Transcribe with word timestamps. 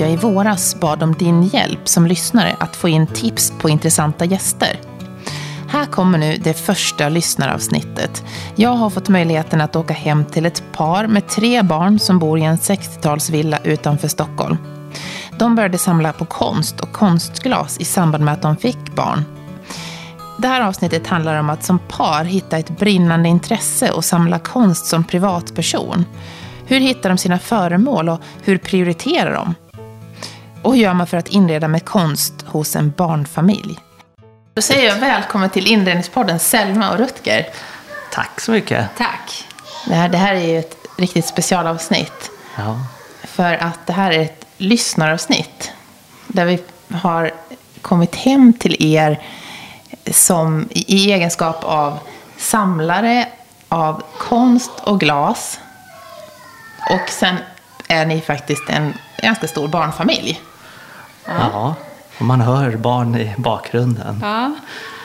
att 0.00 0.06
jag 0.06 0.12
i 0.12 0.16
våras 0.16 0.80
bad 0.80 1.02
om 1.02 1.14
din 1.14 1.42
hjälp 1.42 1.88
som 1.88 2.06
lyssnare 2.06 2.56
att 2.58 2.76
få 2.76 2.88
in 2.88 3.06
tips 3.06 3.52
på 3.58 3.68
intressanta 3.68 4.24
gäster. 4.24 4.80
Här 5.68 5.86
kommer 5.86 6.18
nu 6.18 6.36
det 6.36 6.54
första 6.54 7.08
lyssnaravsnittet. 7.08 8.24
Jag 8.54 8.70
har 8.70 8.90
fått 8.90 9.08
möjligheten 9.08 9.60
att 9.60 9.76
åka 9.76 9.94
hem 9.94 10.24
till 10.24 10.46
ett 10.46 10.62
par 10.72 11.06
med 11.06 11.28
tre 11.28 11.62
barn 11.62 11.98
som 11.98 12.18
bor 12.18 12.38
i 12.38 12.42
en 12.42 12.56
60-talsvilla 12.56 13.58
utanför 13.64 14.08
Stockholm. 14.08 14.56
De 15.38 15.54
började 15.54 15.78
samla 15.78 16.12
på 16.12 16.24
konst 16.24 16.80
och 16.80 16.92
konstglas 16.92 17.78
i 17.78 17.84
samband 17.84 18.24
med 18.24 18.34
att 18.34 18.42
de 18.42 18.56
fick 18.56 18.94
barn. 18.94 19.24
Det 20.38 20.48
här 20.48 20.60
avsnittet 20.60 21.06
handlar 21.06 21.40
om 21.40 21.50
att 21.50 21.64
som 21.64 21.78
par 21.78 22.24
hitta 22.24 22.58
ett 22.58 22.78
brinnande 22.78 23.28
intresse 23.28 23.90
och 23.90 24.04
samla 24.04 24.38
konst 24.38 24.86
som 24.86 25.04
privatperson. 25.04 26.04
Hur 26.66 26.80
hittar 26.80 27.08
de 27.08 27.18
sina 27.18 27.38
föremål 27.38 28.08
och 28.08 28.20
hur 28.42 28.58
prioriterar 28.58 29.34
de? 29.34 29.54
Och 30.62 30.74
hur 30.74 30.82
gör 30.82 30.94
man 30.94 31.06
för 31.06 31.16
att 31.16 31.28
inreda 31.28 31.68
med 31.68 31.84
konst 31.84 32.34
hos 32.46 32.76
en 32.76 32.90
barnfamilj? 32.96 33.78
Då 34.54 34.62
säger 34.62 34.88
jag 34.88 34.96
välkommen 34.96 35.50
till 35.50 35.66
Inredningspodden 35.66 36.38
Selma 36.38 36.90
och 36.90 36.98
Rutger. 36.98 37.46
Tack 38.12 38.40
så 38.40 38.52
mycket. 38.52 38.88
Tack. 38.96 39.44
Det 39.86 39.94
här, 39.94 40.08
det 40.08 40.18
här 40.18 40.34
är 40.34 40.46
ju 40.46 40.58
ett 40.58 40.76
riktigt 40.98 41.26
specialavsnitt. 41.26 42.30
Ja. 42.56 42.80
För 43.24 43.52
att 43.52 43.86
det 43.86 43.92
här 43.92 44.10
är 44.10 44.20
ett 44.20 44.46
lyssnaravsnitt. 44.56 45.72
Där 46.26 46.44
vi 46.44 46.62
har 46.94 47.30
kommit 47.80 48.14
hem 48.14 48.52
till 48.52 48.94
er 48.96 49.20
som 50.10 50.68
i 50.70 51.12
egenskap 51.12 51.64
av 51.64 51.98
samlare 52.38 53.28
av 53.68 54.02
konst 54.18 54.70
och 54.84 55.00
glas. 55.00 55.60
Och 56.90 57.08
sen 57.08 57.36
är 57.88 58.06
ni 58.06 58.20
faktiskt 58.20 58.70
en 58.70 58.94
ganska 59.22 59.48
stor 59.48 59.68
barnfamilj. 59.68 60.40
Ja, 61.38 61.74
och 62.18 62.24
man 62.24 62.40
hör 62.40 62.76
barn 62.76 63.16
i 63.16 63.34
bakgrunden. 63.38 64.18
Ja, 64.22 64.54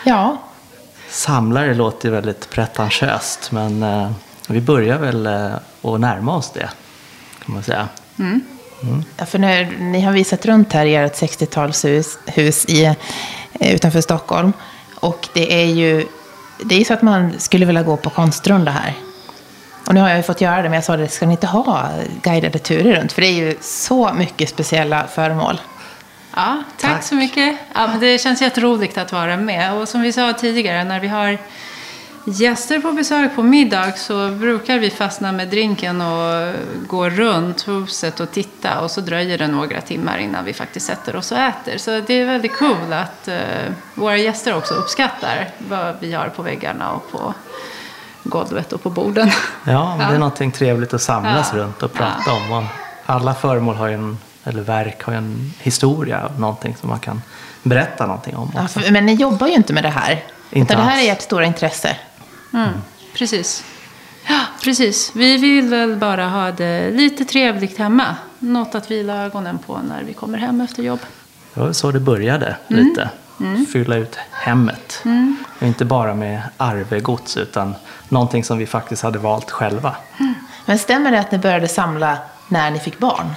Ja, 0.07 0.37
Samlare 1.09 1.73
låter 1.73 2.09
väldigt 2.09 2.49
pretentiöst 2.49 3.51
men 3.51 3.83
eh, 3.83 4.11
vi 4.47 4.61
börjar 4.61 4.97
väl 4.97 5.25
eh, 5.25 5.55
att 5.81 5.99
närma 5.99 6.35
oss 6.35 6.51
det 6.53 6.69
kan 7.45 7.53
man 7.53 7.63
säga. 7.63 7.87
Ja, 9.17 9.25
för 9.25 9.39
nu, 9.39 9.65
ni 9.79 10.01
har 10.01 10.11
visat 10.11 10.45
runt 10.45 10.73
här 10.73 10.85
i 10.85 10.95
ert 10.95 11.21
60-talshus 11.21 12.17
hus 12.25 12.65
i, 12.65 12.85
eh, 12.85 13.73
utanför 13.73 14.01
Stockholm. 14.01 14.53
Och 14.99 15.27
det 15.33 15.63
är 15.63 15.65
ju 15.65 16.07
det 16.63 16.75
är 16.75 16.85
så 16.85 16.93
att 16.93 17.01
man 17.01 17.39
skulle 17.39 17.65
vilja 17.65 17.83
gå 17.83 17.97
på 17.97 18.09
konstrunda 18.09 18.71
här. 18.71 18.93
Och 19.87 19.93
nu 19.93 20.01
har 20.01 20.09
jag 20.09 20.17
ju 20.17 20.23
fått 20.23 20.41
göra 20.41 20.57
det, 20.61 20.69
men 20.69 20.73
jag 20.73 20.83
sa 20.83 20.97
det, 20.97 21.07
ska 21.07 21.25
ni 21.25 21.31
inte 21.31 21.47
ha 21.47 21.89
guidade 22.21 22.59
turer 22.59 22.95
runt? 22.99 23.11
För 23.11 23.21
det 23.21 23.27
är 23.27 23.33
ju 23.33 23.57
så 23.61 24.13
mycket 24.13 24.49
speciella 24.49 25.07
föremål. 25.07 25.59
Ja 26.35 26.63
tack, 26.77 26.91
Tack. 26.91 27.03
så 27.03 27.15
mycket. 27.15 27.57
Ja, 27.73 27.87
men 27.87 27.99
det 27.99 28.21
känns 28.21 28.41
jätteroligt 28.41 28.97
att 28.97 29.11
vara 29.11 29.37
med. 29.37 29.73
Och 29.73 29.87
som 29.87 30.01
vi 30.01 30.13
sa 30.13 30.33
tidigare, 30.33 30.83
när 30.83 30.99
vi 30.99 31.07
har 31.07 31.37
gäster 32.27 32.79
på 32.79 32.91
besök 32.91 33.35
på 33.35 33.43
middag 33.43 33.91
så 33.97 34.29
brukar 34.29 34.79
vi 34.79 34.89
fastna 34.89 35.31
med 35.31 35.47
drinken 35.47 36.01
och 36.01 36.53
gå 36.87 37.09
runt 37.09 37.67
huset 37.67 38.19
och 38.19 38.31
titta. 38.31 38.79
Och 38.81 38.91
så 38.91 39.01
dröjer 39.01 39.37
det 39.37 39.47
några 39.47 39.81
timmar 39.81 40.17
innan 40.17 40.45
vi 40.45 40.53
faktiskt 40.53 40.85
sätter 40.85 41.15
oss 41.15 41.31
och 41.31 41.37
äter. 41.37 41.77
Så 41.77 42.01
det 42.07 42.13
är 42.13 42.25
väldigt 42.25 42.53
kul 42.55 42.93
att 42.93 43.27
eh, 43.27 43.37
våra 43.93 44.17
gäster 44.17 44.55
också 44.57 44.73
uppskattar 44.73 45.49
vad 45.57 45.95
vi 45.99 46.13
har 46.13 46.29
på 46.29 46.41
väggarna 46.41 46.91
och 46.91 47.11
på 47.11 47.33
golvet 48.23 48.73
och 48.73 48.83
på 48.83 48.89
borden. 48.89 49.31
Ja, 49.63 49.89
men 49.89 49.97
det 49.97 50.03
är 50.03 50.11
Ja. 50.11 50.17
någonting 50.19 50.51
trevligt 50.51 50.93
att 50.93 51.01
samlas 51.01 51.49
Ja. 51.53 51.59
runt 51.59 51.83
och 51.83 51.93
prata 51.93 52.31
om. 52.33 52.51
Och 52.51 52.63
alla 53.05 53.33
föremål 53.33 53.75
har 53.75 53.87
ju 53.87 53.93
en, 53.93 54.17
eller 54.45 54.61
verk 54.61 55.03
har 55.03 55.13
ju 55.13 55.17
en 55.17 55.53
historia, 55.59 56.29
någonting 56.37 56.75
som 56.75 56.89
man 56.89 56.99
kan 56.99 57.21
berätta 57.63 58.05
någonting 58.05 58.35
om 58.35 58.51
Ja, 58.55 58.67
för, 58.67 58.91
men 58.91 59.05
ni 59.05 59.13
jobbar 59.13 59.47
ju 59.47 59.53
inte 59.53 59.73
med 59.73 59.83
det 59.83 59.89
här. 59.89 60.23
Inte 60.51 60.73
utan 60.73 60.85
det 60.85 60.91
här 60.91 61.03
är 61.07 61.11
ert 61.11 61.21
stora 61.21 61.45
intresse. 61.45 61.97
Mm, 62.53 62.69
precis. 63.13 63.63
Ja, 64.27 64.39
precis. 64.63 65.11
Vi 65.15 65.37
vill 65.37 65.67
väl 65.69 65.95
bara 65.95 66.27
ha 66.27 66.51
det 66.51 66.91
lite 66.91 67.25
trevligt 67.25 67.77
hemma. 67.77 68.15
Något 68.39 68.75
att 68.75 68.91
vila 68.91 69.13
ögonen 69.23 69.59
på 69.65 69.77
när 69.89 70.03
vi 70.03 70.13
kommer 70.13 70.37
hem 70.37 70.61
efter 70.61 70.83
jobb. 70.83 70.99
Det 71.53 71.59
var 71.59 71.73
så 71.73 71.91
det 71.91 71.99
började 71.99 72.55
Mm. 72.69 72.85
lite. 72.87 73.09
Fylla 73.73 73.95
ut 73.95 74.15
hemmet. 74.31 75.03
Och 75.59 75.67
inte 75.67 75.85
bara 75.85 76.13
med 76.13 76.41
arvegods 76.57 77.37
utan 77.37 77.75
någonting 78.09 78.43
som 78.43 78.57
vi 78.57 78.65
faktiskt 78.65 79.03
hade 79.03 79.19
valt 79.19 79.51
själva. 79.51 79.95
Men 80.65 80.79
stämmer 80.79 81.11
det 81.11 81.19
att 81.19 81.31
ni 81.31 81.37
började 81.37 81.67
samla 81.67 82.17
när 82.47 82.71
ni 82.71 82.79
fick 82.79 82.99
barn? 82.99 83.33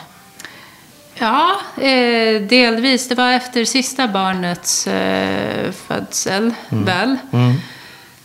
Ja, 1.21 1.61
eh, 1.77 2.43
delvis. 2.43 3.09
Det 3.09 3.15
var 3.15 3.33
efter 3.33 3.65
sista 3.65 4.09
barnets 4.09 4.87
eh, 4.87 5.73
födsel, 5.73 6.55
väl, 6.69 7.17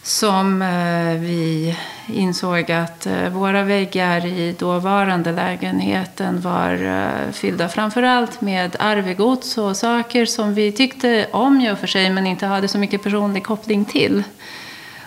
som 0.03 0.61
eh, 0.61 1.19
vi 1.21 1.75
insåg 2.07 2.71
att 2.71 3.05
eh, 3.05 3.29
våra 3.29 3.63
väggar 3.63 4.25
i 4.25 4.55
dåvarande 4.59 5.31
lägenheten 5.31 6.41
var 6.41 6.73
eh, 6.83 7.31
fyllda 7.31 7.69
framförallt 7.69 8.41
med 8.41 8.75
arvegods 8.79 9.57
och 9.57 9.77
saker 9.77 10.25
som 10.25 10.53
vi 10.53 10.71
tyckte 10.71 11.27
om 11.31 11.61
i 11.61 11.71
och 11.71 11.79
för 11.79 11.87
sig 11.87 12.09
men 12.09 12.27
inte 12.27 12.45
hade 12.45 12.67
så 12.67 12.77
mycket 12.77 13.03
personlig 13.03 13.43
koppling 13.43 13.85
till. 13.85 14.23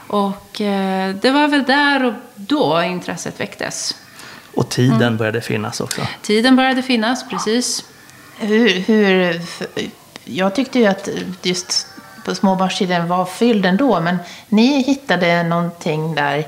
Och 0.07 0.61
eh, 0.61 1.15
det 1.15 1.31
var 1.31 1.49
väl 1.49 1.65
där 1.65 2.05
och 2.05 2.13
då 2.35 2.83
intresset 2.83 3.41
väcktes. 3.41 3.95
Och 4.57 4.69
tiden 4.69 5.03
Mm. 5.03 5.17
började 5.17 5.41
finnas 5.41 5.81
också. 5.81 6.01
Tiden 6.23 6.57
började 6.57 6.83
finnas, 6.83 7.29
precis. 7.29 7.85
Hur, 8.39 8.69
hur, 8.69 9.41
jag 10.25 10.55
tyckte 10.55 10.79
ju 10.79 10.87
att 10.87 11.09
just 11.43 11.87
på 12.25 12.35
småbarnstiden 12.35 13.09
var 13.09 13.25
fylld 13.25 13.67
ändå, 13.67 14.01
men 14.01 14.19
ni 14.49 14.83
hittade 14.83 15.43
någonting 15.43 16.15
där, 16.15 16.47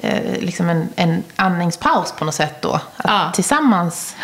eh, 0.00 0.40
liksom 0.40 0.68
en, 0.68 0.88
en 0.96 1.22
andningspaus 1.36 2.12
på 2.18 2.24
något 2.24 2.34
sätt 2.34 2.62
då. 2.62 2.72
Att 2.72 2.82
Ja. 3.04 3.32
tillsammans 3.34 4.16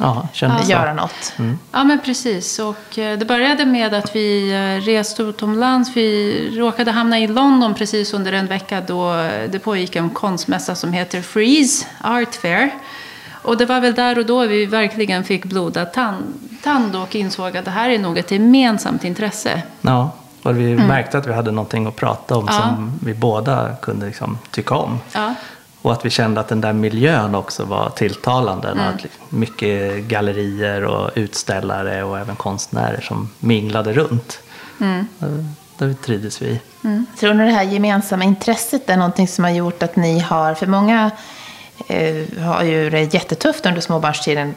Ja, 0.00 0.28
kändes 0.32 0.68
göra 0.68 0.92
något. 0.94 1.32
Ja, 1.72 1.84
men 1.84 1.98
precis. 2.00 2.58
Och 2.58 2.98
eh, 2.98 3.18
det 3.18 3.24
började 3.24 3.66
med 3.66 3.94
att 3.94 4.16
vi 4.16 4.52
eh, 4.52 4.84
reste 4.86 5.22
utomlands. 5.22 5.90
Vi 5.96 6.50
råkade 6.58 6.90
hamna 6.90 7.18
i 7.18 7.26
London 7.26 7.74
precis 7.74 8.14
under 8.14 8.32
en 8.32 8.46
vecka 8.46 8.80
då 8.86 9.14
eh, 9.14 9.50
det 9.50 9.58
pågick 9.58 9.96
en 9.96 10.10
konstmässa 10.10 10.74
som 10.74 10.92
heter 10.92 11.22
Freeze 11.22 11.86
Art 12.04 12.34
Fair. 12.34 12.70
Och 13.42 13.56
det 13.56 13.66
var 13.66 13.80
väl 13.80 13.94
där 13.94 14.18
och 14.18 14.26
då 14.26 14.46
vi 14.46 14.66
verkligen 14.66 15.24
fick 15.24 15.44
blodad 15.44 15.92
tand, 16.62 16.96
och 16.96 17.16
insåg 17.16 17.56
att 17.56 17.64
det 17.64 17.70
här 17.70 17.90
är 17.90 17.98
nog 17.98 18.18
ett 18.18 18.30
gemensamt 18.30 19.04
intresse. 19.04 19.62
Ja, 19.80 20.10
och 20.42 20.58
vi 20.58 20.76
märkte 20.76 21.18
att 21.18 21.26
vi 21.26 21.32
hade 21.32 21.50
någonting 21.50 21.86
att 21.86 21.96
prata 21.96 22.36
om 22.36 22.48
Mm. 22.48 22.54
Ja. 22.54 22.62
som 22.62 22.98
vi 23.04 23.14
båda 23.14 23.76
kunde 23.82 24.06
liksom 24.06 24.38
tycka 24.50 24.74
om. 24.74 24.98
Ja, 25.12 25.34
Och 25.82 25.92
att 25.92 26.04
vi 26.04 26.10
kände 26.10 26.40
att 26.40 26.48
den 26.48 26.60
där 26.60 26.72
miljön 26.72 27.34
också 27.34 27.64
var 27.64 27.90
tilltalande. 27.90 28.68
Mm. 28.68 28.84
Att 28.84 29.06
mycket 29.28 30.04
gallerier 30.04 30.84
och 30.84 31.10
utställare 31.14 32.02
och 32.02 32.18
även 32.18 32.36
konstnärer 32.36 33.00
som 33.00 33.30
minglade 33.40 33.92
runt. 33.92 34.40
Mm. 34.80 35.08
Det, 35.18 35.86
det 35.86 35.94
trivdes 35.94 36.42
vi 36.42 36.46
i. 36.46 36.60
Tror 37.20 37.34
ni 37.34 37.44
det 37.44 37.50
här 37.50 37.62
gemensamma 37.62 38.24
intresset 38.24 38.90
är 38.90 38.96
någonting 38.96 39.28
som 39.28 39.44
har 39.44 39.50
gjort 39.50 39.82
att 39.82 39.96
ni 39.96 40.18
har, 40.18 40.54
för 40.54 40.66
många 40.66 41.10
eh, 41.86 42.42
har 42.44 42.62
ju 42.62 42.90
det 42.90 43.14
jättetufft 43.14 43.66
under 43.66 43.80
småbarnstiden 43.80 44.54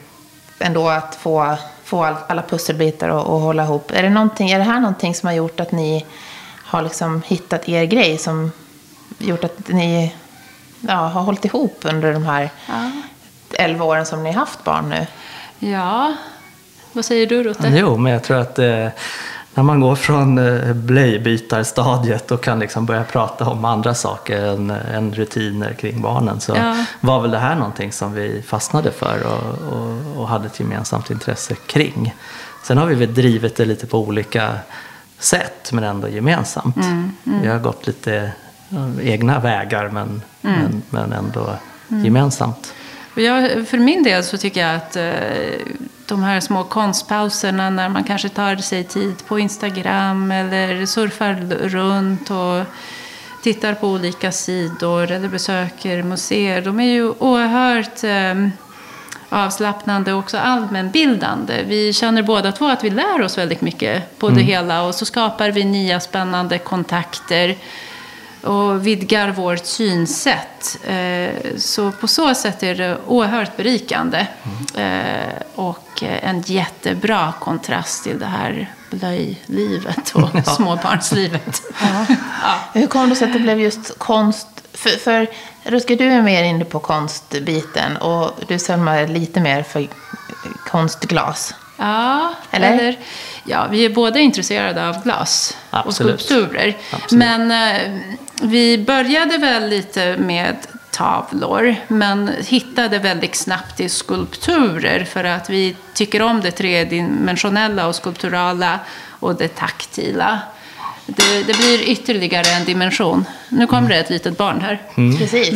ändå 0.60 0.90
att 0.90 1.16
få, 1.16 1.56
få 1.84 2.04
all, 2.04 2.16
alla 2.28 2.42
pusselbitar 2.42 3.10
och, 3.10 3.34
och 3.34 3.40
hålla 3.40 3.64
ihop. 3.64 3.92
Är 3.92 4.04
det, 4.04 4.10
någonting, 4.10 4.50
är 4.50 4.58
det 4.58 4.64
här 4.64 4.80
någonting 4.80 5.16
som 5.16 5.28
har 5.28 5.34
gjort 5.34 5.60
att 5.60 5.72
ni 5.72 6.06
har 6.64 6.82
liksom 6.82 7.22
hittat 7.26 7.70
er 7.70 7.84
grej 7.84 8.18
som 8.18 8.52
gjort 9.18 9.44
att 9.44 9.68
ni 9.68 10.16
ja, 10.82 10.94
har 10.96 11.22
hållit 11.22 11.46
ihop 11.46 11.78
under 11.82 12.14
de 12.14 12.24
här 12.26 12.50
ja. 12.68 12.92
11 13.54 13.86
åren 13.86 14.06
som 14.06 14.24
ni 14.24 14.32
har 14.32 14.40
haft 14.40 14.64
barn 14.64 14.90
nu? 14.90 15.08
ja. 15.72 16.14
vad 16.94 17.06
säger 17.06 17.28
du 17.28 17.44
Rutte? 17.44 17.68
Jo, 17.76 17.98
men 17.98 18.12
jag 18.14 18.24
tror 18.24 18.38
att 18.38 18.60
eh, 18.60 18.88
när 19.54 19.64
man 19.64 19.80
går 19.80 19.96
från 19.96 20.38
eh, 20.38 20.74
blöjbytarstadiet 20.74 22.32
och 22.32 22.44
kan 22.44 22.60
liksom 22.60 22.86
börja 22.86 23.04
prata 23.04 23.50
om 23.50 23.66
andra 23.66 23.94
saker 23.94 24.46
än, 24.46 24.70
än 24.70 25.14
rutiner 25.14 25.74
kring 25.74 26.02
barnen 26.02 26.40
så 26.40 26.54
Ja. 26.56 26.86
var 27.02 27.22
väl 27.22 27.32
det 27.32 27.38
här 27.40 27.56
någonting 27.56 27.92
som 27.92 28.14
vi 28.14 28.42
fastnade 28.48 28.92
för 28.92 29.24
och, 29.26 29.74
och, 29.78 30.22
och 30.22 30.28
hade 30.28 30.46
ett 30.46 30.60
gemensamt 30.60 31.10
intresse 31.12 31.56
kring. 31.56 32.16
Sen 32.64 32.78
har 32.78 32.86
vi 32.86 32.96
väl 32.96 33.14
drivit 33.14 33.56
det 33.56 33.66
lite 33.66 33.88
på 33.88 34.00
olika 34.00 34.52
sätt 35.20 35.70
men 35.72 35.84
ändå 35.84 36.08
gemensamt. 36.10 36.78
Vi 37.24 37.48
har 37.48 37.60
gått 37.60 37.88
lite 37.88 38.16
eh, 38.18 38.30
egna 39.02 39.40
vägar 39.40 39.90
men, 39.90 40.22
men, 40.42 40.82
men 40.90 41.14
ändå 41.14 41.56
gemensamt. 41.88 42.74
Och 43.16 43.22
jag, 43.22 43.68
för 43.68 43.78
min 43.78 44.04
del 44.04 44.24
så 44.24 44.38
tycker 44.38 44.62
jag 44.68 44.76
att 44.76 44.96
eh, 44.96 45.12
de 46.06 46.24
här 46.24 46.40
små 46.40 46.64
konstpauserna 46.64 47.70
när 47.70 47.90
man 47.90 48.04
kanske 48.04 48.30
tar 48.30 48.56
sig 48.56 48.84
tid 48.84 49.16
på 49.28 49.40
Instagram 49.40 50.32
eller 50.32 50.86
surfar 50.86 51.34
runt 51.70 52.30
och 52.32 52.66
tittar 53.44 53.74
på 53.74 53.88
olika 53.88 54.32
sidor 54.32 55.12
eller 55.12 55.28
besöker 55.28 56.04
museer. 56.04 56.62
De 56.62 56.80
är 56.80 56.84
ju 56.92 57.10
oerhört 57.10 58.04
eh, 58.04 58.50
avslappnande 59.30 60.14
och 60.14 60.20
också 60.20 60.38
allmänbildande. 60.38 61.64
Vi 61.68 61.94
känner 61.94 62.24
båda 62.24 62.52
två 62.52 62.68
att 62.68 62.84
vi 62.84 62.90
lär 62.90 63.22
oss 63.22 63.38
väldigt 63.38 63.62
mycket 63.62 64.20
på 64.20 64.28
det 64.30 64.34
Mm. 64.34 64.48
hela 64.48 64.84
och 64.84 64.96
så 64.96 65.06
skapar 65.06 65.52
vi 65.52 65.64
nya 65.64 66.00
spännande 66.00 66.58
kontakter 66.58 67.56
och 68.42 68.88
vidgar 68.88 69.30
vårt 69.32 69.66
synsätt. 69.66 70.78
Eh, 70.88 71.30
Så 71.58 71.92
på 71.92 72.08
så 72.08 72.34
sätt 72.36 72.64
är 72.64 72.76
det 72.76 72.98
oerhört 73.08 73.58
berikande 73.58 74.28
Eh, 74.76 75.34
och 75.56 76.04
en 76.04 76.42
jättebra 76.42 77.34
kontrast 77.40 78.04
till 78.04 78.20
det 78.20 78.26
här 78.26 78.74
blöjlivet 78.90 80.12
och 80.16 80.30
småbarnslivet. 80.56 81.62
Hur 82.74 82.88
kom 82.88 83.10
det 83.10 83.16
sig 83.16 83.28
att 83.28 83.34
det 83.34 83.40
blev 83.40 83.60
just 83.60 84.00
konst? 84.00 84.48
För, 84.74 84.90
för 84.90 85.28
Rutger, 85.64 85.96
du 85.98 86.06
är 86.12 86.22
mer 86.22 86.44
inne 86.44 86.66
på 86.66 86.80
konstbiten 86.80 87.98
och 87.98 88.32
du 88.48 88.60
Selma 88.60 88.96
är 88.96 89.08
lite 89.08 89.40
mer 89.40 89.64
för 89.64 89.88
konstglas. 90.68 91.54
Ja, 91.78 92.34
Eller? 92.52 92.74
eller? 92.74 93.00
ja, 93.44 93.68
vi 93.72 93.86
är 93.86 93.90
båda 93.90 94.20
intresserade 94.20 94.90
av 94.90 95.04
glas 95.04 95.58
Absolut. 95.70 96.14
och 96.16 96.22
skulpturer. 96.22 96.78
Absolut. 96.92 97.12
Men 97.12 97.52
eh, 97.52 98.02
vi 98.42 98.78
började 98.78 99.38
väl 99.38 99.70
lite 99.70 100.18
med 100.18 100.56
tavlor, 100.92 101.76
men 101.88 102.32
hittade 102.48 103.00
väldigt 103.00 103.36
snabbt 103.36 103.78
till 103.78 103.90
skulpturer 103.90 105.04
för 105.06 105.24
att 105.24 105.50
vi 105.50 105.76
tycker 105.94 106.22
om 106.22 106.42
det 106.42 106.52
tredimensionella 106.52 107.88
och 107.88 107.96
skulpturala 107.96 108.80
och 109.10 109.36
det 109.36 109.48
taktila. 109.48 110.40
Det, 111.06 111.44
det 111.48 111.58
blir 111.58 111.82
ytterligare 111.90 112.50
en 112.50 112.66
dimension. 112.66 113.26
Nu 113.50 113.68
kommer 113.68 113.90
det 113.90 113.96
ett 113.96 114.10
litet 114.10 114.38
barn 114.38 114.62
här. 114.62 114.82
Precis. 115.18 115.50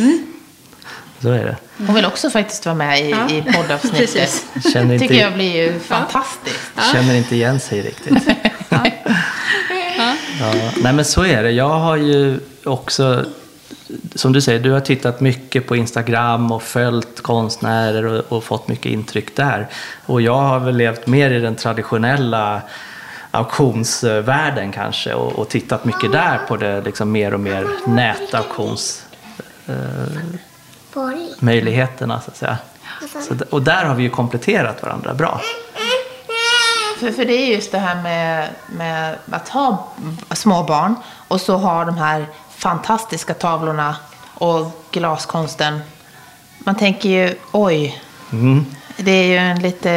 Så 1.22 1.30
är 1.30 1.44
det. 1.44 1.56
Hon 1.86 1.94
vill 1.94 2.04
också 2.06 2.30
faktiskt 2.30 2.66
vara 2.66 2.74
med 2.76 3.00
i, 3.00 3.10
Ja. 3.10 3.30
i 3.30 3.42
poddavsnittet. 3.42 3.98
Precis. 4.14 4.44
Känner 4.72 4.94
inte, 4.94 5.08
tycker 5.08 5.22
jag 5.22 5.34
blir 5.34 5.56
ju 5.56 5.80
fantastiskt. 5.80 6.92
känner 6.92 7.14
inte 7.14 7.34
igen 7.34 7.60
sig 7.60 7.82
riktigt. 7.82 8.14
Ja, 10.40 10.52
nej 10.82 10.92
men 10.92 11.04
så 11.04 11.24
är 11.24 11.42
det. 11.42 11.50
Jag 11.50 11.68
har 11.78 11.96
ju 11.96 12.40
också, 12.66 13.24
som 14.14 14.32
du 14.32 14.40
säger, 14.40 14.60
du 14.60 14.70
har 14.70 14.80
tittat 14.80 15.20
mycket 15.20 15.66
på 15.66 15.76
Instagram 15.76 16.52
och 16.52 16.62
följt 16.62 17.20
konstnärer 17.20 18.04
och, 18.04 18.36
och 18.36 18.44
fått 18.44 18.68
mycket 18.68 18.92
intryck 18.92 19.36
där. 19.36 19.68
Och 20.06 20.22
jag 20.22 20.38
har 20.38 20.58
väl 20.60 20.76
levt 20.76 21.06
mer 21.06 21.30
i 21.30 21.40
den 21.40 21.56
traditionella 21.56 22.62
auktionsvärlden 23.30 24.72
kanske 24.72 25.14
och, 25.14 25.32
och 25.32 25.48
tittat 25.48 25.84
mycket 25.84 26.12
där 26.12 26.40
på 26.48 26.56
det 26.56 26.80
liksom 26.80 27.12
mer 27.12 27.34
och 27.34 27.40
mer 27.40 27.66
nätauktions 27.86 29.06
Borg. 30.94 31.28
möjligheterna 31.38 32.20
så 32.20 32.30
att 32.30 32.36
säga. 32.36 32.58
Så, 33.28 33.34
och 33.50 33.62
där 33.62 33.84
har 33.84 33.94
vi 33.94 34.02
ju 34.02 34.10
kompletterat 34.10 34.82
varandra 34.82 35.14
bra. 35.14 35.40
För, 36.98 37.10
för 37.10 37.24
det 37.24 37.32
är 37.32 37.54
just 37.54 37.72
det 37.72 37.78
här 37.78 38.02
med, 38.02 38.48
med 38.66 39.16
att 39.30 39.48
ha 39.48 39.92
små 40.30 40.62
barn 40.62 40.94
och 41.28 41.40
så 41.40 41.56
ha 41.56 41.84
de 41.84 41.98
här 41.98 42.26
fantastiska 42.56 43.34
tavlorna 43.34 43.96
och 44.34 44.84
glaskonsten. 44.90 45.80
Man 46.58 46.74
tänker 46.74 47.08
ju, 47.08 47.34
oj, 47.52 48.02
Mm. 48.32 48.66
det 48.96 49.10
är 49.10 49.24
ju 49.24 49.36
en 49.36 49.58
lite 49.62 49.90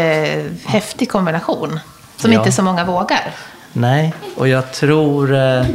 häftig 0.66 1.12
kombination 1.12 1.80
som 2.18 2.34
Ja. 2.34 2.40
inte 2.40 2.52
så 2.52 2.62
många 2.64 2.86
vågar. 2.86 3.32
Nej, 3.74 4.14
och 4.38 4.48
jag 4.48 4.74
tror... 4.74 5.36
Eh, 5.36 5.66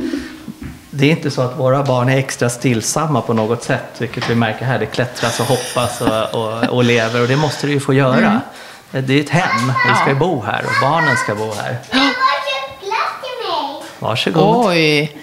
det 0.97 1.07
är 1.07 1.11
inte 1.11 1.31
så 1.31 1.43
att 1.43 1.59
våra 1.59 1.83
barn 1.83 2.09
är 2.09 2.17
extra 2.19 2.51
stillsamma 2.51 3.21
på 3.21 3.33
något 3.33 3.63
sätt, 3.63 3.85
vilket 3.99 4.31
vi 4.31 4.35
märker 4.35 4.65
här. 4.65 4.79
Det 4.79 4.87
klättras 4.87 5.41
och 5.41 5.47
hoppas 5.47 6.01
och, 6.01 6.35
och, 6.35 6.65
och 6.65 6.85
lever 6.85 7.21
och 7.23 7.29
det 7.29 7.37
måste 7.37 7.67
det 7.67 7.73
ju 7.73 7.81
få 7.81 7.95
göra. 7.95 8.41
Det 8.91 9.15
är 9.15 9.21
ett 9.21 9.29
hem, 9.31 9.73
vi 9.89 9.95
ska 10.01 10.09
ju 10.09 10.15
bo 10.15 10.43
här 10.43 10.65
och 10.65 10.73
barnen 10.91 11.17
ska 11.17 11.35
bo 11.35 11.53
här. 11.55 11.77
Jag 11.91 11.99
har 11.99 12.07
köpt 12.07 12.81
glass 12.85 13.13
till 13.23 13.51
mig. 13.51 13.83
Varsågod. 13.99 14.67
Oj! 14.67 15.17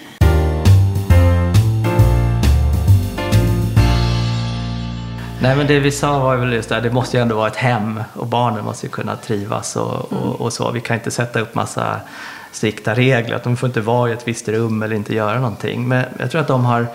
Nej 5.42 5.56
men 5.56 5.66
det 5.66 5.80
vi 5.80 5.90
sa 5.90 6.18
var 6.18 6.36
väl 6.36 6.52
just 6.52 6.68
det 6.68 6.74
här, 6.74 6.82
det 6.82 6.90
måste 6.90 7.16
ju 7.16 7.22
ändå 7.22 7.36
vara 7.36 7.48
ett 7.48 7.56
hem 7.56 8.02
och 8.14 8.26
barnen 8.26 8.64
måste 8.64 8.86
ju 8.86 8.90
kunna 8.90 9.16
trivas 9.16 9.76
och, 9.76 10.12
och, 10.12 10.40
och 10.40 10.52
så. 10.52 10.70
Vi 10.70 10.80
kan 10.80 10.96
inte 10.96 11.10
sätta 11.10 11.40
upp 11.40 11.54
massa 11.54 12.00
strikta 12.52 12.94
regler, 12.94 13.36
att 13.36 13.42
de 13.42 13.56
får 13.56 13.66
inte 13.66 13.80
vara 13.80 14.10
i 14.10 14.12
ett 14.12 14.28
visst 14.28 14.48
rum 14.48 14.82
eller 14.82 14.96
inte 14.96 15.14
göra 15.14 15.40
någonting. 15.40 15.88
Men 15.88 16.04
jag 16.18 16.30
tror 16.30 16.40
att 16.40 16.48
de 16.48 16.64
har 16.64 16.86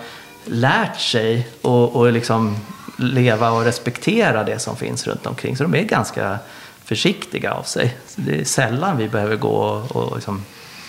lärt 0.44 1.00
sig 1.00 1.48
och, 1.62 1.96
och 1.96 2.12
liksom 2.12 2.56
leva 2.96 3.50
och 3.50 3.64
respektera 3.64 4.44
det 4.44 4.58
som 4.58 4.76
finns 4.76 5.06
runt 5.06 5.26
omkring. 5.26 5.56
Så 5.56 5.62
de 5.62 5.74
är 5.74 5.82
ganska 5.82 6.38
försiktiga 6.84 7.52
av 7.52 7.62
sig. 7.62 7.96
Så 8.06 8.20
det 8.20 8.40
är 8.40 8.44
sällan 8.44 8.96
vi 8.96 9.08
behöver 9.08 9.36
gå 9.36 9.56
och, 9.56 9.96
och 9.96 10.14
liksom 10.14 10.44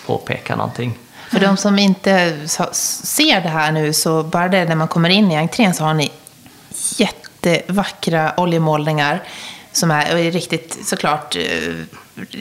påpeka 0.06 0.56
någonting. 0.56 0.98
För 1.30 1.40
de 1.40 1.56
som 1.56 1.78
inte 1.78 2.46
ser 2.72 3.40
det 3.40 3.48
här 3.48 3.72
nu, 3.72 3.92
så 3.92 4.22
bara 4.22 4.48
det 4.48 4.64
när 4.64 4.76
man 4.76 4.88
kommer 4.88 5.10
in 5.10 5.32
i 5.32 5.36
entrén 5.36 5.74
så 5.74 5.84
har 5.84 5.94
ni 5.94 6.12
jättevackra 7.42 8.32
oljemålningar 8.36 9.22
som 9.72 9.90
är, 9.90 10.30
riktigt 10.30 10.78
såklart 10.86 11.36
eh, 11.36 11.74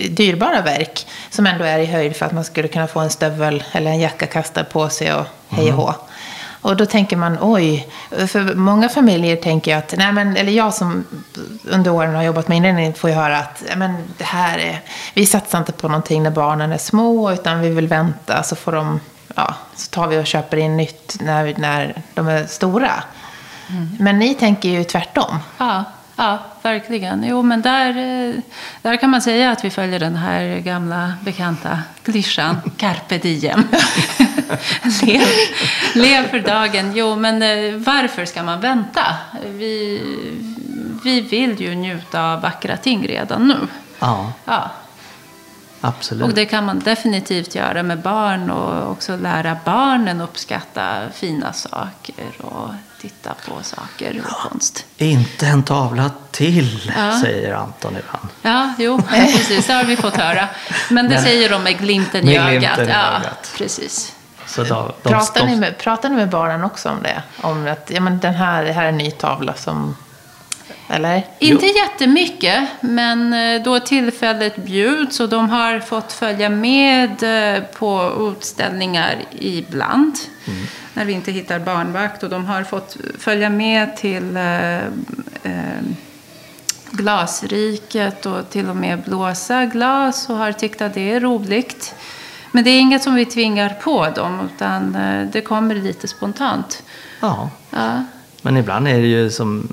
dyrbara 0.09 0.61
verk 0.61 1.07
som 1.29 1.47
ändå 1.47 1.65
är 1.65 1.79
i 1.79 1.85
höjd 1.85 2.15
för 2.15 2.25
att 2.25 2.31
man 2.31 2.43
skulle 2.43 2.67
kunna 2.67 2.87
få 2.87 2.99
en 2.99 3.09
stövel 3.09 3.63
eller 3.71 3.91
en 3.91 3.99
jacka 3.99 4.27
kastad 4.27 4.63
på 4.63 4.89
sig 4.89 5.13
och 5.13 5.25
hej 5.49 5.73
och 5.73 5.77
hå. 5.77 5.93
Och 6.61 6.77
då 6.77 6.85
tänker 6.85 7.17
man, 7.17 7.37
oj, 7.41 7.87
för 8.09 8.55
många 8.55 8.89
familjer 8.89 9.35
tänker 9.35 9.71
jag 9.71 9.77
att, 9.77 9.93
nej 9.97 10.11
men, 10.11 10.37
eller 10.37 10.51
jag 10.51 10.73
som 10.73 11.05
under 11.63 11.91
åren 11.91 12.15
har 12.15 12.23
jobbat 12.23 12.47
med 12.47 12.57
inredning 12.57 12.93
får 12.93 13.09
ju 13.09 13.15
höra 13.15 13.37
att, 13.37 13.63
ja, 13.69 13.75
men 13.75 13.97
det 14.17 14.23
här 14.23 14.57
är, 14.57 14.81
vi 15.13 15.25
satsar 15.25 15.57
inte 15.57 15.71
på 15.71 15.87
någonting 15.87 16.23
när 16.23 16.31
barnen 16.31 16.71
är 16.71 16.77
små, 16.77 17.31
utan 17.31 17.61
vi 17.61 17.69
vill 17.69 17.87
vänta 17.87 18.43
så 18.43 18.55
får 18.55 18.71
de, 18.71 18.99
ja, 19.35 19.55
så 19.75 19.89
tar 19.89 20.07
vi 20.07 20.17
och 20.17 20.25
köper 20.25 20.57
in 20.57 20.77
nytt 20.77 21.17
när, 21.19 21.53
när 21.57 22.01
de 22.13 22.27
är 22.27 22.45
stora. 22.45 23.03
Men 23.99 24.19
ni 24.19 24.35
tänker 24.35 24.69
ju 24.69 24.83
tvärtom. 24.83 25.37
Ja, 25.57 25.83
ja, 26.15 26.39
verkligen. 26.61 27.23
Jo, 27.27 27.41
men 27.41 27.61
där, 27.61 27.89
eh, 27.89 28.35
där 28.81 28.97
kan 28.97 29.09
man 29.09 29.21
säga 29.21 29.51
att 29.51 29.65
vi 29.65 29.69
följer 29.69 29.99
den 29.99 30.15
här 30.15 30.59
gamla 30.59 31.13
bekanta 31.21 31.79
klyschan, 32.03 32.57
carpe 32.77 33.17
diem. 33.17 33.63
lev, 35.01 35.21
lev 35.93 36.29
för 36.29 36.39
dagen. 36.39 36.91
Jo, 36.95 37.15
men 37.15 37.41
eh, 37.41 37.75
varför 37.75 38.25
ska 38.25 38.43
man 38.43 38.61
vänta? 38.61 39.01
Vi, 39.45 40.01
vi 41.03 41.21
vill 41.21 41.61
ju 41.61 41.75
njuta 41.75 42.23
av 42.33 42.41
vackra 42.41 42.77
ting 42.77 43.07
redan 43.07 43.47
nu. 43.47 43.57
Ja, 43.99 44.31
Ja, 44.45 44.71
absolut. 45.81 46.23
och 46.23 46.33
det 46.33 46.45
kan 46.45 46.65
man 46.65 46.79
definitivt 46.79 47.55
göra 47.55 47.83
med 47.83 47.99
barn 47.99 48.49
och 48.49 48.91
också 48.91 49.17
lära 49.17 49.57
barnen 49.65 50.21
uppskatta 50.21 51.09
fina 51.13 51.53
saker 51.53 52.41
och 52.41 52.69
titta 53.01 53.33
på 53.47 53.63
saker 53.63 54.21
och 54.25 54.31
konst. 54.49 54.85
Inte 54.97 55.47
en 55.47 55.63
tavla 55.63 56.11
till, 56.31 56.91
Ja. 56.97 57.19
säger 57.21 57.53
Anton 57.53 57.97
ibland. 57.97 58.27
Ja, 58.41 58.73
jo, 58.79 59.01
precis. 59.09 59.67
Det 59.67 59.73
har 59.73 59.83
vi 59.83 59.95
fått 59.97 60.15
höra. 60.17 60.47
Men 60.89 61.05
det 61.09 61.13
Men- 61.15 61.23
säger 61.23 61.49
de 61.49 61.63
med 61.63 61.77
glimten 61.77 62.27
i 62.29 62.37
ögat. 62.37 62.49
glimten 62.49 62.87
i 62.87 62.91
ja, 62.91 62.97
ögat. 63.19 63.51
precis. 63.57 64.13
Så 64.47 64.63
då, 64.63 64.95
de, 65.03 65.09
Pratar, 65.09 65.41
de, 65.41 65.47
ni 65.51 65.55
med, 65.55 65.77
pratar 65.77 66.09
ni 66.09 66.15
med 66.15 66.29
barnen 66.29 66.63
också 66.63 66.89
om 66.89 67.03
det? 67.03 67.23
Om 67.41 67.67
att 67.67 67.91
ja, 67.93 68.01
men 68.01 68.19
den 68.19 68.33
här, 68.33 68.63
det 68.63 68.71
här 68.73 68.83
är 68.85 68.89
en 68.89 68.97
ny 68.97 69.11
tavla 69.11 69.53
som... 69.53 69.95
Eller? 70.89 71.25
Inte 71.39 71.65
jättemycket, 71.65 72.67
men 72.81 73.33
eh, 73.33 73.63
då 73.63 73.79
tillfället 73.79 74.55
bjuds 74.55 75.19
och 75.19 75.29
de 75.29 75.49
har 75.49 75.79
fått 75.79 76.13
följa 76.13 76.49
med 76.49 77.23
eh, 77.23 77.63
på 77.63 78.11
utställningar 78.31 79.15
ibland. 79.31 80.15
När 80.93 81.05
vi 81.05 81.13
inte 81.13 81.31
hittar 81.31 81.59
barnvakt. 81.59 82.23
Och 82.23 82.29
de 82.29 82.45
har 82.45 82.63
fått 82.63 82.97
följa 83.19 83.49
med 83.49 83.97
till 83.97 84.37
eh, 84.37 84.77
eh, 85.43 85.81
Glasriket 86.91 88.25
och 88.25 88.49
till 88.49 88.69
och 88.69 88.75
med 88.75 89.01
blåsa 89.01 89.65
glas 89.65 90.29
och 90.29 90.35
har 90.35 90.51
tyckt 90.51 90.81
att 90.81 90.93
det 90.93 91.11
är 91.11 91.19
roligt. 91.19 91.95
Men 92.51 92.63
det 92.63 92.69
är 92.69 92.79
inget 92.79 93.03
som 93.03 93.15
vi 93.15 93.25
tvingar 93.25 93.69
på 93.69 94.09
dem, 94.09 94.49
utan 94.55 94.95
eh, 94.95 95.27
det 95.31 95.41
kommer 95.41 95.75
lite 95.75 96.07
spontant. 96.07 96.83
ja. 97.19 97.49
Ja. 97.69 98.03
Men 98.41 98.57
ibland 98.57 98.87
är 98.87 98.97
det 98.97 99.07
ju 99.07 99.31
som 99.31 99.67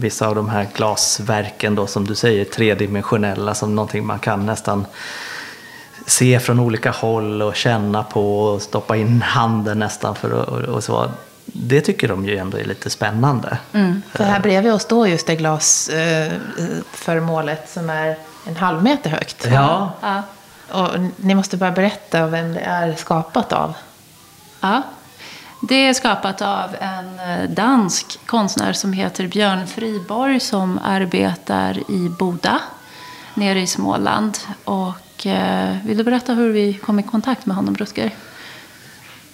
vissa 0.00 0.28
av 0.28 0.34
de 0.34 0.48
här 0.48 0.66
glasverken 0.74 1.74
då 1.74 1.86
som 1.86 2.06
du 2.06 2.14
säger 2.14 2.44
tredimensionella 2.44 3.54
som 3.54 3.74
någonting 3.74 4.06
man 4.06 4.18
kan 4.18 4.46
nästan 4.46 4.86
se 6.06 6.40
från 6.40 6.60
olika 6.60 6.90
håll 6.90 7.42
och 7.42 7.56
känna 7.56 8.02
på 8.02 8.42
och 8.42 8.62
stoppa 8.62 8.96
in 8.96 9.22
handen 9.22 9.78
nästan 9.78 10.14
för 10.14 10.42
att, 10.42 10.48
och, 10.48 10.58
och 10.60 10.84
så. 10.84 11.10
Det 11.44 11.80
tycker 11.80 12.08
de 12.08 12.26
ju 12.26 12.36
ändå 12.36 12.58
är 12.58 12.64
lite 12.64 12.90
spännande. 12.90 13.58
För 14.12 14.24
här 14.24 14.40
bredvid 14.40 14.72
oss 14.72 14.82
står 14.82 15.08
just 15.08 15.26
det 15.26 15.36
glasföremålet 15.36 17.70
som 17.70 17.90
är 17.90 18.16
en 18.46 18.56
halv 18.56 18.82
meter 18.82 19.10
högt. 19.10 19.46
Ja, 19.50 19.92
Ja. 20.02 20.22
Och 20.70 20.88
ni 21.16 21.34
måste 21.34 21.56
bara 21.56 21.70
berätta 21.70 22.26
vem 22.26 22.52
det 22.52 22.60
är 22.60 22.94
skapat 22.94 23.52
av. 23.52 23.74
Ja. 24.60 24.82
Det 25.60 25.88
är 25.88 25.94
skapat 25.94 26.42
av 26.42 26.74
en 26.80 27.20
eh, 27.20 27.50
dansk 27.50 28.18
konstnär 28.26 28.72
som 28.72 28.92
heter 28.92 29.26
Björn 29.26 29.66
Friborg 29.66 30.40
som 30.40 30.80
arbetar 30.84 31.90
i 31.90 32.08
Boda 32.18 32.60
nere 33.34 33.60
i 33.60 33.66
Småland. 33.66 34.38
Och, 34.64 35.26
eh, 35.26 35.76
vill 35.84 35.98
du 35.98 36.04
berätta 36.04 36.34
hur 36.34 36.52
vi 36.52 36.74
kom 36.74 36.98
i 36.98 37.02
kontakt 37.02 37.46
med 37.46 37.56
honom, 37.56 37.76
Rutger? 37.76 38.10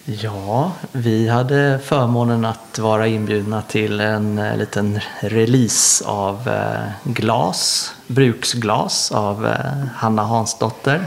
Ja, 0.04 0.72
vi 0.92 1.28
hade 1.28 1.80
förmånen 1.84 2.44
att 2.44 2.78
vara 2.78 3.06
inbjudna 3.06 3.62
till 3.62 4.00
en 4.00 4.38
eh, 4.38 4.56
liten 4.56 5.00
release 5.20 6.04
av 6.04 6.48
eh, 6.48 7.12
glas, 7.12 7.92
bruksglas 8.06 9.12
av 9.12 9.54
Hanna 9.94 10.22
Hansdotter. 10.22 11.04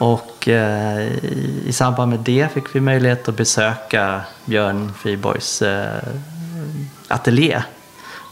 Och 0.00 0.48
eh, 0.48 1.00
i, 1.00 1.62
i 1.66 1.72
samband 1.72 2.10
med 2.10 2.20
det 2.20 2.52
fick 2.52 2.76
vi 2.76 2.80
möjlighet 2.80 3.28
att 3.28 3.36
besöka 3.36 4.20
Björn 4.44 4.92
Friborgs 4.98 5.62
eh, 5.62 6.02
ateljé. 7.08 7.62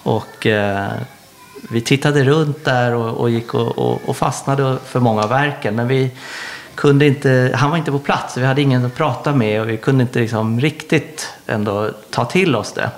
Och 0.02 0.46
eh, 0.46 0.88
vi 1.70 1.80
tittade 1.80 2.24
runt 2.24 2.64
där 2.64 2.94
och, 2.94 3.20
och 3.20 3.30
gick 3.30 3.54
och, 3.54 3.78
och, 3.78 4.00
och 4.06 4.16
fastnade 4.16 4.78
för 4.84 5.00
många 5.00 5.22
av 5.22 5.28
verken. 5.28 5.74
Men 5.74 5.88
vi 5.88 6.10
kunde 6.74 7.06
inte, 7.06 7.52
han 7.54 7.70
var 7.70 7.76
inte 7.76 7.92
på 7.92 7.98
plats, 7.98 8.36
vi 8.36 8.44
hade 8.44 8.62
ingen 8.62 8.84
att 8.84 8.94
prata 8.94 9.32
med 9.32 9.60
och 9.60 9.68
vi 9.68 9.76
kunde 9.76 10.02
inte 10.02 10.18
liksom 10.18 10.60
riktigt 10.60 11.32
ändå 11.46 11.90
ta 12.10 12.24
till 12.24 12.56
oss 12.56 12.72
det. 12.72 12.90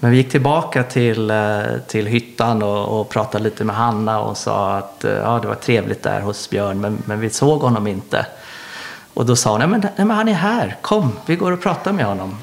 Men 0.00 0.10
vi 0.10 0.16
gick 0.16 0.30
tillbaka 0.30 0.82
till, 0.82 1.30
eh, 1.30 1.60
till 1.86 2.06
hyttan 2.06 2.62
och, 2.62 3.00
och 3.00 3.08
pratade 3.08 3.44
lite 3.44 3.64
med 3.64 3.76
Hanna 3.76 4.20
och 4.20 4.36
sa 4.36 4.76
att 4.76 5.04
eh, 5.04 5.12
ja, 5.12 5.38
det 5.42 5.48
var 5.48 5.54
trevligt 5.54 6.02
där 6.02 6.20
hos 6.20 6.50
Björn, 6.50 6.80
men, 6.80 7.02
men 7.04 7.20
vi 7.20 7.30
såg 7.30 7.60
honom 7.60 7.86
inte. 7.86 8.26
Och 9.14 9.26
då 9.26 9.36
sa 9.36 9.50
hon, 9.50 9.58
nej 9.58 9.68
men, 9.68 9.80
nej 9.80 10.06
men 10.06 10.10
han 10.10 10.28
är 10.28 10.32
här, 10.32 10.76
kom, 10.80 11.12
vi 11.26 11.36
går 11.36 11.52
och 11.52 11.62
pratar 11.62 11.92
med 11.92 12.04
honom. 12.04 12.36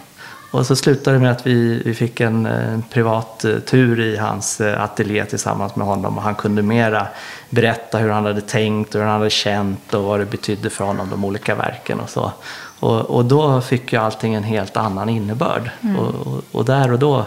Och 0.51 0.65
så 0.65 0.75
slutade 0.75 1.17
det 1.17 1.21
med 1.21 1.31
att 1.31 1.47
vi, 1.47 1.81
vi 1.85 1.93
fick 1.93 2.19
en, 2.19 2.45
en 2.45 2.81
privat 2.81 3.45
eh, 3.45 3.59
tur 3.59 3.99
i 3.99 4.17
hans 4.17 4.61
ateljé 4.61 5.25
tillsammans 5.25 5.75
med 5.75 5.87
honom 5.87 6.17
och 6.17 6.23
han 6.23 6.35
kunde 6.35 6.61
mera 6.61 7.07
berätta 7.49 7.97
hur 7.97 8.09
han 8.09 8.25
hade 8.25 8.41
tänkt 8.41 8.95
och 8.95 9.01
hur 9.01 9.07
han 9.07 9.17
hade 9.17 9.29
känt 9.29 9.93
och 9.93 10.03
vad 10.03 10.19
det 10.19 10.25
betydde 10.25 10.69
för 10.69 10.85
honom, 10.85 11.09
de 11.09 11.25
olika 11.25 11.55
verken 11.55 11.99
och 11.99 12.09
så. 12.09 12.31
Och, 12.79 13.01
och 13.01 13.25
då 13.25 13.61
fick 13.61 13.93
ju 13.93 13.99
allting 13.99 14.33
en 14.33 14.43
helt 14.43 14.77
annan 14.77 15.09
innebörd. 15.09 15.69
Mm. 15.81 15.99
Och, 15.99 16.27
och, 16.27 16.43
och 16.51 16.65
där 16.65 16.91
och 16.91 16.99
då 16.99 17.25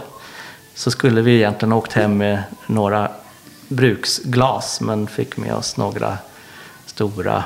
så 0.80 0.90
skulle 0.90 1.22
vi 1.22 1.36
egentligen 1.36 1.72
åkt 1.72 1.92
hem 1.92 2.18
med 2.18 2.42
några 2.66 3.10
bruksglas 3.68 4.80
men 4.80 5.06
fick 5.06 5.36
med 5.36 5.54
oss 5.54 5.76
några 5.76 6.18
stora 6.86 7.44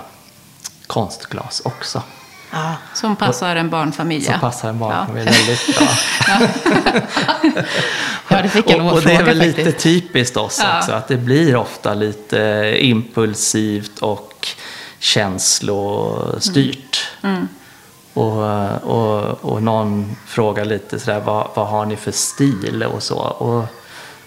konstglas 0.87 1.62
också. 1.64 2.03
Ja. 2.53 2.75
Som 2.95 3.17
passar 3.17 3.57
en 3.57 3.71
barnfamilj. 3.71 4.25
Som 4.25 4.41
passar 4.41 4.69
en 4.69 4.79
barnfamilj 4.79 5.31
Ja. 5.31 5.33
väldigt 5.33 5.79
bra. 5.79 5.88
ja, 8.29 8.43
det 8.43 8.49
fick 8.49 8.71
jag 8.71 8.87
och, 8.87 8.93
och 8.93 9.03
det 9.03 9.12
är 9.14 9.25
väl 9.25 9.38
lite 9.38 9.73
typiskt 9.73 10.37
oss 10.37 10.61
Ja. 10.62 10.79
också, 10.79 10.93
att 10.93 11.09
det 11.09 11.17
blir 11.17 11.57
ofta 11.57 11.95
lite 11.95 12.75
impulsivt 12.81 13.99
och 13.99 14.49
känslostyrt. 14.99 17.07
Mm. 17.23 17.49
Och, 18.14 18.42
och, 18.83 19.44
och 19.44 19.62
någon 19.62 20.16
frågar 20.26 20.64
lite 20.64 20.99
sådär, 21.00 21.21
vad, 21.21 21.49
vad 21.54 21.66
har 21.68 21.87
ni 21.87 21.97
för 21.97 22.12
stil 22.12 22.83
och 22.83 23.02
så. 23.02 23.18
Och 23.18 23.64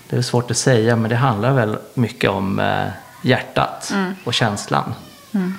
det 0.10 0.16
är 0.16 0.22
svårt 0.22 0.52
att 0.52 0.58
säga, 0.58 0.96
men 0.96 1.10
det 1.10 1.16
handlar 1.16 1.54
väl 1.54 1.78
mycket 1.94 2.30
om 2.30 2.60
eh, 2.60 2.88
hjärtat 3.22 3.94
och 4.24 4.34
känslan. 4.34 4.94
Som 5.32 5.42
Mm. 5.42 5.54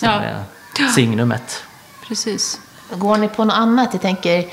Ja. 0.00 0.08
är 0.10 0.44
signumet. 0.94 1.64
Precis. 2.08 2.60
Går 2.94 3.16
ni 3.16 3.28
på 3.28 3.44
något 3.44 3.56
annat? 3.56 3.88
Jag 3.92 4.02
tänker, 4.02 4.46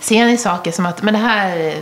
ser 0.00 0.26
ni 0.26 0.38
saker 0.38 0.72
som 0.72 0.86
att, 0.86 1.02
men 1.02 1.14
det 1.14 1.20
här, 1.20 1.74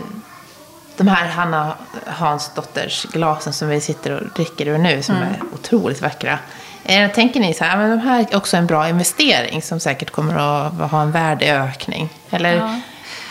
de 0.97 1.07
här 1.07 1.27
Hanna 1.29 1.75
Hansdotters 2.05 3.05
glasen 3.05 3.53
som 3.53 3.67
vi 3.67 3.81
sitter 3.81 4.11
och 4.11 4.27
dricker 4.35 4.67
ur 4.67 4.77
nu, 4.77 5.01
som 5.03 5.15
är 5.15 5.39
otroligt 5.53 6.01
vackra. 6.01 6.39
Eh, 6.85 7.11
Tänker 7.11 7.39
ni 7.39 7.53
så 7.53 7.63
här, 7.63 7.77
men 7.77 7.89
de 7.89 7.99
här 7.99 8.19
är 8.31 8.35
också 8.37 8.57
en 8.57 8.65
bra 8.65 8.89
investering 8.89 9.61
som 9.61 9.79
säkert 9.79 10.09
kommer 10.09 10.35
att 10.35 10.91
ha 10.91 11.01
en 11.01 11.11
värdeökning? 11.11 12.09
Eller 12.29 12.55
Ja. 12.55 12.79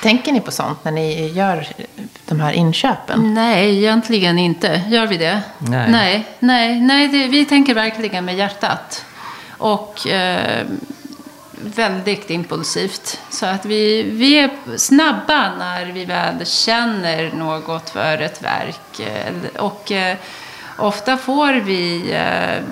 tänker 0.02 0.32
ni 0.32 0.40
på 0.40 0.50
sånt 0.50 0.84
när 0.84 0.92
ni 0.92 1.28
gör 1.28 1.66
de 2.26 2.40
här 2.40 2.52
inköpen? 2.52 3.34
Nej, 3.34 3.76
egentligen 3.78 4.38
inte. 4.38 4.82
Gör 4.88 5.06
vi 5.06 5.16
det? 5.16 5.40
Nej. 5.58 5.90
Nej, 5.90 6.24
nej, 6.38 6.80
nej 6.80 7.08
det, 7.08 7.26
vi 7.26 7.44
tänker 7.44 7.74
verkligen 7.74 8.24
med 8.24 8.36
hjärtat. 8.36 9.04
Och 9.58 10.06
eh, 10.06 10.66
väldigt 11.52 12.30
impulsivt. 12.30 13.20
Så 13.30 13.46
att 13.46 13.64
vi, 13.64 14.02
vi 14.02 14.38
är 14.38 14.50
snabba 14.76 15.50
när 15.58 15.84
vi 15.86 16.04
väl 16.04 16.46
känner 16.46 17.30
något 17.32 17.90
för 17.90 18.18
ett 18.22 18.42
verk. 18.42 19.00
Eh, 19.00 19.60
Och 19.62 19.92
eh, 19.92 20.16
ofta 20.78 21.16
får 21.16 21.52
vi 21.52 22.12
eh, 22.12 22.62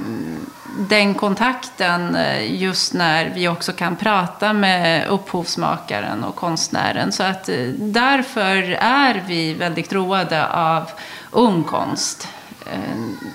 den 0.78 1.14
kontakten 1.14 2.16
eh, 2.16 2.54
just 2.62 2.94
när 2.94 3.30
vi 3.34 3.48
också 3.48 3.72
kan 3.72 3.96
prata 3.96 4.52
med 4.52 5.08
upphovsmakaren 5.08 6.24
och 6.24 6.36
konstnären. 6.36 7.12
Så 7.12 7.22
att 7.22 7.48
eh, 7.48 7.56
därför 7.78 8.56
är 8.80 9.24
vi 9.26 9.54
väldigt 9.54 9.92
roade 9.92 10.46
av 10.48 10.90
ung 11.30 11.64
konst. 11.64 12.28
Eh, 12.66 12.78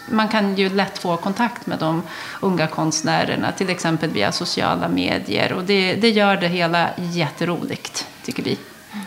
Man 0.10 0.27
kan 0.27 0.56
ju 0.56 0.70
lätt 0.70 0.98
få 0.98 1.17
kontakt 1.17 1.65
med 1.67 1.79
de 1.79 2.03
unga 2.41 2.67
konstnärerna, 2.67 3.51
till 3.51 3.70
exempel 3.70 4.10
via 4.10 4.32
sociala 4.32 4.88
medier. 4.88 5.53
Och 5.53 5.63
det, 5.63 5.94
det 5.94 6.10
gör 6.10 6.38
det 6.38 6.48
hela 6.48 6.89
jätteroligt, 6.98 8.08
tycker 8.25 8.44
vi. 8.44 8.58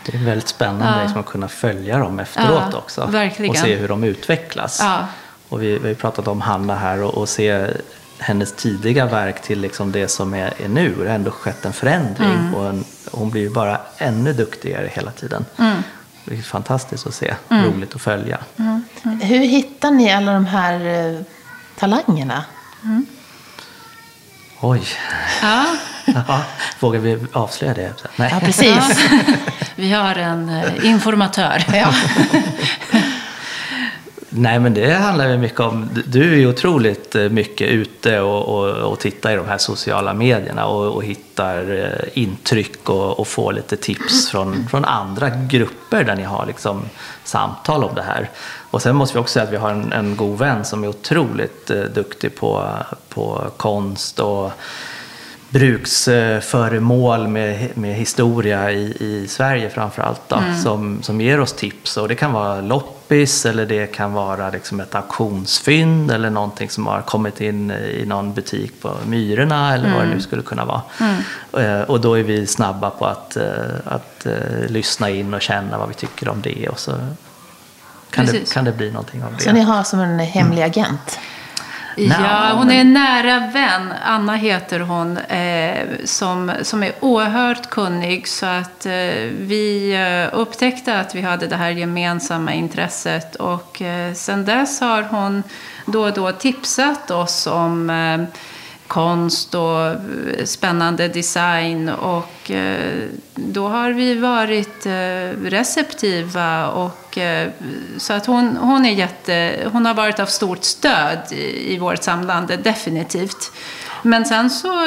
Det 0.05 0.13
är 0.17 0.25
väldigt 0.25 0.47
spännande 0.47 0.93
Ja. 0.97 1.01
liksom, 1.03 1.19
att 1.19 1.25
kunna 1.25 1.47
följa 1.47 1.97
dem 1.97 2.19
efteråt 2.19 2.63
Ja, 2.71 2.77
också. 2.77 3.05
verkligen. 3.05 3.49
Och 3.51 3.57
se 3.57 3.75
hur 3.75 3.87
de 3.87 4.03
utvecklas. 4.03 4.79
Ja. 4.81 4.97
Och 5.49 5.61
vi, 5.63 5.73
vi 5.73 5.79
har 5.79 5.87
ju 5.89 5.95
pratat 5.95 6.27
om 6.27 6.41
Hanna 6.41 6.75
här 6.75 7.03
och, 7.03 7.13
och 7.17 7.29
se 7.29 7.67
hennes 8.21 8.53
tidiga 8.53 9.05
verk 9.05 9.41
till 9.41 9.61
liksom 9.61 9.91
det 9.91 10.07
som 10.07 10.33
är, 10.33 10.53
är 10.63 10.67
nu. 10.67 10.95
Det 10.99 11.07
har 11.07 11.15
ändå 11.15 11.31
skett 11.31 11.65
en 11.65 11.73
förändring 11.73 12.31
Mm. 12.31 12.55
och 12.55 12.65
en, 12.69 12.85
hon 13.11 13.29
blir 13.29 13.41
ju 13.41 13.49
bara 13.49 13.81
ännu 13.97 14.33
duktigare 14.33 14.89
hela 14.93 15.11
tiden. 15.11 15.45
Mm. 15.57 15.83
Det 16.25 16.37
är 16.37 16.41
fantastiskt 16.41 17.07
att 17.07 17.13
se, 17.13 17.33
roligt 17.49 17.95
att 17.95 18.01
följa. 18.01 18.37
Hur 19.21 19.39
hittar 19.39 19.91
ni 19.91 20.11
alla 20.11 20.33
de 20.33 20.45
här 20.45 20.85
eh, 21.15 21.21
talangerna? 21.79 22.43
Oj, 24.61 24.81
Ja, 25.41 25.65
ja, 26.27 26.41
vågar 26.79 26.99
vi 26.99 27.19
avslöja 27.33 27.73
det? 27.73 27.93
Nej. 28.15 28.29
Ja, 28.33 28.39
precis. 28.39 28.99
vi 29.75 29.91
har 29.91 30.15
en 30.15 30.49
eh, 30.49 30.85
informatör. 30.85 31.63
Ja. 31.73 31.93
Nej, 34.33 34.59
men 34.59 34.73
det 34.73 34.93
handlar 34.93 35.29
ju 35.29 35.37
mycket 35.37 35.59
om... 35.59 35.89
Du 36.05 36.33
är 36.33 36.37
ju 36.37 36.47
otroligt 36.47 37.15
eh, 37.15 37.29
mycket 37.29 37.69
ute 37.69 38.19
och, 38.19 38.45
och, 38.45 38.91
och 38.91 38.99
tittar 38.99 39.31
i 39.31 39.35
de 39.35 39.47
här 39.47 39.57
sociala 39.57 40.13
medierna 40.13 40.65
och, 40.65 40.95
och 40.95 41.03
hittar 41.03 41.79
eh, 41.79 42.09
intryck 42.13 42.89
och, 42.89 43.19
och 43.19 43.27
får 43.27 43.53
lite 43.53 43.77
tips 43.77 44.29
från, 44.29 44.67
från 44.67 44.85
andra 44.85 45.29
grupper 45.29 46.03
där 46.03 46.15
ni 46.15 46.23
har 46.23 46.45
liksom 46.45 46.81
samtal 47.23 47.83
om 47.83 47.95
det 47.95 48.01
här. 48.01 48.29
Och 48.71 48.81
sen 48.81 48.95
måste 48.95 49.17
vi 49.17 49.23
också 49.23 49.33
säga 49.33 49.43
att 49.43 49.53
vi 49.53 49.57
har 49.57 49.71
en, 49.71 49.93
en 49.93 50.15
god 50.15 50.37
vän 50.37 50.65
som 50.65 50.83
är 50.83 50.87
otroligt 50.87 51.69
eh, 51.69 51.81
duktig 51.81 52.35
på, 52.35 52.69
på 53.09 53.47
konst 53.57 54.19
och 54.19 54.51
bruksföremål 55.51 57.27
med, 57.27 57.77
med 57.77 57.95
historia 57.95 58.71
i, 58.71 58.95
i 58.99 59.27
Sverige 59.27 59.69
framförallt 59.69 60.21
då, 60.27 60.41
som, 60.63 61.03
som 61.03 61.21
ger 61.21 61.39
oss 61.39 61.53
tips. 61.53 61.97
Och 61.97 62.07
det 62.07 62.15
kan 62.15 62.31
vara 62.33 62.61
loppis 62.61 63.45
eller 63.45 63.65
det 63.65 63.87
kan 63.87 64.13
vara 64.13 64.49
liksom 64.49 64.79
ett 64.79 64.95
auktionsfynd 64.95 66.11
eller 66.11 66.29
någonting 66.29 66.69
som 66.69 66.87
har 66.87 67.01
kommit 67.01 67.41
in 67.41 67.71
i 67.71 68.03
någon 68.05 68.33
butik 68.33 68.81
på 68.81 68.93
Myrorna 69.05 69.73
eller 69.73 69.93
vad 69.93 70.03
det 70.03 70.09
nu 70.13 70.21
skulle 70.21 70.41
kunna 70.41 70.65
vara. 70.65 70.81
Eh, 71.63 71.81
Och 71.81 72.01
då 72.01 72.19
är 72.19 72.23
vi 72.23 72.47
snabba 72.47 72.89
på 72.89 73.05
att, 73.05 73.37
eh, 73.37 73.43
att 73.85 74.25
eh, 74.25 74.33
lyssna 74.67 75.09
in 75.09 75.33
och 75.33 75.41
känna 75.41 75.77
vad 75.77 75.87
vi 75.87 75.93
tycker 75.93 76.29
om 76.29 76.41
det 76.41 76.69
och 76.69 76.79
så 76.79 76.91
kan, 78.09 78.25
det, 78.25 78.53
kan 78.53 78.65
det 78.65 78.71
bli 78.71 78.91
någonting 78.91 79.23
av 79.23 79.33
det. 79.37 79.43
Så 79.43 79.51
ni 79.51 79.61
har 79.61 79.83
som 79.83 79.99
en 79.99 80.19
hemlig 80.19 80.61
agent? 80.61 81.19
Ja, 81.95 82.51
hon 82.53 82.71
är 82.71 82.81
en 82.81 82.93
nära 82.93 83.47
vän. 83.53 83.93
Anna 84.03 84.35
heter 84.35 84.79
hon. 84.79 85.17
Eh, 85.17 85.87
som, 86.05 86.51
som 86.61 86.83
är 86.83 86.91
oerhört 86.99 87.69
kunnig. 87.69 88.27
Så 88.27 88.45
att 88.45 88.85
eh, 88.85 88.91
vi 89.39 89.93
eh, 89.93 90.39
upptäckte 90.39 90.99
att 90.99 91.15
vi 91.15 91.21
hade 91.21 91.47
det 91.47 91.55
här 91.55 91.69
gemensamma 91.69 92.53
intresset. 92.53 93.35
Och 93.35 93.81
eh, 93.81 94.13
sen 94.13 94.45
dess 94.45 94.81
har 94.81 95.03
hon 95.03 95.43
då 95.85 96.03
och 96.03 96.13
då 96.13 96.31
tipsat 96.31 97.11
oss 97.11 97.47
om 97.47 97.89
eh, 97.89 98.23
konst 98.91 99.55
och 99.55 99.85
eh, 99.85 99.97
spännande 100.45 101.07
design. 101.07 101.89
Och 101.89 102.51
eh, 102.51 103.07
då 103.35 103.67
har 103.67 103.91
vi 103.91 104.15
varit 104.15 104.85
eh, 104.85 104.91
receptiva. 105.43 106.67
Och, 106.67 107.17
så 107.97 108.13
att 108.13 108.25
hon, 108.25 108.57
hon, 108.57 108.85
är 108.85 108.91
jätte, 108.91 109.57
hon 109.71 109.85
har 109.85 109.93
varit 109.93 110.19
av 110.19 110.25
stort 110.25 110.63
stöd 110.63 111.19
i, 111.31 111.73
i 111.73 111.77
vårt 111.77 112.03
samlande, 112.03 112.57
definitivt. 112.57 113.51
Men 114.01 114.25
sen 114.25 114.49
så 114.49 114.85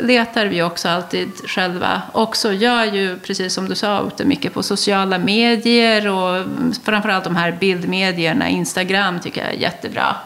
letar 0.00 0.46
vi 0.46 0.62
också 0.62 0.88
alltid 0.88 1.30
själva. 1.46 2.02
Också 2.12 2.52
jag 2.52 2.86
gör 2.86 2.94
ju, 2.94 3.18
precis 3.18 3.54
som 3.54 3.68
du 3.68 3.74
sa, 3.74 4.06
ute 4.06 4.24
mycket 4.24 4.54
på 4.54 4.62
sociala 4.62 5.18
medier 5.18 6.08
och 6.08 6.44
framförallt 6.84 7.24
de 7.24 7.36
här 7.36 7.52
bildmedierna. 7.52 8.48
Instagram 8.48 9.20
tycker 9.20 9.40
jag 9.40 9.50
är 9.54 9.58
jättebra. 9.58 10.16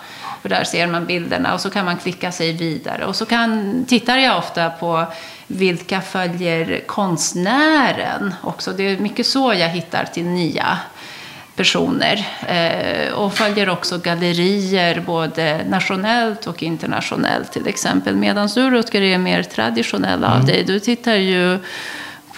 För 0.49 0.55
där 0.57 0.65
ser 0.65 0.87
man 0.87 1.07
bilderna 1.07 1.55
och 1.55 1.61
så 1.61 1.71
kan 1.71 1.85
man 1.85 1.97
klicka 1.97 2.33
sig 2.33 2.53
vidare. 2.53 3.05
Och 3.05 3.17
så 3.17 3.27
kan, 3.27 3.85
tittar 3.89 4.19
jag 4.19 4.39
ofta 4.39 4.71
på 4.71 5.07
vilka 5.47 6.01
följer 6.01 6.81
konstnären 6.87 8.35
också. 8.43 8.73
Det 8.73 8.83
är 8.83 8.99
mycket 8.99 9.27
så 9.27 9.55
jag 9.55 9.69
hittar 9.69 10.05
till 10.05 10.25
nya 10.25 10.79
personer. 11.57 12.27
Eh, 12.47 13.13
och 13.13 13.35
följer 13.35 13.69
också 13.69 13.99
gallerier, 13.99 15.01
både 15.07 15.61
nationellt 15.69 16.47
och 16.47 16.63
internationellt 16.63 17.53
till 17.53 17.67
exempel. 17.69 18.17
Medan 18.17 18.49
du, 18.55 18.71
Rutger, 18.71 19.03
är 19.03 19.19
mer 19.19 19.43
traditionell 19.43 20.25
av 20.25 20.35
Mm. 20.35 20.47
dig. 20.47 20.65
Du 20.65 20.81
tittar 20.81 21.15
ju 21.15 21.59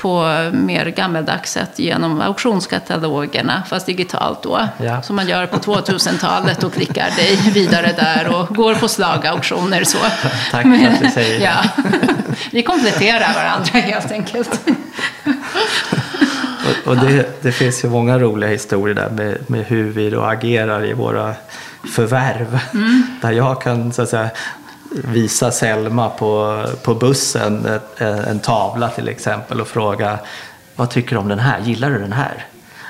på 0.01 0.23
mer 0.53 0.87
gammeldags 0.87 1.53
sätt 1.53 1.79
genom 1.79 2.21
auktionskatalogerna, 2.21 3.63
fast 3.69 3.87
digitalt 3.87 4.43
då. 4.43 4.69
Ja. 4.79 5.03
Som 5.03 5.17
man 5.17 5.29
gör 5.29 5.47
på 5.47 5.57
2000-talet 5.57 6.65
och 6.65 6.73
klickar 6.73 7.11
dig 7.17 7.37
vidare 7.55 7.93
där 7.97 8.35
och 8.37 8.57
går 8.57 8.75
på 8.75 8.89
slagauktioner 8.89 9.85
så. 9.85 9.99
Tack 10.51 10.63
för 10.63 10.87
att 10.87 11.01
du 11.01 11.11
säger 11.11 11.39
det. 11.39 11.45
ja. 11.45 11.85
Vi 12.51 12.63
kompletterar 12.63 13.35
varandra 13.35 13.71
helt 13.73 14.13
enkelt. 14.13 14.61
Och, 16.85 16.91
och 16.91 16.97
det, 16.97 17.43
det 17.43 17.53
finns 17.53 17.85
ju 17.85 17.89
många 17.89 18.19
roliga 18.19 18.51
historier 18.51 18.95
där 18.95 19.11
med, 19.11 19.51
med 19.51 19.65
hur 19.65 19.91
vi 19.91 20.11
då 20.11 20.23
agerar 20.23 20.85
i 20.85 20.93
våra 20.93 21.35
förvärv. 21.95 22.61
Där 23.23 23.33
jag 23.33 23.63
kan 23.63 23.93
så 23.93 24.03
att 24.03 24.09
säga 24.09 24.31
visa 24.91 25.51
Selma 25.51 26.11
på, 26.11 26.65
på 26.83 26.95
bussen 26.95 27.67
eh, 27.99 28.29
en 28.29 28.41
tavla 28.41 28.89
till 28.89 29.09
exempel 29.09 29.61
och 29.61 29.69
fråga 29.69 30.19
vad 30.77 30.91
tycker 30.91 31.11
du 31.11 31.17
om 31.17 31.29
den 31.29 31.39
här? 31.39 31.61
Gillar 31.61 31.91
du 31.91 31.99
den 31.99 32.13
här? 32.13 32.47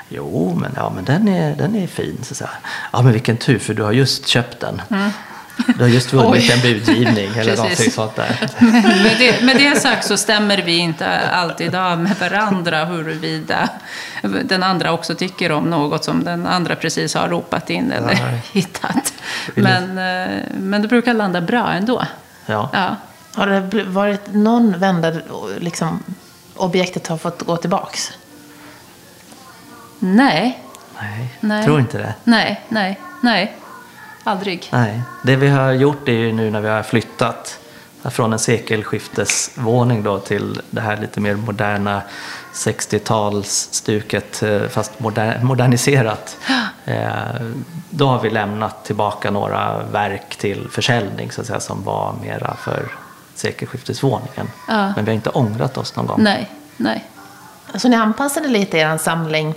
Jo, 0.08 0.58
men, 0.60 0.72
ja, 0.76 0.92
men 0.94 1.04
den, 1.04 1.28
är, 1.28 1.56
den 1.56 1.76
är 1.76 1.86
fin. 1.86 2.18
Så 2.22 2.34
så. 2.34 2.44
Ja, 2.92 3.02
men 3.02 3.12
vilken 3.12 3.36
tur 3.36 3.58
för 3.58 3.74
du 3.74 3.82
har 3.82 3.92
just 3.92 4.26
köpt 4.26 4.60
den. 4.60 4.82
Mm. 4.90 5.10
Du 5.66 5.82
har 5.82 5.88
just 5.88 6.12
vunnit 6.12 6.30
Oj. 6.30 6.50
en 6.50 6.60
budgivning 6.60 7.30
eller 7.36 7.56
någonting 7.56 7.90
sånt 7.90 8.16
där. 8.16 8.50
med, 9.02 9.16
det, 9.18 9.44
med 9.44 9.56
det 9.56 9.80
sagt 9.80 10.06
så 10.06 10.16
stämmer 10.16 10.62
vi 10.62 10.76
inte 10.76 11.06
alltid 11.30 11.74
av 11.74 11.98
med 11.98 12.16
varandra 12.20 12.84
huruvida 12.84 13.68
den 14.22 14.62
andra 14.62 14.92
också 14.92 15.14
tycker 15.14 15.52
om 15.52 15.64
något 15.64 16.04
som 16.04 16.24
den 16.24 16.46
andra 16.46 16.76
precis 16.76 17.14
har 17.14 17.28
ropat 17.28 17.70
in 17.70 17.92
eller 17.92 18.06
Nej. 18.06 18.42
hittat. 18.52 19.12
Men, 19.54 19.98
eh, 19.98 20.38
men 20.58 20.82
det 20.82 20.88
brukar 20.88 21.14
landa 21.14 21.40
bra 21.40 21.72
ändå. 21.72 22.06
Ja. 22.46 22.70
Ja. 22.72 22.96
Har 23.34 23.46
det 23.46 23.84
varit 23.84 24.34
någon 24.34 24.78
vända 24.78 25.12
liksom, 25.58 26.02
objektet 26.56 27.06
har 27.06 27.16
fått 27.16 27.42
gå 27.42 27.56
tillbaks? 27.56 28.12
Nej, 29.98 30.64
Nej, 31.00 31.34
Nej. 31.40 31.64
tror 31.64 31.80
inte 31.80 31.98
det. 31.98 32.14
nej, 32.24 32.60
nej, 32.68 33.00
nej. 33.22 33.56
Aldrig. 34.24 34.68
Nej, 34.72 35.02
det 35.24 35.36
vi 35.36 35.48
har 35.48 35.72
gjort 35.72 36.08
är 36.08 36.12
ju 36.12 36.32
nu 36.32 36.50
när 36.50 36.60
vi 36.60 36.68
har 36.68 36.82
flyttat 36.82 37.58
från 38.04 38.32
en 38.32 38.38
sekelskiftesvåning 38.38 40.02
då 40.02 40.18
till 40.18 40.60
det 40.70 40.80
här 40.80 40.96
lite 40.96 41.20
mer 41.20 41.34
moderna 41.34 42.02
60-talsstuket 42.54 44.42
eh, 44.62 44.68
fast 44.68 45.00
moder 45.00 45.40
moderniserat. 45.42 46.36
Eh, 46.84 47.10
Då 47.90 48.06
har 48.06 48.20
vi 48.20 48.30
lämnat 48.30 48.84
tillbaka 48.84 49.30
några 49.30 49.82
verk 49.92 50.36
till 50.36 50.68
försäljning 50.70 51.30
så 51.32 51.40
att 51.40 51.46
säga, 51.46 51.60
som 51.60 51.84
var 51.84 52.14
mera 52.22 52.56
för 52.56 52.82
sekelskiftesvåningen. 53.34 54.50
Ja. 54.68 54.92
Men 54.96 55.04
vi 55.04 55.10
har 55.10 55.14
inte 55.14 55.30
ångrat 55.30 55.78
oss 55.78 55.96
någon 55.96 56.06
gång. 56.06 56.22
Nej, 56.22 56.50
nej. 56.76 57.04
Så 57.74 57.88
ni 57.88 57.96
anpassade 57.96 58.48
lite 58.48 58.78
er 58.78 58.96
samling 58.98 59.54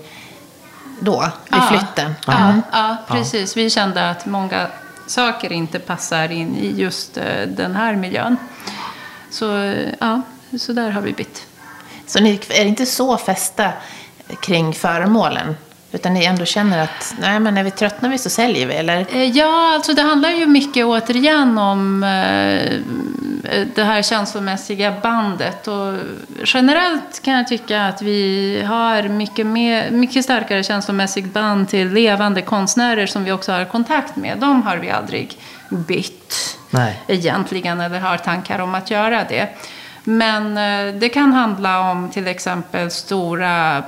då, 0.99 1.21
vid 1.21 1.59
Ja. 1.61 1.67
flytten? 1.69 2.15
Ja, 2.27 2.53
ja, 2.71 2.97
precis. 3.07 3.57
Vi 3.57 3.69
kände 3.69 4.09
att 4.09 4.25
många 4.25 4.67
saker 5.07 5.51
inte 5.51 5.79
passar 5.79 6.31
in 6.31 6.55
i 6.55 6.71
just 6.81 7.17
eh, 7.17 7.47
den 7.47 7.75
här 7.75 7.95
miljön. 7.95 8.37
Så 9.29 9.57
eh, 9.57 9.89
ja, 9.99 10.21
så 10.59 10.73
där 10.73 10.89
har 10.91 11.01
vi 11.01 11.13
bytt. 11.13 11.45
Så 12.07 12.19
ni 12.19 12.39
är 12.49 12.65
inte 12.65 12.85
så 12.85 13.17
fästa 13.17 13.71
kring 14.41 14.73
föremålen? 14.73 15.55
Utan 15.93 16.13
ni 16.13 16.25
ändå 16.25 16.45
känner 16.45 16.83
att 16.83 17.15
nej, 17.19 17.39
men 17.39 17.53
när 17.53 17.63
vi 17.63 17.71
tröttnar 17.71 18.09
vi 18.09 18.17
så 18.17 18.29
säljer 18.29 18.67
vi? 18.67 18.73
Eller? 18.73 19.05
Eh, 19.11 19.23
Ja, 19.23 19.73
alltså 19.75 19.93
det 19.93 20.01
handlar 20.01 20.29
ju 20.29 20.45
mycket 20.45 20.85
återigen 20.85 21.57
om 21.57 22.03
eh, 22.03 22.71
det 23.75 23.83
här 23.83 24.01
känslomässiga 24.01 24.93
bandet. 25.01 25.67
Och 25.67 25.93
generellt 26.45 27.21
kan 27.23 27.33
jag 27.33 27.47
tycka 27.47 27.85
att 27.85 28.01
vi 28.01 28.63
har 28.67 29.03
mycket, 29.03 29.45
mer, 29.45 29.91
mycket 29.91 30.23
starkare 30.23 30.63
känslomässigt 30.63 31.33
band 31.33 31.69
till 31.69 31.93
levande 31.93 32.41
konstnärer 32.41 33.05
som 33.05 33.23
vi 33.23 33.31
också 33.31 33.51
har 33.51 33.65
kontakt 33.65 34.15
med. 34.15 34.37
De 34.37 34.61
har 34.63 34.77
vi 34.77 34.89
aldrig 34.89 35.37
bytt 35.69 36.57
Nej. 36.69 37.01
egentligen 37.07 37.81
eller 37.81 37.99
har 37.99 38.17
tankar 38.17 38.59
om 38.59 38.75
att 38.75 38.91
göra 38.91 39.23
det. 39.29 39.49
Men 40.03 40.57
eh, 40.57 40.93
det 40.99 41.09
kan 41.09 41.33
handla 41.33 41.91
om 41.91 42.09
till 42.09 42.27
exempel 42.27 42.91
stora 42.91 43.83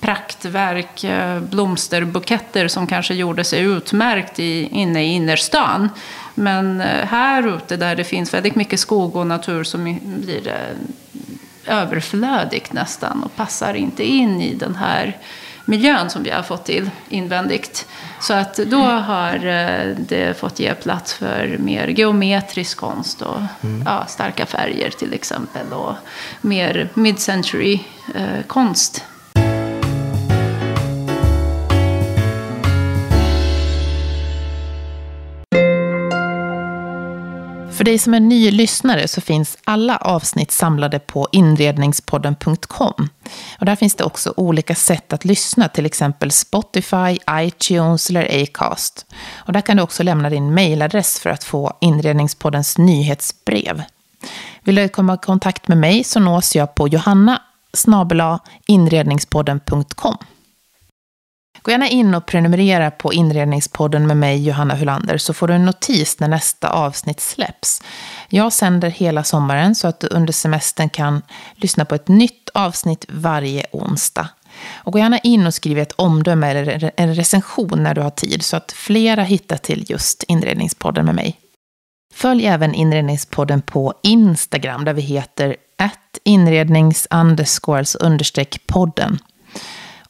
praktverk, 0.00 1.04
eh, 1.04 1.40
blomsterbuketter 1.40 2.68
som 2.68 2.86
kanske 2.86 3.14
gjorde 3.14 3.44
sig 3.44 3.60
utmärkt 3.60 4.38
i, 4.38 4.68
inne 4.72 5.04
i 5.04 5.06
innerstan. 5.06 5.88
Men 6.34 6.80
eh, 6.80 7.06
här 7.06 7.56
ute 7.56 7.76
där 7.76 7.96
det 7.96 8.04
finns 8.04 8.34
väldigt 8.34 8.54
mycket 8.54 8.80
skog 8.80 9.16
och 9.16 9.26
natur 9.26 9.64
så 9.64 9.78
my- 9.78 10.00
blir 10.02 10.40
det 10.40 10.60
överflödigt 11.66 12.72
nästan 12.72 13.22
och 13.22 13.36
passar 13.36 13.74
inte 13.74 14.04
in 14.04 14.40
i 14.42 14.54
den 14.54 14.74
här 14.76 15.16
miljön 15.64 16.10
som 16.10 16.22
vi 16.22 16.30
har 16.30 16.42
fått 16.42 16.64
till 16.64 16.90
invändigt. 17.08 17.86
Så 18.20 18.34
att 18.34 18.56
då 18.56 18.82
har 18.82 19.46
eh, 19.46 19.96
det 19.98 20.38
fått 20.40 20.60
ge 20.60 20.74
plats 20.74 21.14
för 21.14 21.56
mer 21.58 21.88
geometrisk 21.88 22.76
konst 22.78 23.22
och 23.22 23.40
ja, 23.84 24.06
starka 24.08 24.46
färger 24.46 24.90
till 24.90 25.12
exempel 25.14 25.72
och 25.72 25.94
mer 26.40 26.88
mid-century 26.94 27.80
eh, 28.14 28.42
konst. 28.46 29.04
För 37.80 37.84
dig 37.84 37.98
som 37.98 38.14
är 38.14 38.20
ny 38.20 38.50
lyssnare 38.50 39.08
så 39.08 39.20
finns 39.20 39.58
alla 39.64 39.96
avsnitt 39.96 40.50
samlade 40.50 40.98
på 40.98 41.28
inredningspodden.com. 41.32 43.08
Och 43.58 43.66
där 43.66 43.76
finns 43.76 43.94
det 43.94 44.04
också 44.04 44.34
olika 44.36 44.74
sätt 44.74 45.12
att 45.12 45.24
lyssna, 45.24 45.68
till 45.68 45.86
exempel 45.86 46.30
Spotify, 46.30 47.18
iTunes 47.30 48.10
eller 48.10 48.42
Acast. 48.42 49.06
Och 49.34 49.52
där 49.52 49.60
kan 49.60 49.76
du 49.76 49.82
också 49.82 50.02
lämna 50.02 50.30
din 50.30 50.54
mejladress 50.54 51.20
för 51.20 51.30
att 51.30 51.44
få 51.44 51.72
Inredningspoddens 51.80 52.78
nyhetsbrev. 52.78 53.82
Vill 54.64 54.74
du 54.74 54.88
komma 54.88 55.14
i 55.14 55.18
kontakt 55.18 55.68
med 55.68 55.78
mig 55.78 56.04
så 56.04 56.20
nås 56.20 56.56
jag 56.56 56.74
på 56.74 56.88
johanna 56.88 57.42
inredningspodden.com. 58.66 60.16
Gå 61.62 61.70
gärna 61.70 61.88
in 61.88 62.14
och 62.14 62.26
prenumerera 62.26 62.90
på 62.90 63.12
Inredningspodden 63.12 64.06
med 64.06 64.16
mig, 64.16 64.46
Johanna 64.46 64.74
Hulander, 64.74 65.18
så 65.18 65.34
får 65.34 65.48
du 65.48 65.54
en 65.54 65.64
notis 65.64 66.20
när 66.20 66.28
nästa 66.28 66.70
avsnitt 66.70 67.20
släpps. 67.20 67.82
Jag 68.28 68.52
sänder 68.52 68.90
hela 68.90 69.24
sommaren 69.24 69.74
så 69.74 69.88
att 69.88 70.00
du 70.00 70.06
under 70.06 70.32
semestern 70.32 70.88
kan 70.88 71.22
lyssna 71.54 71.84
på 71.84 71.94
ett 71.94 72.08
nytt 72.08 72.50
avsnitt 72.54 73.04
varje 73.08 73.66
onsdag. 73.72 74.28
Och 74.74 74.92
gå 74.92 74.98
gärna 74.98 75.18
in 75.18 75.46
och 75.46 75.54
skriv 75.54 75.78
ett 75.78 75.92
omdöme 75.92 76.50
eller 76.50 76.92
en 76.96 77.14
recension 77.14 77.82
när 77.82 77.94
du 77.94 78.00
har 78.00 78.10
tid 78.10 78.42
så 78.42 78.56
att 78.56 78.72
flera 78.72 79.22
hittar 79.22 79.56
till 79.56 79.84
just 79.88 80.22
Inredningspodden 80.22 81.06
med 81.06 81.14
mig. 81.14 81.36
Följ 82.14 82.46
även 82.46 82.74
Inredningspodden 82.74 83.62
på 83.62 83.94
Instagram 84.02 84.84
där 84.84 84.94
vi 84.94 85.02
heter 85.02 85.56
inrednings 86.24 87.08
podden. 88.66 89.18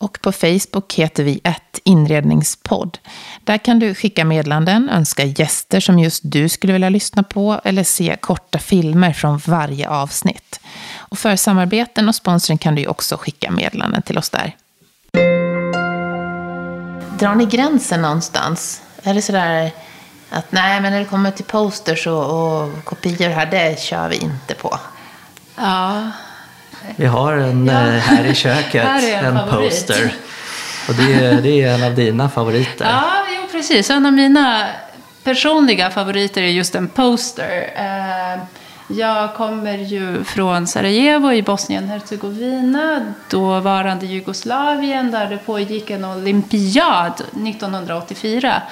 Och 0.00 0.20
på 0.22 0.32
Facebook 0.32 0.94
heter 0.94 1.24
vi 1.24 1.40
ett 1.44 1.78
inredningspodd. 1.84 2.98
Där 3.44 3.58
kan 3.58 3.78
du 3.78 3.94
skicka 3.94 4.24
meddelanden, 4.24 4.88
önska 4.90 5.24
gäster 5.24 5.80
som 5.80 5.98
just 5.98 6.22
du 6.24 6.48
skulle 6.48 6.72
vilja 6.72 6.88
lyssna 6.88 7.22
på 7.22 7.60
eller 7.64 7.84
se 7.84 8.16
korta 8.20 8.58
filmer 8.58 9.12
från 9.12 9.38
varje 9.38 9.88
avsnitt. 9.88 10.60
Och 10.96 11.18
för 11.18 11.36
samarbeten 11.36 12.08
och 12.08 12.14
sponsring 12.14 12.58
kan 12.58 12.74
du 12.74 12.80
ju 12.80 12.88
också 12.88 13.16
skicka 13.16 13.50
meddelanden 13.50 14.02
till 14.02 14.18
oss 14.18 14.30
där. 14.30 14.56
Drar 17.18 17.34
ni 17.34 17.46
gränsen 17.46 18.02
någonstans? 18.02 18.82
Är 19.02 19.14
det 19.14 19.22
sådär 19.22 19.70
att 20.30 20.52
nej, 20.52 20.80
men 20.80 20.92
när 20.92 20.98
det 21.00 21.06
kommer 21.06 21.30
till 21.30 21.44
posters 21.44 22.06
och, 22.06 22.62
och 22.62 22.84
kopior 22.84 23.28
här, 23.28 23.46
det 23.46 23.80
kör 23.80 24.08
vi 24.08 24.16
inte 24.16 24.54
på? 24.54 24.78
Ja, 25.56 26.10
vi 26.96 27.06
har 27.06 27.32
en 27.32 27.66
Ja. 27.66 27.72
eh, 27.72 27.88
här 28.00 28.24
i 28.24 28.34
köket, 28.34 28.84
Här 28.84 29.08
är 29.08 29.22
en 29.28 29.36
en, 29.36 29.48
poster. 29.48 30.14
Och 30.88 30.94
det 30.94 31.12
är, 31.26 31.42
det 31.42 31.62
är 31.62 31.74
en 31.74 31.82
av 31.84 31.94
dina 31.94 32.28
favoriter. 32.28 32.84
Ja, 32.84 33.10
jo, 33.36 33.42
precis. 33.52 33.90
En 33.90 34.06
av 34.06 34.12
mina 34.12 34.66
personliga 35.24 35.90
favoriter 35.90 36.42
är 36.42 36.48
just 36.48 36.74
en 36.74 36.88
poster. 36.88 37.70
Eh, 37.76 38.40
Jag 38.92 39.34
kommer 39.34 39.78
ju 39.78 40.24
från 40.24 40.66
Sarajevo 40.66 41.32
i 41.32 41.42
Bosnien-Hercegovina, 41.42 43.12
dåvarande 43.30 44.06
Jugoslavien, 44.06 45.10
där 45.10 45.26
det 45.26 45.36
pågick 45.38 45.90
en 45.90 46.04
olympiad 46.04 47.12
1984. 47.46 48.62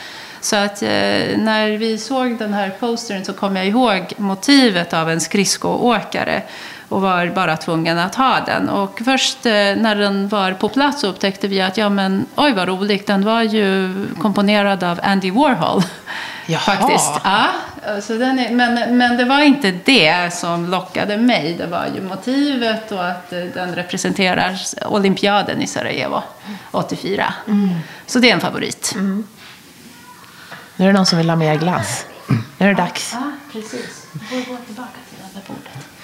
Så 0.41 0.57
att 0.57 0.83
eh, 0.83 0.89
när 1.37 1.77
vi 1.79 1.99
såg 1.99 2.39
den 2.39 2.55
här 2.55 2.71
postern 2.81 3.25
så 3.25 3.33
kom 3.33 3.57
jag 3.57 3.67
ihåg 3.67 4.13
motivet 4.17 4.93
av 4.95 5.11
en 5.11 5.21
skridskoåkare 5.21 6.43
och 6.89 7.01
var 7.01 7.27
bara 7.27 7.57
tvungen 7.57 7.99
att 7.99 8.15
ha 8.15 8.41
den. 8.47 8.69
Och 8.69 9.01
först 9.05 9.47
eh, 9.47 9.53
när 9.53 9.95
den 9.95 10.29
var 10.29 10.53
på 10.53 10.69
plats 10.69 11.05
upptäckte 11.05 11.49
vi 11.49 11.61
att 11.61 11.77
ja 11.77 11.89
men 11.89 12.27
oj 12.37 12.53
vad 12.53 12.69
roligt, 12.69 13.07
den 13.07 13.25
var 13.25 13.43
ju 13.43 13.95
komponerad 14.21 14.85
av 14.85 15.01
Andy 15.03 15.31
Warhol. 15.31 15.83
Jaha. 16.47 16.61
Faktiskt. 16.61 17.13
Ja, 17.25 17.47
så 18.03 18.13
den 18.13 18.39
är, 18.39 18.51
men, 18.51 18.99
men 18.99 19.17
det 19.17 19.25
var 19.25 19.41
inte 19.41 19.71
det 19.85 20.35
som 20.35 20.67
lockade 20.67 21.17
mig. 21.17 21.55
Det 21.59 21.67
var 21.67 21.87
ju 21.95 22.03
motivet 22.03 22.93
och 22.93 23.09
att 23.09 23.33
eh, 23.33 23.39
den 23.39 23.75
representerar 23.75 24.57
olympiaden 24.87 25.63
i 25.63 25.67
Sarajevo 25.67 26.23
84. 26.71 27.35
Så 28.07 28.19
det 28.19 28.31
är 28.31 28.35
en 28.35 28.41
favorit. 28.41 28.95
Nu 30.77 30.85
är 30.85 30.87
det 30.87 30.93
någon 30.93 31.07
som 31.07 31.19
vill 31.19 31.31
ha 31.31 31.37
mer 31.37 31.55
glass. 31.55 32.07
Nu 32.59 32.67
är 32.67 32.69
det 32.69 32.83
dags. 32.83 33.11
Ja, 33.13 33.33
precis. 33.53 34.07
Vi 34.13 34.43
får 34.43 34.53
gå 34.53 34.59
tillbaka 34.67 34.99
till 35.11 35.19
det 35.19 35.41
där 35.41 35.43
bordet. 35.49 35.98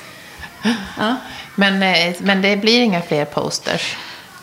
Ja. 0.98 1.16
Men, 1.55 1.83
eh, 1.83 2.14
men 2.18 2.42
det 2.42 2.57
blir 2.57 2.83
inga 2.83 3.03
fler 3.03 3.24
posters? 3.24 3.96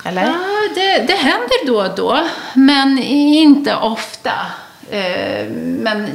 Eller? 0.05 0.21
Ja, 0.21 0.34
det, 0.75 1.07
det 1.07 1.13
händer 1.15 1.67
då 1.67 1.81
och 1.81 1.95
då, 1.95 2.27
men 2.53 2.97
inte 3.03 3.75
ofta. 3.75 4.31
Eh, 4.91 5.45
Men 5.81 6.07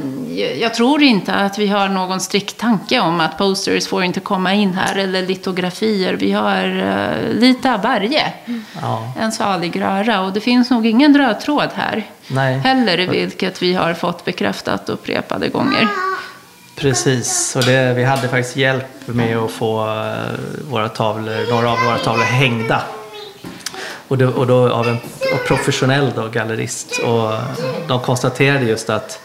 jag 0.59 0.73
tror 0.73 1.01
inte 1.03 1.33
att 1.33 1.57
vi 1.57 1.67
har 1.67 1.89
någon 1.89 2.19
strikt 2.19 2.57
tanke 2.57 2.99
om 2.99 3.19
att 3.19 3.37
posters 3.37 3.87
får 3.87 4.03
inte 4.03 4.19
komma 4.19 4.53
in 4.53 4.73
här, 4.73 4.95
eller 4.95 5.21
litografier. 5.21 6.13
Vi 6.13 6.31
har 6.31 6.63
eh, 6.65 7.33
lite 7.39 7.73
av 7.73 7.81
varje. 7.81 8.33
Ja. 8.81 9.13
En 9.19 9.31
salig 9.31 9.81
röra. 9.81 10.21
Och 10.21 10.33
det 10.33 10.41
finns 10.41 10.69
nog 10.69 10.85
ingen 10.87 11.17
röd 11.17 11.39
tråd 11.39 11.69
här 11.75 12.03
Nej. 12.27 12.59
heller, 12.59 12.97
vilket 12.97 13.61
vi 13.61 13.73
har 13.73 13.93
fått 13.93 14.25
bekräftat 14.25 14.89
upprepade 14.89 15.47
gånger. 15.49 15.87
Precis, 16.77 17.55
och 17.55 17.63
det, 17.63 17.93
vi 17.93 18.03
hade 18.03 18.27
faktiskt 18.27 18.55
hjälp 18.55 18.85
med 19.05 19.37
att 19.37 19.51
få 19.51 19.87
eh, 19.87 20.69
våra 20.69 20.89
tavlor, 20.89 21.51
några 21.51 21.71
av 21.71 21.79
våra 21.85 21.97
tavlor 21.97 22.23
hängda. 22.23 22.81
Och 24.07 24.17
då, 24.17 24.27
och 24.27 24.47
då 24.47 24.69
av 24.69 24.87
en 24.87 24.97
och 25.33 25.47
professionell 25.47 26.11
då, 26.15 26.27
gallerist. 26.27 26.99
Och 26.99 27.31
de 27.87 27.99
konstaterade 27.99 28.65
just 28.65 28.89
att 28.89 29.19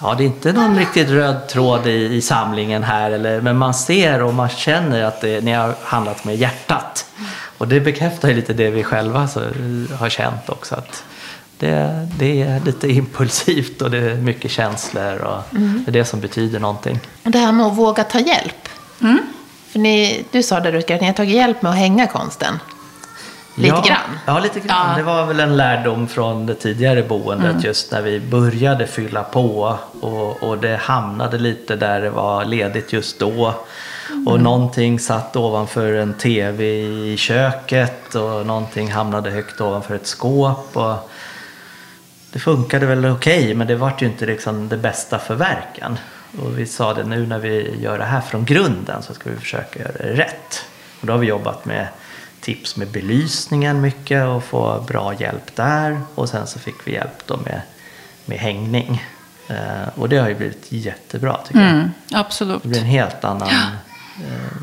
ja, 0.00 0.14
det 0.18 0.22
är 0.22 0.26
inte 0.26 0.52
någon 0.52 0.78
riktigt 0.78 1.08
röd 1.08 1.48
tråd 1.48 1.86
i, 1.86 2.14
i 2.14 2.20
samlingen 2.20 2.82
här, 2.82 3.10
eller, 3.10 3.40
men 3.40 3.56
man 3.58 3.74
ser 3.74 4.22
och 4.22 4.34
man 4.34 4.48
känner 4.48 5.04
att 5.04 5.20
det, 5.20 5.44
ni 5.44 5.52
har 5.52 5.74
handlat 5.82 6.24
med 6.24 6.36
hjärtat. 6.36 7.06
Och 7.58 7.68
det 7.68 7.80
bekräftar 7.80 8.28
ju 8.28 8.34
lite 8.34 8.52
det 8.52 8.70
vi 8.70 8.84
själva 8.84 9.28
så, 9.28 9.40
har 9.98 10.08
känt 10.08 10.48
också. 10.48 10.74
Att 10.74 11.04
det, 11.58 12.08
det 12.18 12.42
är 12.42 12.60
lite 12.60 12.88
impulsivt 12.92 13.82
och 13.82 13.90
det 13.90 13.98
är 13.98 14.14
mycket 14.14 14.50
känslor 14.50 15.18
och 15.18 15.42
det 15.50 15.90
är 15.90 15.92
det 15.92 16.04
som 16.04 16.20
betyder 16.20 16.60
någonting. 16.60 17.00
Det 17.22 17.38
här 17.38 17.52
med 17.52 17.66
att 17.66 17.76
våga 17.76 18.04
ta 18.04 18.18
hjälp. 18.18 18.68
För 19.72 19.78
ni, 19.78 20.24
du 20.30 20.42
sa 20.42 20.60
där 20.60 20.72
Rutger 20.72 20.94
att 20.94 21.00
ni 21.00 21.06
har 21.06 21.14
tagit 21.14 21.34
hjälp 21.34 21.62
med 21.62 21.72
att 21.72 21.78
hänga 21.78 22.06
konsten. 22.06 22.58
Lite 23.56 23.68
ja, 23.68 23.84
grann. 23.86 24.18
Ja, 24.26 24.38
lite 24.38 24.60
grann. 24.60 24.90
Ja. 24.90 24.96
Det 24.96 25.02
var 25.02 25.26
väl 25.26 25.40
en 25.40 25.56
lärdom 25.56 26.08
från 26.08 26.46
det 26.46 26.54
tidigare 26.54 27.02
boendet 27.02 27.50
Mm. 27.50 27.62
just 27.62 27.92
när 27.92 28.02
vi 28.02 28.20
började 28.20 28.86
fylla 28.86 29.22
på 29.22 29.78
och, 30.00 30.42
och 30.42 30.58
det 30.58 30.76
hamnade 30.76 31.38
lite 31.38 31.76
där 31.76 32.00
det 32.00 32.10
var 32.10 32.44
ledigt 32.44 32.92
just 32.92 33.18
då. 33.18 33.54
Mm. 34.10 34.28
Och 34.28 34.40
någonting 34.40 34.98
satt 34.98 35.36
ovanför 35.36 35.94
en 35.94 36.14
tv 36.14 36.64
i 36.64 37.16
köket 37.16 38.14
och 38.14 38.46
någonting 38.46 38.92
hamnade 38.92 39.30
högt 39.30 39.60
ovanför 39.60 39.94
ett 39.94 40.06
skåp. 40.06 40.76
Och 40.76 41.10
det 42.34 42.40
funkade 42.40 42.86
väl 42.86 43.06
okej 43.06 43.54
men 43.54 43.66
det 43.66 43.76
var 43.76 43.92
ju 44.00 44.06
inte 44.06 44.26
liksom 44.26 44.68
det 44.68 44.76
bästa 44.76 45.18
för 45.18 45.34
verken. 45.34 45.98
Och 46.38 46.58
vi 46.58 46.66
sa 46.66 46.94
det 46.94 47.04
nu 47.04 47.26
när 47.26 47.38
vi 47.38 47.76
gör 47.80 47.98
det 47.98 48.04
här 48.04 48.20
från 48.20 48.44
grunden 48.44 49.02
så 49.02 49.14
ska 49.14 49.30
vi 49.30 49.36
försöka 49.36 49.78
göra 49.78 49.92
det 49.92 50.12
rätt. 50.12 50.64
Och 51.00 51.06
då 51.06 51.12
har 51.12 51.18
vi 51.18 51.26
jobbat 51.26 51.64
med 51.64 51.88
tips 52.40 52.76
med 52.76 52.88
belysningen 52.88 53.80
mycket 53.80 54.26
och 54.26 54.44
få 54.44 54.84
bra 54.88 55.14
hjälp 55.14 55.56
där. 55.56 56.00
Och 56.14 56.28
sen 56.28 56.46
så 56.46 56.58
fick 56.58 56.74
vi 56.84 56.92
hjälp 56.92 57.26
då 57.26 57.36
med, 57.36 57.60
med 58.24 58.38
hängning. 58.38 59.04
Eh, 59.48 59.88
och 59.94 60.08
det 60.08 60.16
har 60.16 60.28
ju 60.28 60.34
blivit 60.34 60.66
jättebra 60.68 61.36
tycker 61.46 61.60
jag. 61.60 61.70
Mm, 61.70 61.90
absolut. 62.12 62.62
Det 62.62 62.68
blir 62.68 62.80
en 62.80 62.86
helt 62.86 63.24
annan 63.24 63.48
eh, 63.48 64.58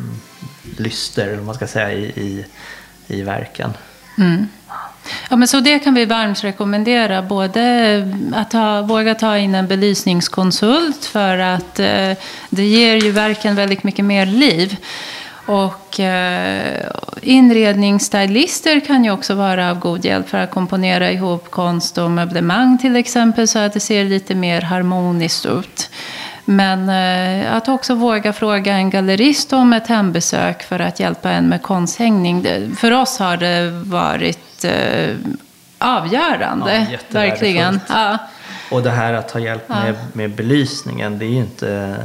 lyster, 0.77 1.41
man 1.41 1.55
ska 1.55 1.67
säga, 1.67 1.91
i, 1.91 2.03
i, 2.03 2.45
i 3.07 3.21
verken. 3.21 3.73
Ja, 5.29 5.35
men 5.35 5.47
så 5.47 5.59
det 5.59 5.79
kan 5.79 5.93
vi 5.93 6.05
varmt 6.05 6.43
rekommendera. 6.43 7.21
Både 7.21 8.07
att 8.33 8.53
ha, 8.53 8.81
våga 8.81 9.15
ta 9.15 9.37
in 9.37 9.55
en 9.55 9.67
belysningskonsult 9.67 11.05
för 11.05 11.37
att 11.37 11.79
eh, 11.79 12.11
det 12.49 12.65
ger 12.65 12.95
ju 12.95 13.11
verken 13.11 13.55
väldigt 13.55 13.83
mycket 13.83 14.05
mer 14.05 14.25
liv. 14.25 14.77
Och 15.45 15.99
eh, 15.99 16.85
inredningsstylister 17.21 18.79
kan 18.79 19.03
ju 19.03 19.11
också 19.11 19.35
vara 19.35 19.71
av 19.71 19.79
god 19.79 20.05
hjälp 20.05 20.29
för 20.29 20.37
att 20.37 20.51
komponera 20.51 21.11
ihop 21.11 21.51
konst 21.51 21.97
och 21.97 22.11
möblemang 22.11 22.77
till 22.77 22.95
exempel 22.95 23.47
så 23.47 23.59
att 23.59 23.73
det 23.73 23.79
ser 23.79 24.05
lite 24.05 24.35
mer 24.35 24.61
harmoniskt 24.61 25.45
ut. 25.45 25.89
Men 26.45 26.89
eh, 26.89 27.55
att 27.55 27.67
också 27.67 27.95
våga 27.95 28.33
fråga 28.33 28.73
en 28.73 28.89
gallerist 28.89 29.53
om 29.53 29.73
ett 29.73 29.87
hembesök 29.87 30.63
för 30.63 30.79
att 30.79 30.99
hjälpa 30.99 31.29
en 31.29 31.49
med 31.49 31.61
konsthängning. 31.61 32.41
Det, 32.43 32.69
för 32.77 32.91
oss 32.91 33.19
har 33.19 33.37
det 33.37 33.69
varit 33.71 34.63
eh, 34.63 35.15
avgörande. 35.77 36.87
Ja, 36.91 36.97
verkligen. 37.09 37.79
Ja. 37.89 38.17
Och 38.71 38.83
det 38.83 38.89
här 38.89 39.13
att 39.13 39.29
ta 39.29 39.39
hjälp 39.39 39.69
med, 39.69 39.95
med 40.13 40.35
belysningen, 40.35 41.19
det 41.19 41.25
är 41.25 41.29
ju 41.29 41.37
inte, 41.37 41.97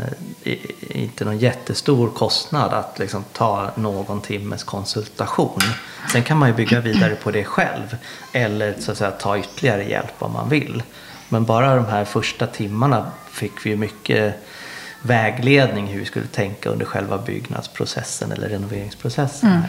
inte 0.81 1.25
någon 1.25 1.39
jättestor 1.39 2.09
kostnad 2.09 2.73
att 2.73 2.99
liksom 2.99 3.25
ta 3.33 3.71
någon 3.75 4.21
timmes 4.21 4.65
konsultation. 4.65 5.61
Sen 6.13 6.23
kan 6.23 6.39
man 6.39 6.49
ju 6.49 6.55
bygga 6.55 6.81
vidare 6.81 7.15
på 7.15 7.31
det 7.31 7.45
själv 7.45 7.97
eller 8.33 8.75
så 8.79 8.93
att 8.93 8.99
säga, 8.99 9.11
ta 9.11 9.39
ytterligare 9.39 9.85
hjälp 9.85 10.15
om 10.19 10.33
man 10.33 10.49
vill. 10.49 10.83
Men 11.29 11.45
bara 11.45 11.77
de 11.77 11.87
här 11.87 12.05
första 12.05 12.47
timmarna 12.47 13.11
fick 13.31 13.67
vi 13.67 13.77
mycket 13.77 14.47
vägledning 15.03 15.87
hur 15.87 15.99
vi 16.01 16.05
skulle 16.05 16.27
tänka 16.27 16.69
under 16.69 16.87
själva 16.87 17.19
byggnadsprocessen 17.19 18.33
eller 18.33 18.49
renoveringsprocessen. 18.49 19.51
Här. 19.51 19.69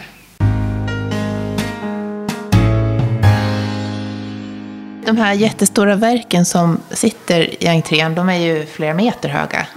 De 5.06 5.18
här 5.18 5.34
jättestora 5.34 5.96
verken 5.96 6.46
som 6.46 6.82
sitter 6.92 7.64
i 7.64 7.68
entrén, 7.68 8.16
de 8.16 8.30
är 8.30 8.38
ju 8.38 8.66
flera 8.66 8.94
meter 8.94 9.30
höga. 9.30 9.68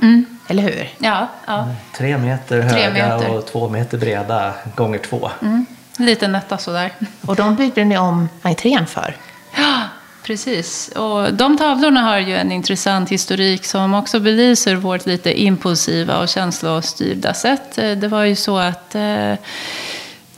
Eller 0.48 0.62
hur? 0.62 0.88
Ja, 0.98 1.28
ja. 1.46 1.68
Tre 1.96 2.18
meter 2.18 2.68
Tre 2.68 2.82
höga 2.82 3.18
meter. 3.18 3.36
och 3.36 3.46
två 3.46 3.68
meter 3.68 3.98
breda 3.98 4.54
gånger 4.76 4.98
två. 4.98 5.30
lite 5.98 6.28
nätta 6.28 6.58
sådär. 6.58 6.92
Och 7.26 7.36
de 7.36 7.56
byggde 7.56 7.84
ni 7.84 7.98
om 7.98 8.28
entrén 8.42 8.86
för. 8.86 9.16
Precis. 10.30 10.88
Och 10.88 11.34
de 11.34 11.56
tavlorna 11.56 12.02
har 12.02 12.18
ju 12.18 12.36
en 12.36 12.52
intressant 12.52 13.08
historik 13.08 13.64
som 13.64 13.94
också 13.94 14.20
belyser 14.20 14.74
vårt 14.74 15.06
lite 15.06 15.40
impulsiva 15.40 16.18
och 16.18 16.28
känslostyrda 16.28 17.34
sätt. 17.34 17.78
Eh, 17.78 17.90
det 17.90 18.08
var 18.08 18.24
ju 18.24 18.36
så 18.36 18.58
att 18.58 18.94
eh, 18.94 19.34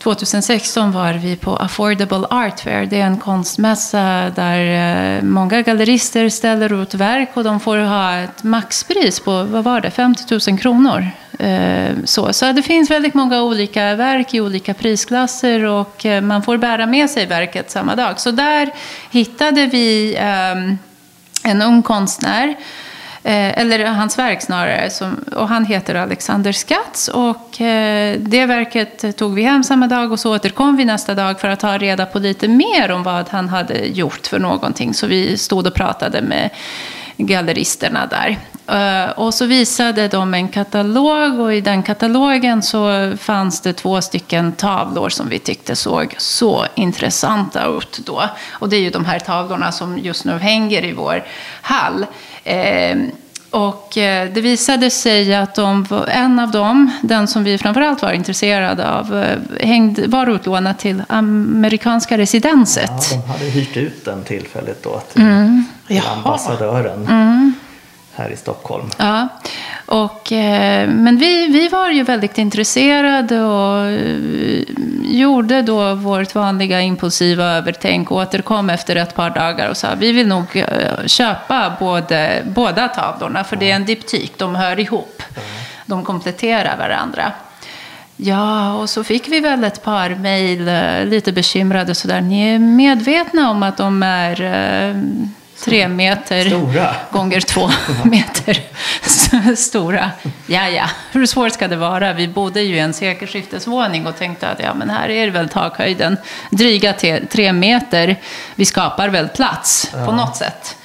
2016 0.02 0.92
var 0.92 1.12
vi 1.12 1.36
på 1.36 1.56
Affordable 1.56 2.26
Art 2.30 2.60
Fair. 2.60 2.86
Det 2.86 3.00
är 3.00 3.06
en 3.06 3.18
konstmässa 3.18 4.30
där 4.34 5.16
eh, 5.16 5.22
många 5.22 5.62
gallerister 5.62 6.28
ställer 6.28 6.82
ut 6.82 6.94
verk 6.94 7.30
och 7.34 7.44
de 7.44 7.60
får 7.60 7.76
ha 7.76 8.16
ett 8.16 8.42
maxpris 8.42 9.20
på, 9.20 9.42
vad 9.42 9.64
var 9.64 9.80
det, 9.80 9.90
50 9.90 10.50
000 10.50 10.58
kronor. 10.58 11.10
Eh, 11.38 11.90
så, 12.04 12.32
så 12.32 12.52
det 12.52 12.62
finns 12.62 12.90
väldigt 12.90 13.14
många 13.14 13.42
olika 13.42 13.94
verk 13.94 14.34
i 14.34 14.40
olika 14.40 14.74
prisklasser 14.74 15.64
och 15.64 16.06
eh, 16.06 16.20
man 16.20 16.42
får 16.42 16.56
bära 16.56 16.86
med 16.86 17.10
sig 17.10 17.26
verket 17.26 17.70
samma 17.70 17.96
dag. 17.96 18.20
Så 18.20 18.30
där 18.30 18.70
hittade 19.10 19.66
vi 19.66 20.16
ehm, 20.18 20.78
en 21.44 21.62
ung 21.62 21.82
konstnär 21.82 22.54
Eh, 23.24 23.58
eller 23.58 23.84
hans 23.84 24.18
verk 24.18 24.42
snarare. 24.42 24.90
Som, 24.90 25.24
och 25.36 25.48
han 25.48 25.64
heter 25.64 25.94
Alexander 25.94 26.52
Skatz. 26.52 27.08
Och 27.08 27.60
eh, 27.60 28.18
det 28.18 28.46
verket 28.46 29.16
tog 29.16 29.34
vi 29.34 29.42
hem 29.42 29.64
samma 29.64 29.86
dag 29.86 30.12
och 30.12 30.20
så 30.20 30.34
återkom 30.34 30.76
vi 30.76 30.84
nästa 30.84 31.14
dag 31.14 31.40
för 31.40 31.48
att 31.48 31.60
ta 31.60 31.78
reda 31.78 32.06
på 32.06 32.18
lite 32.18 32.48
mer 32.48 32.90
om 32.90 33.02
vad 33.02 33.28
han 33.28 33.48
hade 33.48 33.86
gjort 33.86 34.26
för 34.26 34.38
någonting. 34.38 34.94
Så 34.94 35.06
vi 35.06 35.38
stod 35.38 35.66
och 35.66 35.74
pratade 35.74 36.22
med 36.22 36.50
galleristerna 37.16 38.06
där. 38.06 38.38
Eh, 38.66 39.10
och 39.10 39.34
så 39.34 39.46
visade 39.46 40.08
de 40.08 40.34
en 40.34 40.48
katalog 40.48 41.40
och 41.40 41.54
i 41.54 41.60
den 41.60 41.82
katalogen 41.82 42.62
så 42.62 43.12
fanns 43.18 43.60
det 43.60 43.72
två 43.72 44.00
stycken 44.00 44.52
tavlor 44.52 45.08
som 45.08 45.28
vi 45.28 45.38
tyckte 45.38 45.76
såg 45.76 46.14
så 46.18 46.66
intressanta 46.74 47.66
ut 47.66 48.00
då. 48.06 48.22
Och 48.50 48.68
det 48.68 48.76
är 48.76 48.80
ju 48.80 48.90
de 48.90 49.04
här 49.04 49.18
tavlorna 49.18 49.72
som 49.72 49.98
just 49.98 50.24
nu 50.24 50.38
hänger 50.38 50.84
i 50.84 50.92
vår 50.92 51.24
hall. 51.62 52.06
Eh, 52.44 52.96
Och 53.50 53.98
eh, 53.98 54.28
det 54.34 54.40
visade 54.40 54.90
sig 54.90 55.34
att 55.34 55.54
de, 55.54 55.86
en 56.08 56.38
av 56.38 56.50
dem, 56.50 56.90
den 57.02 57.28
som 57.28 57.44
vi 57.44 57.58
framförallt 57.58 58.02
var 58.02 58.12
intresserade 58.12 58.90
av, 58.90 59.16
eh, 59.24 59.66
hängde, 59.66 60.06
var 60.08 60.26
utlånad 60.30 60.78
till 60.78 61.02
amerikanska 61.08 62.18
residenset. 62.18 62.90
Ja, 62.90 63.16
de 63.22 63.28
hade 63.32 63.44
hyrt 63.44 63.76
ut 63.76 64.04
den 64.04 64.24
tillfället 64.24 64.82
då 64.82 65.00
till, 65.12 65.22
Mm. 65.22 65.64
till 65.86 66.02
ambassadören 66.16 67.54
här 68.14 68.30
i 68.30 68.36
Stockholm. 68.36 68.90
Ja, 68.98 69.28
och, 69.86 70.32
eh, 70.32 70.88
men 70.88 71.16
vi, 71.16 71.46
vi 71.46 71.68
var 71.68 71.90
ju 71.90 72.02
väldigt 72.02 72.38
intresserade 72.38 73.40
och 73.40 73.86
eh, 73.86 74.62
gjorde 75.02 75.62
då 75.62 75.94
vårt 75.94 76.34
vanliga 76.34 76.80
impulsiva 76.80 77.44
övertänk 77.44 78.10
och 78.10 78.16
återkom 78.16 78.70
efter 78.70 78.96
ett 78.96 79.14
par 79.14 79.30
dagar 79.30 79.68
och 79.68 79.76
sa 79.76 79.88
vi 79.98 80.12
vill 80.12 80.28
nog 80.28 80.44
eh, 80.54 81.06
köpa 81.06 81.76
både, 81.80 82.42
båda 82.44 82.88
tavlorna 82.88 83.44
för 83.44 83.56
det 83.56 83.70
är 83.70 83.76
en 83.76 83.84
diptyk, 83.84 84.32
de 84.38 84.54
hör 84.54 84.80
ihop. 84.80 85.22
De 85.86 86.04
kompletterar 86.04 86.76
varandra. 86.76 87.32
Ja, 88.16 88.74
och 88.74 88.90
så 88.90 89.04
fick 89.04 89.28
vi 89.28 89.40
väl 89.40 89.64
ett 89.64 89.84
par 89.84 90.10
mejl, 90.10 90.70
lite 91.08 91.32
bekymrade 91.32 91.94
sådär. 91.94 92.20
Ni 92.20 92.54
är 92.54 92.58
medvetna 92.58 93.50
om 93.50 93.62
att 93.62 93.76
de 93.76 94.02
är 94.02 94.36
tre 95.64 95.88
meter 95.88 96.44
Stora. 96.48 96.94
gånger 97.10 97.40
två 97.40 97.70
meter 98.04 98.60
stora. 99.56 100.10
Ja, 100.46 100.68
ja, 100.68 100.84
hur 101.12 101.26
svårt 101.26 101.52
ska 101.52 101.68
det 101.68 101.76
vara? 101.76 102.12
Vi 102.12 102.28
bodde 102.28 102.62
ju 102.62 102.76
i 102.76 102.78
en 102.78 102.94
sekelskiftesvåning 102.94 104.06
och 104.06 104.18
tänkte 104.18 104.48
att 104.48 104.60
ja, 104.60 104.74
men 104.74 104.90
här 104.90 105.08
är 105.08 105.28
väl 105.30 105.48
takhöjden. 105.48 106.16
Dryga 106.50 106.92
tre 107.30 107.52
meter. 107.52 108.16
Vi 108.54 108.64
skapar 108.64 109.08
väl 109.08 109.28
plats 109.28 109.90
på 110.06 110.12
något 110.12 110.36
sätt. 110.36 110.76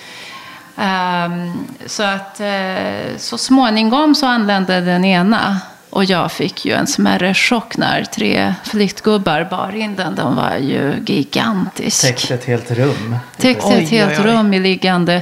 Ehm, 0.78 1.68
så 1.86 2.04
att 2.04 2.40
eh, 2.40 3.18
så 3.18 3.38
småningom 3.38 4.16
så 4.16 4.26
anlände 4.26 4.82
den 4.82 5.06
ena. 5.06 5.60
Och 5.90 6.06
jag 6.06 6.32
fick 6.32 6.66
ju 6.66 6.74
en 6.74 6.88
smärre 6.88 7.34
chock 7.34 7.78
när 7.78 8.04
tre 8.04 8.54
flyttgubbar 8.64 9.48
bar 9.52 9.76
in 9.76 9.96
den. 9.96 10.16
Den 10.16 10.36
var 10.36 10.56
ju 10.58 10.94
gigantisk. 11.06 12.02
Täckte 12.02 12.34
ett 12.34 12.46
helt 12.46 12.72
rum. 12.72 13.16
Täckte 13.38 13.68
Oj, 13.68 13.84
ett 13.84 13.90
helt 13.90 14.20
oj, 14.20 14.26
oj. 14.26 14.32
rum 14.32 14.54
i 14.54 14.60
liggande. 14.60 15.22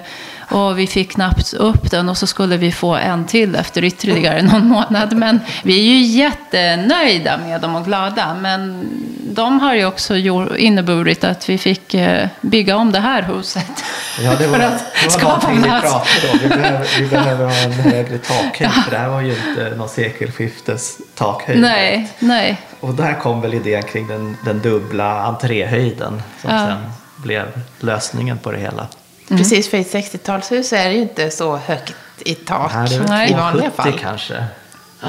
Och 0.49 0.79
vi 0.79 0.87
fick 0.87 1.11
knappt 1.11 1.53
upp 1.53 1.91
den 1.91 2.09
och 2.09 2.17
så 2.17 2.27
skulle 2.27 2.57
vi 2.57 2.71
få 2.71 2.95
en 2.95 3.25
till 3.25 3.55
efter 3.55 3.83
ytterligare 3.83 4.41
någon 4.41 4.67
månad. 4.67 5.13
Men 5.13 5.39
vi 5.63 5.79
är 5.79 5.83
ju 5.83 6.01
jättenöjda 6.01 7.37
med 7.37 7.61
dem 7.61 7.75
och 7.75 7.85
glada. 7.85 8.33
Men 8.41 8.89
de 9.35 9.59
har 9.59 9.73
ju 9.75 9.85
också 9.85 10.15
inneburit 10.57 11.23
att 11.23 11.49
vi 11.49 11.57
fick 11.57 11.93
eh, 11.93 12.27
bygga 12.41 12.77
om 12.77 12.91
det 12.91 12.99
här 12.99 13.21
huset. 13.21 13.83
Ja, 14.19 14.35
det 14.35 14.47
var, 14.47 14.57
För 14.57 14.65
att 14.65 14.77
det 14.79 15.03
var 15.03 15.09
skapa 15.11 15.47
någonting 15.47 15.63
vi 15.63 15.69
pratade 15.69 16.31
om. 16.33 16.39
Vi 16.41 16.47
behöver, 16.49 16.87
vi 16.99 17.07
behöver 17.09 17.45
ha 17.45 17.55
en 17.63 17.71
högre 17.71 18.17
takhöjd. 18.17 18.71
För 18.71 18.91
det 18.91 18.97
här 18.97 19.09
var 19.09 19.21
ju 19.21 19.31
inte 19.31 19.73
någon 19.77 19.89
sekelskiftes 19.89 20.97
takhöjd. 21.15 21.59
Nej, 21.59 22.09
nej. 22.19 22.61
Och 22.79 22.93
där 22.93 23.13
kom 23.13 23.41
väl 23.41 23.53
idén 23.53 23.83
kring 23.83 24.07
den, 24.07 24.37
den 24.45 24.59
dubbla 24.61 25.21
entréhöjden. 25.23 26.21
Som 26.41 26.51
Ja. 26.51 26.65
sen 26.67 26.77
blev 27.17 27.45
lösningen 27.79 28.37
på 28.37 28.51
det 28.51 28.57
hela. 28.59 28.87
Precis, 29.27 29.69
för 29.69 29.77
i 29.77 29.81
ett 29.81 29.93
60-talshus 29.93 30.73
är 30.75 30.85
det 30.85 30.93
ju 30.93 31.01
inte 31.01 31.31
så 31.31 31.57
högt 31.57 31.95
i 32.19 32.35
tak 32.35 32.71
Här 32.71 32.93
är 32.93 32.99
det 32.99 33.05
Nej. 33.07 33.29
i 33.29 33.33
väl 33.33 33.41
vanliga 33.41 33.69
270 33.71 33.91
fall. 33.91 33.99
kanske. 33.99 34.43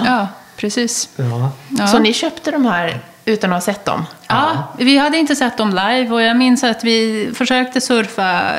Ja, 0.05 0.29
precis. 0.57 1.09
Ja. 1.16 1.50
Ja. 1.79 1.87
Så 1.87 1.98
ni 1.98 2.12
köpte 2.12 2.50
de 2.50 2.66
här 2.66 3.00
utan 3.24 3.52
att 3.52 3.57
ha 3.57 3.72
sett 3.74 3.85
dem? 3.85 4.07
Ja, 4.29 4.72
vi 4.79 4.98
hade 4.98 5.18
inte 5.18 5.37
sett 5.37 5.59
dem 5.59 5.70
live 5.70 6.09
och 6.11 6.22
jag 6.22 6.37
minns 6.37 6.64
att 6.64 6.85
vi 6.85 7.31
försökte 7.35 7.81
surfa 7.81 8.52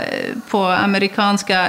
på 0.50 0.66
amerikanska 0.66 1.68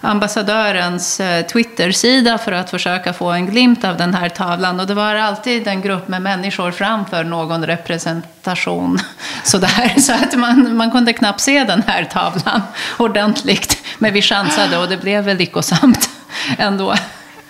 ambassadörens 0.00 1.20
eh, 1.20 1.46
Twitter-sida 1.46 2.38
för 2.38 2.52
att 2.52 2.70
försöka 2.70 3.12
få 3.12 3.30
en 3.30 3.46
glimt 3.46 3.84
av 3.84 3.96
den 3.96 4.14
här 4.14 4.28
tavlan. 4.28 4.80
Och 4.80 4.86
det 4.86 4.94
var 4.94 5.14
alltid 5.14 5.66
en 5.68 5.80
grupp 5.80 6.08
med 6.08 6.22
människor 6.22 6.70
framför 6.70 7.24
någon 7.24 7.66
representation. 7.66 8.98
Sådär, 9.44 9.94
så 10.00 10.12
att 10.12 10.34
man, 10.38 10.76
man 10.76 10.90
kunde 10.90 11.12
knappt 11.12 11.40
se 11.40 11.64
den 11.64 11.82
här 11.86 12.04
tavlan 12.04 12.62
ordentligt. 12.98 13.82
Men 13.98 14.12
vi 14.12 14.22
chansade 14.22 14.78
och 14.78 14.88
det 14.88 14.96
blev 14.96 15.24
väl 15.24 15.36
lyckosamt 15.36 16.10
ändå. 16.58 16.92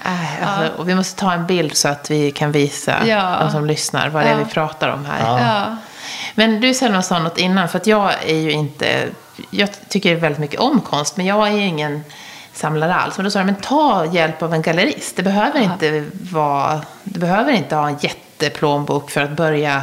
Äh, 0.05 0.49
alltså, 0.49 0.77
och 0.77 0.89
vi 0.89 0.95
måste 0.95 1.21
ta 1.21 1.33
en 1.33 1.47
bild 1.47 1.77
så 1.77 1.89
att 1.89 2.11
vi 2.11 2.31
kan 2.31 2.53
visa 2.53 3.07
Ja. 3.07 3.39
de 3.41 3.51
som 3.51 3.67
lyssnar 3.67 4.09
vad 4.09 4.23
det 4.25 4.29
är 4.29 4.33
Ja. 4.33 4.39
vi 4.39 4.51
pratar 4.53 4.89
om 4.89 5.05
här. 5.05 5.21
Ja. 5.27 5.41
Ja. 5.41 5.77
Men 6.35 6.61
du 6.61 6.75
Selma 6.75 7.03
sa 7.03 7.19
något 7.19 7.39
innan, 7.39 7.69
för 7.69 7.79
att 7.79 7.87
jag 7.87 8.13
är 8.27 8.35
ju 8.37 8.51
inte... 8.53 9.09
Jag 9.51 9.69
tycker 9.89 10.15
väldigt 10.15 10.39
mycket 10.39 10.61
om 10.61 10.81
konst, 10.81 11.17
men 11.17 11.27
jag 11.27 11.49
är 11.49 11.57
ingen 11.59 12.05
samlare 12.53 12.95
alls. 12.95 13.17
Men 13.17 13.25
då 13.25 13.31
sa 13.31 13.39
du, 13.39 13.45
men 13.45 13.55
ta 13.55 14.07
hjälp 14.13 14.43
av 14.43 14.55
en 14.55 14.63
gallerist. 14.63 15.17
Det 15.17 15.23
behöver, 15.23 15.61
inte 15.61 16.05
vara, 16.33 16.81
du 17.05 17.21
behöver 17.21 17.53
inte 17.53 17.77
ha 17.77 17.89
en 17.89 17.97
jätteplånbok 18.01 19.11
för 19.11 19.21
att 19.21 19.31
börja, 19.31 19.83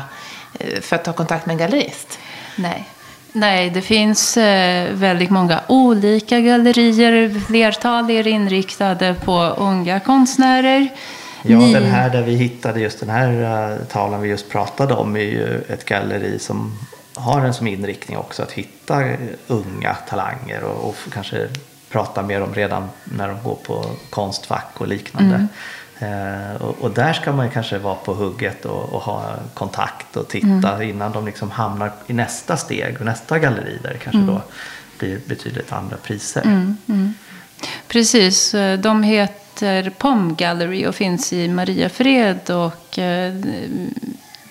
eh, 0.60 0.82
för 0.82 0.96
att 0.96 1.04
ta 1.04 1.14
kontakt 1.14 1.46
med 1.46 1.54
en 1.54 1.58
gallerist. 1.58 2.20
Nej. 2.56 2.88
Nej, 3.32 3.70
det 3.70 3.82
finns 3.82 4.38
eh, 4.38 4.94
väldigt 4.94 5.30
många 5.30 5.62
olika 5.68 6.40
gallerier. 6.40 7.40
Flertal 7.48 8.10
är 8.10 8.28
inriktade 8.28 9.16
på 9.26 9.42
unga 9.58 10.00
konstnärer. 10.00 10.90
Ja, 11.44 11.58
Ni- 11.58 11.74
den 11.74 11.86
här 11.86 12.10
där 12.10 12.22
vi 12.22 12.36
hittade 12.36 12.80
just 12.80 13.00
den 13.00 13.10
här 13.10 13.32
uh, 13.72 13.86
tavlan 13.86 14.22
vi 14.22 14.30
just 14.30 14.50
pratade 14.50 14.94
om 14.94 15.16
är 15.16 15.20
ju 15.20 15.62
ett 15.70 15.86
galleri 15.86 16.40
som 16.40 16.80
har 17.14 17.42
en 17.42 17.54
som 17.54 17.68
inriktning 17.68 18.18
också 18.18 18.44
att 18.44 18.52
hitta 18.52 19.06
eh, 19.06 19.18
unga 19.48 19.96
talanger 20.10 20.64
och, 20.64 20.90
och 20.90 20.96
kanske 21.14 21.48
prata 21.90 22.22
med 22.22 22.42
dem 22.42 22.54
redan 22.54 22.90
när 23.04 23.28
de 23.28 23.44
går 23.44 23.56
på 23.56 23.86
konstfack 24.10 24.72
och 24.78 24.88
liknande. 24.88 25.48
Eh, 26.00 26.62
och, 26.62 26.82
och 26.82 26.92
där 26.92 27.14
ska 27.14 27.32
man 27.32 27.50
kanske 27.50 27.78
vara 27.78 27.96
på 27.96 28.14
hugget 28.14 28.66
och, 28.66 28.94
och 28.94 29.02
ha 29.02 29.36
kontakt 29.54 30.18
och 30.18 30.28
titta 30.28 30.84
innan 30.84 31.12
de 31.12 31.26
liksom 31.26 31.52
hamnar 31.52 31.92
i 32.08 32.14
nästa 32.14 32.58
steg 32.58 32.96
och 33.00 33.06
nästa 33.06 33.40
galleri 33.40 33.80
där 33.84 33.90
det 33.90 34.00
kanske 34.00 34.22
då 34.22 34.42
blir 35.00 35.20
betydligt 35.26 35.72
andra 35.72 35.98
priser. 35.98 36.42
Precis, 37.88 38.54
eh, 38.54 38.80
de 38.80 39.04
heter 39.04 39.90
POM 39.90 40.36
Gallery 40.36 40.86
och 40.86 40.96
finns 40.96 41.34
i 41.34 41.48
Mariafred. 41.48 42.50
Och 42.50 43.00
eh, 43.00 43.34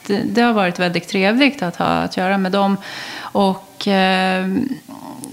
det, 0.06 0.22
det 0.24 0.42
har 0.42 0.52
varit 0.52 0.78
väldigt 0.78 1.08
trevligt 1.08 1.62
att 1.62 1.76
ha 1.76 1.86
att 1.86 2.16
göra 2.16 2.38
med 2.38 2.52
dem. 2.52 2.76
Och 3.20 3.88
eh, 3.88 4.46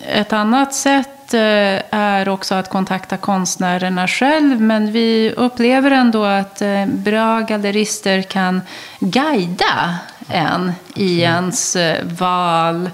ett 0.07 0.33
annat 0.33 0.73
sätt 0.73 1.33
eh, 1.33 1.81
är 1.89 2.29
också 2.29 2.55
att 2.55 2.69
kontakta 2.69 3.17
konstnärerna 3.17 4.07
själv. 4.07 4.61
Men 4.61 4.91
vi 4.91 5.33
upplever 5.37 5.91
ändå 5.91 6.23
att 6.23 6.61
eh, 6.61 6.85
bra 6.85 7.39
gallerister 7.39 8.21
kan 8.21 8.61
guida 8.99 9.97
en 10.27 10.71
i 10.95 11.21
ens 11.21 11.77
val 12.03 12.89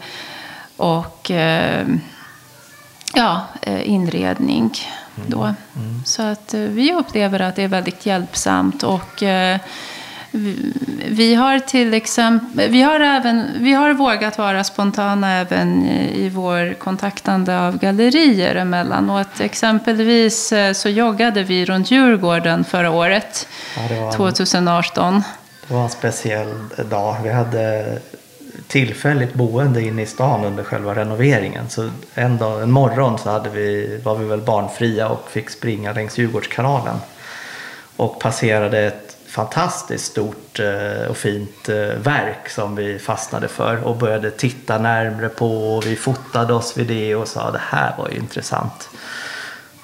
och 0.78 1.32
ja, 3.14 3.42
inredning. 3.84 4.72
Då. 5.28 5.54
Så 6.06 6.22
att 6.22 6.54
vi 6.54 6.94
upplever 6.94 7.40
att 7.40 7.56
det 7.56 7.64
är 7.64 7.68
väldigt 7.68 8.06
hjälpsamt. 8.06 8.84
Och 8.84 9.24
vi- 10.32 11.36
har 11.36 11.60
till 11.60 11.94
exempel, 11.94 12.70
vi 12.72 12.82
har, 12.82 13.00
även, 13.00 13.48
vi 13.60 13.74
har 13.74 13.94
vågat 13.94 14.38
vara 14.38 14.64
spontana 14.64 15.32
även 15.34 15.86
i 15.90 16.30
vår 16.30 16.74
kontaktande 16.74 17.60
av 17.60 17.78
gallerier 17.80 18.56
emellanåt. 18.56 19.40
Exempelvis 19.40 20.52
eh, 20.52 20.74
så 20.74 20.90
joggade 20.90 21.44
vi 21.44 21.66
runt 21.66 21.92
Djurgården 21.92 22.64
förra 22.64 22.92
året, 22.92 23.48
Ja, 23.78 23.82
det 23.90 23.96
en- 23.96 24.12
2018. 24.14 25.24
Det 25.68 25.74
var 25.74 25.84
en 25.84 25.90
speciell 25.90 26.54
dag. 26.90 27.16
Vi 27.24 27.30
hade 27.32 27.98
tillfälligt 28.68 29.34
boende 29.34 29.82
inne 29.82 30.02
i 30.02 30.06
stan 30.06 30.46
under 30.46 30.64
själva 30.64 30.96
renoveringen. 30.96 31.70
Så 31.70 31.90
en, 32.16 32.38
dag, 32.38 32.62
en 32.64 32.72
morgon 32.72 33.18
så 33.20 33.30
hade 33.30 33.50
vi, 33.50 34.00
var 34.04 34.16
vi 34.16 34.26
väl 34.26 34.42
barnfria 34.42 35.08
och 35.10 35.30
fick 35.32 35.50
springa 35.50 35.94
längs 35.94 36.18
Djurgårdskanalen. 36.18 36.96
Och 37.96 38.20
passerade 38.20 38.80
ett 38.80 39.09
fantastiskt 39.40 40.06
stort 40.06 40.60
eh, 40.60 41.10
och 41.10 41.18
fint 41.18 41.70
eh, 41.70 41.76
verk 42.04 42.50
som 42.50 42.76
vi 42.76 43.00
fastnade 43.00 43.48
för 43.48 43.84
och 43.84 43.98
började 43.98 44.32
titta 44.32 44.78
närmre 44.78 45.30
på. 45.30 45.76
Och 45.76 45.86
vi 45.86 45.96
fotade 45.96 46.54
oss 46.54 46.78
vid 46.78 46.88
det 46.88 47.16
och 47.16 47.28
sa 47.28 47.52
det 47.52 47.62
här 47.62 47.94
var 47.98 48.10
ju 48.10 48.18
intressant. 48.18 48.90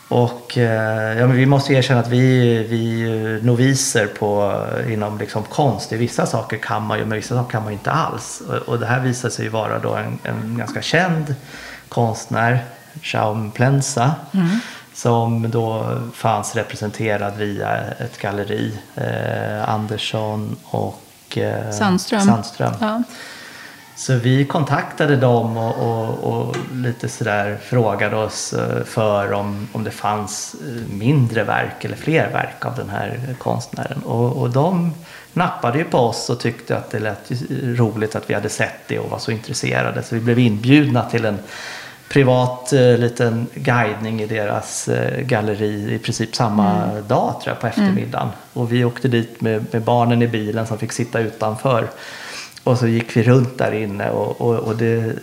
Och 0.07 0.57
eh, 0.57 1.17
ja, 1.17 1.27
men 1.27 1.35
vi 1.35 1.45
måste 1.45 1.73
erkänna 1.73 1.99
att 1.99 2.07
vi, 2.07 2.57
vi 2.63 3.03
är 3.03 3.45
noviser 3.45 4.07
på, 4.07 4.61
inom 4.89 5.17
liksom 5.17 5.43
konst. 5.43 5.93
I 5.93 5.97
vissa 5.97 6.25
saker 6.25 6.57
kan 6.57 6.83
man 6.83 6.99
ju, 6.99 7.05
men 7.05 7.15
vissa 7.15 7.35
saker 7.35 7.51
kan 7.51 7.63
man 7.63 7.71
ju 7.71 7.77
inte 7.77 7.91
alls. 7.91 8.41
Och, 8.49 8.55
och 8.55 8.79
det 8.79 8.85
här 8.85 8.99
visade 8.99 9.33
sig 9.33 9.49
vara 9.49 9.79
då 9.79 9.95
en, 9.95 10.19
en 10.23 10.57
ganska 10.57 10.81
känd 10.81 11.35
konstnär, 11.89 12.59
Jaume 13.01 13.51
Plensa, 13.51 14.15
mm 14.33 14.59
som 14.95 15.51
då 15.51 15.97
fanns 16.13 16.55
representerad 16.55 17.37
via 17.37 17.77
ett 17.77 18.17
galleri, 18.17 18.79
eh, 18.95 19.69
Andersson 19.69 20.55
och 20.63 21.37
eh, 21.37 21.71
Sandström. 21.71 22.21
Sandström. 22.21 22.73
Ja. 22.79 23.03
Så 23.97 24.13
vi 24.15 24.45
kontaktade 24.45 25.15
dem 25.15 25.57
och, 25.57 25.75
och, 25.75 26.23
och 26.23 26.55
lite 26.73 27.09
sådär 27.09 27.57
frågade 27.63 28.15
oss 28.15 28.53
eh, 28.53 28.83
för 28.83 29.33
om, 29.33 29.67
om 29.71 29.83
det 29.83 29.91
fanns 29.91 30.55
eh, 30.67 30.93
mindre 30.93 31.43
verk 31.43 31.85
eller 31.85 31.95
fler 31.95 32.31
verk 32.31 32.65
av 32.65 32.75
den 32.75 32.89
här 32.89 33.35
konstnären. 33.37 34.01
Och, 34.03 34.37
och 34.37 34.49
de 34.49 34.93
nappade 35.33 35.77
ju 35.77 35.83
på 35.83 35.97
oss 35.97 36.29
och 36.29 36.39
tyckte 36.39 36.77
att 36.77 36.91
det 36.91 36.99
lät 36.99 37.31
roligt 37.63 38.15
att 38.15 38.29
vi 38.29 38.33
hade 38.33 38.49
sett 38.49 38.87
det 38.87 38.99
och 38.99 39.09
var 39.09 39.19
så 39.19 39.31
intresserade. 39.31 40.03
Så 40.03 40.15
vi 40.15 40.21
blev 40.21 40.39
inbjudna 40.39 41.09
till 41.09 41.25
en 41.25 41.39
privat 42.07 42.73
eh, 42.73 42.97
liten 42.97 43.47
guidning 43.53 44.21
i 44.21 44.25
deras 44.25 44.87
eh, 44.87 45.21
galleri 45.21 45.93
i 45.95 45.99
princip 45.99 46.35
samma 46.35 46.83
mm. 46.83 47.07
dag 47.07 47.41
tror 47.41 47.53
jag 47.53 47.59
på 47.59 47.67
eftermiddagen. 47.67 48.27
Mm. 48.27 48.37
Och 48.53 48.71
vi 48.71 48.85
åkte 48.85 49.07
dit 49.07 49.41
med, 49.41 49.65
med, 49.71 49.81
barnen 49.81 50.21
i 50.21 50.27
bilen 50.27 50.67
som 50.67 50.77
fick 50.77 50.91
sitta 50.91 51.19
utanför. 51.19 51.87
Och 52.63 52.77
så 52.77 52.87
gick 52.87 53.17
vi 53.17 53.23
runt 53.23 53.57
där 53.57 53.71
inne 53.71 54.09
och, 54.09 54.41
och, 54.41 54.55
och 54.55 54.75
det, 54.75 55.13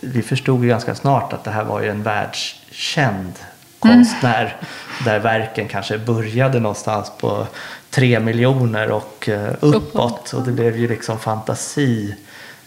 vi 0.00 0.22
förstod 0.22 0.62
ju 0.62 0.68
ganska 0.68 0.94
snart 0.94 1.32
att 1.32 1.44
det 1.44 1.50
här 1.50 1.64
var 1.64 1.82
ju 1.82 1.88
en 1.88 2.02
världskänd 2.02 3.32
konstnär. 3.78 4.42
Mm. 4.42 5.04
Där 5.04 5.18
verken 5.18 5.68
kanske 5.68 5.98
började 5.98 6.60
någonstans 6.60 7.12
på 7.18 7.46
tre 7.90 8.20
miljoner 8.20 8.90
och 8.90 9.28
uh, 9.28 9.48
uppåt. 9.60 10.32
Och 10.32 10.42
det 10.42 10.52
blev 10.52 10.76
ju 10.76 10.88
liksom 10.88 11.18
fantasi 11.18 12.14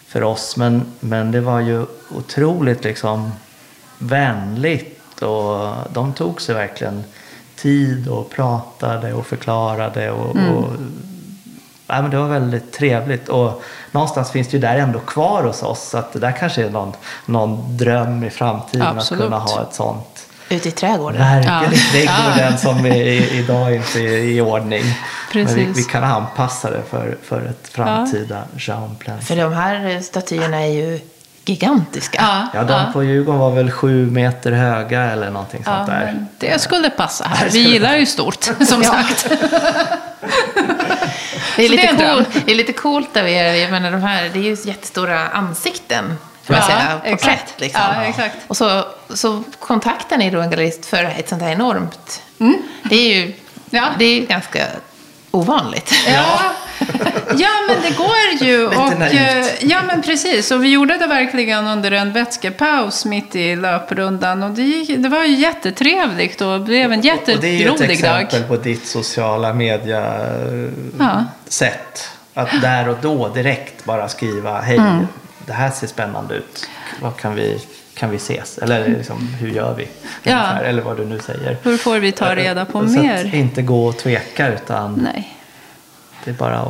för 0.08 0.24
oss. 0.24 0.58
Men, 0.58 0.86
men 1.00 1.32
det 1.32 1.42
var 1.42 1.60
ju 1.60 1.86
otroligt 2.10 2.84
liksom 2.84 3.32
vänligt 4.00 5.22
och 5.22 5.76
de 5.94 6.14
tog 6.14 6.42
sig 6.42 6.56
verkligen 6.56 7.04
tid 7.56 8.08
och 8.08 8.30
pratade 8.30 9.14
och 9.14 9.26
förklarade. 9.26 10.12
Och, 10.12 10.36
mm. 10.36 10.56
och 10.56 10.74
ja, 11.88 12.02
men 12.02 12.12
det 12.12 12.18
var 12.18 12.28
väldigt 12.28 12.74
trevligt. 12.74 13.30
Och 13.30 13.64
någonstans 13.92 14.32
finns 14.32 14.48
det 14.48 14.58
ju 14.58 14.62
där 14.62 14.78
ändå 14.78 15.00
kvar 15.00 15.44
hos 15.44 15.64
oss. 15.64 15.90
Så 15.90 15.98
att 15.98 16.14
det 16.14 16.20
där 16.20 16.32
kanske 16.32 16.66
är 16.66 16.70
någon, 16.70 16.94
någon 17.26 17.78
dröm 17.78 18.24
i 18.24 18.30
framtiden 18.30 18.88
Absolut. 18.88 19.22
att 19.22 19.28
kunna 19.28 19.40
ha 19.40 19.62
ett 19.62 19.74
sånt 19.74 20.26
Ute 20.50 20.70
i 20.70 20.72
trädgården? 20.72 21.20
Verkligen 21.20 21.74
ja. 21.74 21.92
trädgården 21.92 22.52
ja. 22.52 22.58
som 22.58 22.86
är, 22.86 23.34
idag 23.34 23.76
inte 23.76 24.00
är 24.00 24.18
i 24.18 24.42
ordning. 24.42 24.84
Precis. 25.32 25.58
Men 25.58 25.66
vi, 25.66 25.72
vi, 25.72 25.84
kan 25.84 26.04
anpassa 26.04 26.70
det 26.70 26.82
för, 26.90 27.18
för 27.24 27.46
ett 27.46 27.68
framtida 27.68 28.44
ja. 28.68 29.18
För 29.22 29.36
de 29.36 29.54
här 29.54 30.02
statyerna 30.02 30.58
är 30.58 30.72
ju 30.72 31.00
gigantiska. 31.46 32.18
Ja, 32.22 32.48
ja 32.54 32.64
de 32.64 32.74
ja. 32.74 32.90
på 32.94 33.04
Djurgården 33.04 33.40
var 33.40 33.52
väl 33.52 33.72
sju 33.72 34.06
meter 34.12 34.52
höga 34.52 35.02
eller 35.02 35.32
någonting 35.32 35.64
sånt 35.64 35.88
där. 35.88 36.26
Det 36.38 36.62
skulle 36.62 36.90
passa 36.90 37.28
här. 37.28 37.50
Vi 37.52 37.60
gillar 37.60 37.96
ju 37.96 38.06
stort, 38.06 38.44
som 38.68 38.84
sagt. 38.84 39.30
det, 41.56 41.66
är 41.66 41.70
lite 41.70 41.94
det, 41.98 42.04
är 42.04 42.16
cool, 42.16 42.26
det 42.46 42.52
är 42.52 42.56
lite 42.56 42.74
coolt 42.74 43.18
av 43.18 43.28
er. 43.28 43.54
Jag 43.54 43.72
menar, 43.72 43.92
de 43.92 44.04
här, 44.04 44.30
det 44.34 44.40
är 44.40 44.44
ju 44.44 44.58
jättestora 44.64 45.28
ansikten. 45.28 46.18
Får 46.44 46.56
ja, 46.56 46.62
säga, 46.62 47.02
porträtt, 47.12 47.54
liksom. 47.58 47.82
ja, 47.96 48.04
exakt. 48.04 48.36
Och 48.48 48.58
så, 48.58 48.86
så 49.10 49.44
kontaktar 49.60 50.18
ni 50.18 50.30
då 50.30 50.40
en 50.40 50.50
gallerist 50.50 50.86
för 50.86 51.04
ett 51.04 51.30
sånt 51.30 51.42
här 51.42 51.52
enormt... 51.52 52.24
Mm. 52.40 52.58
Det 52.84 52.96
är 52.96 53.16
ju 53.16 53.34
ja. 53.70 53.86
det 53.98 54.06
är 54.06 54.26
ganska 54.26 54.66
ovanligt. 55.32 55.94
Ja, 56.08 56.40
ja 57.38 57.50
men 57.68 57.82
det 57.82 57.98
går 57.98 58.48
ju. 58.48 58.66
och, 58.68 59.02
eh, 59.02 59.46
ja, 59.62 59.82
men 59.88 60.02
precis. 60.02 60.52
Och 60.52 60.64
vi 60.64 60.70
gjorde 60.70 60.98
det 60.98 61.08
verkligen 61.08 61.68
under 61.68 61.92
en 61.92 62.14
vätskepaus 62.14 63.06
mitt 63.06 63.36
i 63.36 63.56
löprundan. 63.56 64.44
Och 64.44 64.52
det, 64.52 64.62
gick, 64.62 64.98
det 64.98 65.10
var 65.10 65.24
ju 65.24 65.36
jättetrevligt 65.36 66.42
och 66.42 66.62
blev 66.62 66.92
en 66.92 67.02
jätterolig 67.02 67.28
dag. 67.28 67.36
Och 67.36 67.42
det 67.42 67.48
är 67.48 67.60
ju 67.60 67.68
ett 67.68 67.82
exempel 67.82 68.42
dag. 68.42 68.50
på 68.50 68.58
ditt 68.58 68.88
sociala 68.88 69.54
media-sätt. 69.54 70.74
Ja. 72.34 72.42
Att 72.42 72.62
där 72.62 72.90
och 72.90 72.98
då 73.02 73.28
direkt 73.28 73.86
bara 73.86 74.08
skriva 74.08 74.62
hej, 74.62 74.78
mm. 74.78 75.08
det 75.46 75.54
här 75.54 75.72
ser 75.72 75.88
spännande 75.88 76.36
ut. 76.36 76.70
Vad 77.02 77.18
kan 77.18 77.36
vi 77.36 77.60
kan 78.00 78.10
vi 78.10 78.18
ses? 78.18 78.58
Eller 78.58 78.88
liksom, 78.88 79.28
hur 79.40 79.50
gör 79.50 79.74
vi? 79.74 79.88
Ja. 80.24 80.60
Eller 80.60 80.82
vad 80.82 80.98
du 80.98 81.06
nu 81.06 81.20
säger. 81.20 81.58
Hur 81.64 81.78
får 81.78 82.00
vi 82.00 82.12
ta 82.12 82.36
reda 82.36 82.66
på 82.66 82.88
så 82.88 83.02
mer? 83.02 83.26
Att 83.26 83.34
inte 83.34 83.62
gå 83.62 83.86
och 83.86 83.98
tveka 83.98 84.48
utan 84.48 85.10
nej. 85.14 85.39
Det 86.24 86.32
är 86.32 86.36
bara 86.36 86.60
att 86.60 86.68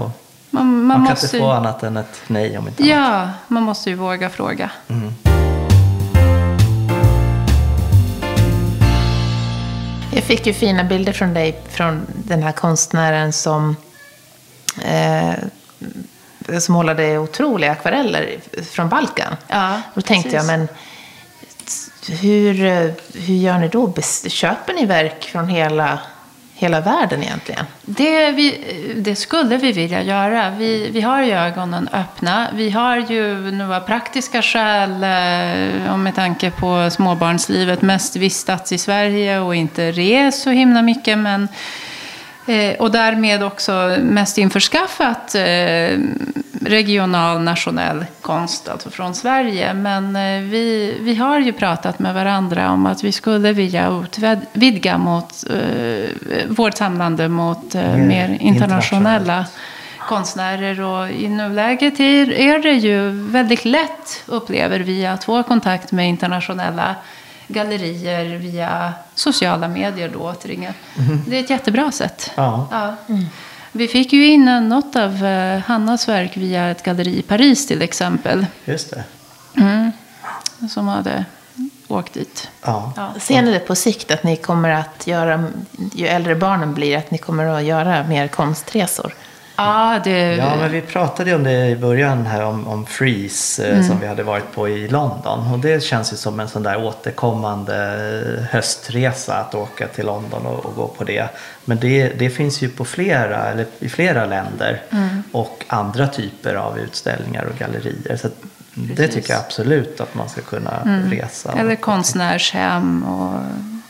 man, 0.49 0.67
man, 0.67 0.85
man 0.85 0.97
kan 0.97 1.09
måste... 1.09 1.25
inte 1.25 1.39
få 1.39 1.51
annat 1.51 1.83
än 1.83 1.97
ett 1.97 2.21
nej 2.27 2.57
om 2.57 2.67
inte 2.67 2.83
Ja, 2.87 3.05
annat. 3.05 3.35
man 3.47 3.63
måste 3.63 3.89
ju 3.89 3.95
våga 3.95 4.29
fråga. 4.29 4.71
Mm. 4.87 5.13
Jag 10.13 10.23
fick 10.23 10.47
ju 10.47 10.53
fina 10.53 10.83
bilder 10.83 11.13
från 11.13 11.33
dig, 11.33 11.61
från 11.69 12.05
den 12.13 12.43
här 12.43 12.51
konstnären 12.51 13.33
som 13.33 13.75
eh, 14.81 15.33
som 16.59 16.73
målade 16.73 17.17
otroliga 17.17 17.71
akvareller 17.71 18.39
från 18.71 18.89
Balkan. 18.89 19.35
Ja, 19.47 19.81
då 19.93 20.01
tänkte 20.01 20.29
precis. 20.29 20.49
jag, 20.49 20.59
men 20.59 20.67
hur, 22.17 22.53
hur 23.19 23.35
gör 23.35 23.57
ni 23.57 23.67
då? 23.67 23.93
Köper 24.27 24.73
ni 24.73 24.85
verk 24.85 25.23
från 25.23 25.47
hela, 25.47 25.99
hela 26.59 26.81
världen 26.81 27.23
egentligen? 27.23 27.65
Det, 27.81 28.31
vi, 28.31 28.57
det 28.95 29.15
skulle 29.15 29.57
vi 29.57 29.71
vilja 29.71 30.03
göra. 30.03 30.49
Vi, 30.49 30.89
vi 30.91 31.01
har 31.01 31.23
ju 31.23 31.31
ögonen 31.31 31.89
öppna. 31.93 32.47
Vi 32.53 32.69
har 32.69 32.97
ju 32.97 33.51
några 33.51 33.79
praktiska 33.79 34.41
skäl, 34.41 35.03
eh, 35.03 35.93
och 35.93 35.99
med 35.99 36.15
tanke 36.15 36.51
på 36.51 36.89
småbarnslivet, 36.91 37.81
mest 37.81 38.15
vistats 38.15 38.71
i 38.71 38.77
Sverige 38.77 39.39
och 39.39 39.55
inte 39.55 39.91
res 39.91 40.41
så 40.41 40.49
himla 40.49 40.81
mycket. 40.81 41.17
Men 41.17 41.47
och 42.79 42.91
därmed 42.91 43.43
också 43.43 43.97
mest 43.99 44.37
införskaffat 44.37 45.35
eh, 45.35 45.99
regional, 46.61 47.41
nationell 47.41 48.05
konst, 48.21 48.69
alltså 48.69 48.89
från 48.89 49.15
Sverige. 49.15 49.73
Men 49.73 50.15
eh, 50.15 50.41
vi, 50.41 50.97
vi 51.01 51.15
har 51.15 51.39
ju 51.39 51.53
pratat 51.53 51.99
med 51.99 52.13
varandra 52.13 52.71
om 52.71 52.85
att 52.85 53.03
vi 53.03 53.11
skulle 53.11 53.53
vilja 53.53 54.03
utvidga 54.03 54.97
mot, 54.97 55.43
eh, 55.49 56.09
vårt 56.47 56.77
samlande 56.77 57.29
mot 57.29 57.75
eh, 57.75 57.95
mer 57.95 58.37
internationella 58.39 59.45
konstnärer. 59.99 60.81
Och 60.81 61.09
i 61.09 61.27
nuläget 61.27 61.99
är, 61.99 62.31
är 62.31 62.59
det 62.59 62.73
ju 62.73 63.09
väldigt 63.09 63.65
lätt, 63.65 64.23
upplever 64.25 64.79
vi, 64.79 65.05
att 65.05 65.23
få 65.23 65.43
kontakt 65.43 65.91
med 65.91 66.09
internationella 66.09 66.95
gallerier 67.49 68.37
via 68.37 68.93
sociala 69.15 69.67
medier 69.67 70.09
då 70.13 70.19
återigen. 70.19 70.73
Mm. 70.97 71.21
Det 71.27 71.37
är 71.37 71.43
ett 71.43 71.49
jättebra 71.49 71.91
sätt. 71.91 72.31
Ja. 72.35 72.67
ja. 72.71 72.95
Mm. 73.13 73.25
Vi 73.71 73.87
fick 73.87 74.13
ju 74.13 74.27
in 74.27 74.45
något 74.45 74.95
av 74.95 75.23
uh, 75.23 75.59
Hannas 75.59 76.07
verk 76.07 76.37
via 76.37 76.69
ett 76.69 76.83
galleri 76.83 77.19
i 77.19 77.21
Paris 77.21 77.67
till 77.67 77.81
exempel. 77.81 78.45
Just 78.65 78.89
det. 78.89 79.03
Mm. 79.57 79.91
Som 80.69 80.87
hade 80.87 81.25
åkt 81.87 82.13
dit. 82.13 82.49
Ja. 82.61 82.93
Ja. 82.95 83.13
Ser 83.19 83.41
ni 83.41 83.51
det 83.51 83.59
på 83.59 83.75
sikt 83.75 84.11
att 84.11 84.23
ni 84.23 84.35
kommer 84.35 84.69
att 84.69 85.07
göra, 85.07 85.45
ju 85.93 86.07
äldre 86.07 86.35
barnen 86.35 86.73
blir, 86.73 86.97
att 86.97 87.11
ni 87.11 87.17
kommer 87.17 87.45
att 87.45 87.63
göra 87.63 88.07
mer 88.07 88.27
konstresor? 88.27 89.13
Ja, 89.59 89.99
det... 90.03 90.35
ja, 90.35 90.55
men 90.55 90.71
vi 90.71 90.81
pratade 90.81 91.35
om 91.35 91.43
det 91.43 91.67
i 91.67 91.75
början 91.75 92.25
här 92.25 92.43
om, 92.43 92.67
om 92.67 92.85
Freeze 92.85 93.67
eh, 93.67 93.73
mm. 93.73 93.87
som 93.87 93.99
vi 93.99 94.07
hade 94.07 94.23
varit 94.23 94.51
på 94.55 94.69
i 94.69 94.87
London. 94.87 95.53
Och 95.53 95.59
det 95.59 95.83
känns 95.83 96.13
ju 96.13 96.17
som 96.17 96.39
en 96.39 96.49
sån 96.49 96.63
där 96.63 96.83
återkommande 96.85 98.47
höstresa 98.51 99.35
att 99.35 99.55
åka 99.55 99.87
till 99.87 100.05
London 100.05 100.45
och, 100.45 100.65
och 100.65 100.75
gå 100.75 100.87
på 100.87 101.03
det. 101.03 101.29
Men 101.65 101.79
det, 101.79 102.19
det 102.19 102.29
finns 102.29 102.61
ju 102.61 102.69
på 102.69 102.85
flera, 102.85 103.51
eller 103.51 103.65
i 103.79 103.89
flera 103.89 104.25
länder 104.25 104.81
mm. 104.89 105.23
och 105.31 105.65
andra 105.67 106.07
typer 106.07 106.55
av 106.55 106.79
utställningar 106.79 107.43
och 107.43 107.59
gallerier. 107.59 108.17
Så 108.17 108.27
det 108.73 109.07
tycker 109.07 109.33
jag 109.33 109.39
absolut 109.39 110.01
att 110.01 110.15
man 110.15 110.29
ska 110.29 110.41
kunna 110.41 110.81
mm. 110.85 111.11
resa. 111.11 111.53
Eller 111.57 111.75
konstnärshem 111.75 113.03
och 113.03 113.41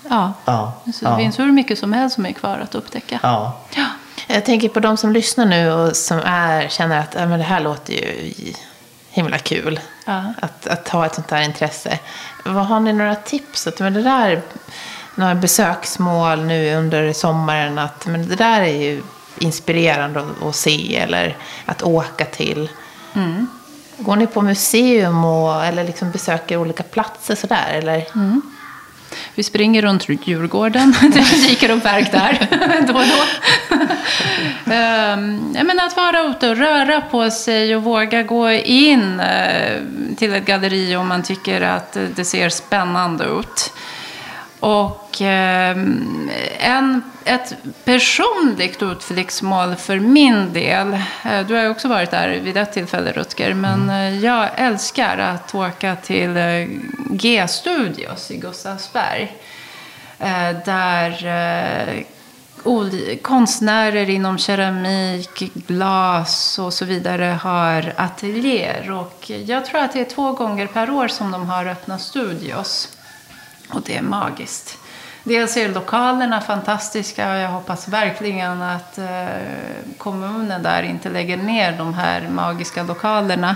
ja. 0.10 0.34
ja. 0.46 0.74
Så 0.94 1.06
det 1.06 1.12
ja. 1.12 1.18
finns 1.18 1.40
hur 1.40 1.52
mycket 1.52 1.80
som 1.80 1.94
helst 1.94 2.16
som 2.16 2.26
är 2.26 2.32
kvar 2.32 2.60
att 2.64 2.76
upptäcka. 2.76 3.20
Ja. 3.24 3.60
ja. 3.76 3.86
Jag 4.40 4.46
tänker 4.46 4.70
på 4.70 4.80
de 4.80 4.98
som 4.98 5.14
lyssnar 5.14 5.46
nu 5.46 5.72
och 5.72 5.96
som 5.96 6.20
är, 6.26 6.68
känner 6.68 7.00
att 7.00 7.14
men 7.14 7.40
det 7.40 7.44
här 7.44 7.60
låter 7.60 7.94
ju 7.94 8.34
himla 9.10 9.38
kul. 9.38 9.80
Ja. 10.06 10.34
Att, 10.42 10.68
att 10.68 10.90
ha 10.90 11.06
ett 11.06 11.16
sånt 11.16 11.32
här 11.32 11.42
intresse. 11.42 12.00
Vad 12.46 12.66
Har 12.66 12.80
ni 12.80 12.94
några 12.94 13.16
tips? 13.16 13.68
Att, 13.68 13.80
men 13.80 13.94
det 13.94 14.02
där, 14.02 14.42
några 15.16 15.36
besöksmål 15.36 16.44
nu 16.44 16.76
under 16.76 17.14
sommaren. 17.14 17.78
Att, 17.80 18.06
men 18.06 18.28
det 18.28 18.36
där 18.36 18.62
är 18.62 18.82
ju 18.82 19.02
inspirerande 19.40 20.20
att, 20.20 20.44
att 20.44 20.56
se 20.56 20.96
eller 20.96 21.38
att 21.66 21.84
åka 21.84 22.26
till. 22.26 22.70
Mm. 23.14 23.48
Går 23.98 24.16
ni 24.16 24.28
på 24.28 24.42
museum 24.42 25.26
och, 25.26 25.66
eller 25.66 25.84
liksom 25.84 26.12
besöker 26.12 26.58
olika 26.58 26.84
platser 26.84 27.36
sådär? 27.36 27.68
Eller? 27.72 28.08
Mm. 28.16 28.42
Vi 29.36 29.44
springer 29.44 29.82
runt 29.82 30.10
Djurgården, 30.10 30.96
det 31.14 31.48
dyker 31.48 31.70
upp 31.70 31.86
verk 31.86 32.12
där 32.12 32.48
då 32.88 32.94
och 32.94 33.04
då. 33.06 33.24
Ehm, 34.74 35.52
men 35.52 35.80
att 35.80 35.96
vara 35.96 36.22
ute 36.22 36.50
och 36.50 36.58
röra 36.58 37.02
på 37.02 37.30
sig 37.30 37.76
och 37.76 37.84
våga 37.84 38.24
gå 38.24 38.52
in 38.52 39.20
eh, 39.20 39.82
till 40.18 40.34
ett 40.34 40.46
galleri 40.46 40.96
om 40.96 41.08
man 41.08 41.24
tycker 41.24 41.62
att 41.62 41.98
det 42.16 42.26
ser 42.26 42.50
spännande 42.50 43.26
ut. 43.26 43.74
Och 44.60 45.22
eh, 45.22 45.78
en, 46.60 47.04
ett 47.26 47.54
personligt 47.86 48.84
utflyktsmål 48.84 49.76
för 49.76 50.00
min 50.00 50.54
del, 50.54 50.94
eh, 51.26 51.48
du 51.48 51.56
har 51.56 51.62
ju 51.62 51.70
också 51.70 51.88
varit 51.88 52.12
där 52.12 52.30
vid 52.30 52.58
ett 52.58 52.74
tillfälle 52.74 53.12
Rutger, 53.12 53.54
men 53.54 53.90
eh, 53.90 54.20
jag 54.20 54.50
älskar 54.56 55.18
att 55.18 55.56
åka 55.56 55.96
till 55.96 56.38
eh, 56.38 56.66
G-studios 57.10 58.32
i 58.32 58.38
Gustavsberg. 58.38 59.34
Där 60.66 62.06
konstnärer 63.22 64.10
inom 64.10 64.38
keramik, 64.38 65.54
glas 65.54 66.60
och 66.60 66.74
så 66.74 66.86
vidare 66.86 67.40
har 67.42 67.94
ateljéer. 67.98 68.92
Och 68.92 69.30
jag 69.30 69.66
tror 69.66 69.82
att 69.82 69.94
det 69.94 70.00
är 70.00 70.06
två 70.06 70.32
gånger 70.32 70.68
per 70.68 70.90
år 70.90 71.08
som 71.08 71.32
de 71.32 71.50
har 71.50 71.66
öppna 71.66 72.00
studios. 72.00 72.99
Och 73.72 73.82
det 73.82 73.98
är 73.98 74.02
magiskt. 74.02 74.78
Dels 75.24 75.58
är 75.58 75.70
lokalerna 75.70 76.42
fantastiska 76.42 77.32
och 77.32 77.38
jag 77.38 77.50
hoppas 77.50 77.88
verkligen 77.88 78.62
att 78.62 78.98
eh, 78.98 79.28
kommunen 79.98 80.64
där 80.64 80.84
inte 80.84 81.10
lägger 81.10 81.38
ner 81.38 81.78
de 81.78 81.94
här 81.94 82.30
magiska 82.30 82.84
lokalerna. 82.84 83.56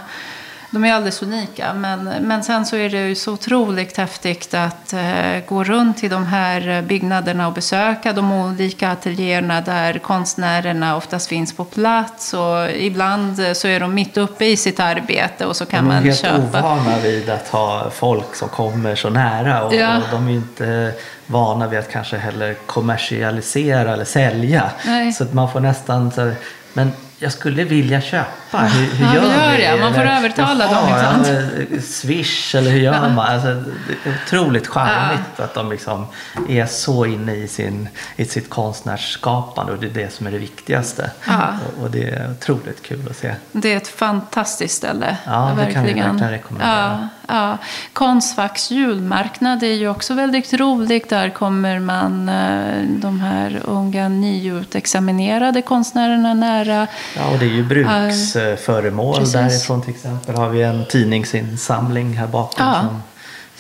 De 0.74 0.84
är 0.86 0.94
alldeles 0.94 1.22
unika. 1.22 1.74
Men, 1.74 2.04
men 2.04 2.44
sen 2.44 2.66
så 2.66 2.76
är 2.76 2.90
det 2.90 3.08
ju 3.08 3.16
så 3.16 3.34
otroligt 3.34 3.98
häftigt 3.98 4.54
att 4.54 4.94
eh, 4.94 5.40
gå 5.48 5.64
runt 5.64 6.04
i 6.04 6.08
de 6.08 6.26
här 6.26 6.82
byggnaderna 6.82 7.48
och 7.48 7.54
besöka 7.54 8.14
de 8.14 8.32
olika 8.32 8.92
ateljéerna 8.92 9.62
där 9.62 10.00
konstnärerna 10.00 10.96
oftast 10.96 11.28
finns 11.30 11.54
på 11.56 11.66
plats. 11.66 12.34
Och 12.34 12.72
ibland 12.72 13.42
så 13.54 13.68
är 13.68 13.80
de 13.80 13.94
mitt 13.94 14.18
uppe 14.18 14.46
i 14.46 14.58
sitt 14.58 14.80
arbete 14.80 15.46
och 15.46 15.56
så 15.56 15.66
kan 15.66 15.84
de 15.86 15.92
är 15.92 15.96
man 15.96 16.04
helt 16.04 16.20
köpa. 16.22 16.60
ovana 16.60 17.00
vid 17.04 17.30
att 17.30 17.48
ha 17.48 17.90
folk 17.90 18.36
som 18.36 18.50
kommer 18.50 18.96
så 18.96 19.10
nära 19.10 19.64
och, 19.64 19.76
Ja. 19.76 19.98
och 19.98 20.04
de 20.12 20.28
är 20.28 20.32
inte 20.32 20.92
vana 21.28 21.68
vid 21.68 21.80
att 21.80 21.92
kanske 21.92 22.18
heller 22.18 22.54
kommersialisera 22.66 23.94
eller 23.94 24.06
sälja. 24.06 24.72
Nej. 24.86 25.14
Så 25.14 25.24
att 25.24 25.34
man 25.34 25.52
får 25.52 25.60
nästan 25.60 26.12
så 26.12 26.32
men 26.74 26.92
jag 27.24 27.32
skulle 27.32 27.64
vilja 27.64 28.02
köpa. 28.02 28.58
Hur, 28.58 28.96
hur 28.96 29.06
Ja, 29.06 29.14
gör 29.14 29.22
hur 29.22 29.58
gör 29.60 29.70
jag? 29.70 29.80
Man 29.80 29.94
får 29.94 30.02
Eller, 30.02 30.18
övertala 30.18 30.66
dem, 30.66 30.90
ja, 30.90 31.82
Swish 31.82 32.56
eller 32.56 32.72
hur 32.72 32.80
gör 32.80 33.10
man? 33.10 33.20
Alltså, 33.20 33.48
det 33.48 34.10
är 34.10 34.14
otroligt 34.26 34.68
charmigt 34.68 35.40
att 35.40 35.54
de 35.54 35.70
liksom 35.72 36.06
är 36.50 36.66
så 36.66 37.06
inne 37.06 37.36
i, 37.36 37.48
sin, 37.48 37.90
i 38.16 38.26
sitt 38.26 38.50
konstnärsskapande 38.50 39.72
och 39.74 39.80
det 39.80 39.88
är 39.88 40.04
det 40.06 40.14
som 40.14 40.28
är 40.28 40.32
det 40.32 40.38
viktigaste. 40.38 41.12
Ja. 41.28 41.48
Och, 41.78 41.84
och 41.84 41.92
det 41.92 42.10
är 42.10 42.32
otroligt 42.32 42.84
kul 42.84 43.08
att 43.10 43.18
se. 43.18 43.36
Det 43.52 43.74
är 43.74 43.78
ett 43.78 43.88
fantastiskt 43.88 44.76
ställe. 44.76 45.18
Ja, 45.26 45.52
det 45.58 45.72
kan 45.74 45.84
vi 45.84 45.94
verkligen 45.94 46.30
rekommendera. 46.32 47.10
Ja. 47.28 47.58
Konstfacks 47.94 48.72
julmarknad 48.72 49.64
är 49.64 49.74
ju 49.74 49.88
också 49.90 50.14
väldigt 50.14 50.54
roligt. 50.54 51.10
Där 51.10 51.30
kommer 51.30 51.80
man 51.80 52.30
eh, 52.30 52.84
de 52.88 53.20
här 53.20 53.62
unga 53.66 54.10
nyutexaminerade 54.10 55.62
konstnärerna 55.62 56.34
nära. 56.34 56.88
Ja, 57.16 57.30
och 57.34 57.40
det 57.40 57.46
är 57.46 57.50
ju 57.50 57.64
bruksföremål. 57.64 59.16
Precis. 59.16 59.34
Därifrån 59.34 59.82
till 59.82 59.94
exempel 59.94 60.36
har 60.36 60.50
vi 60.50 60.62
en 60.64 60.86
tidningsinsamling 60.86 62.14
här 62.18 62.28
bakom 62.28 62.66
Ja. 62.66 62.82
som, 62.82 63.02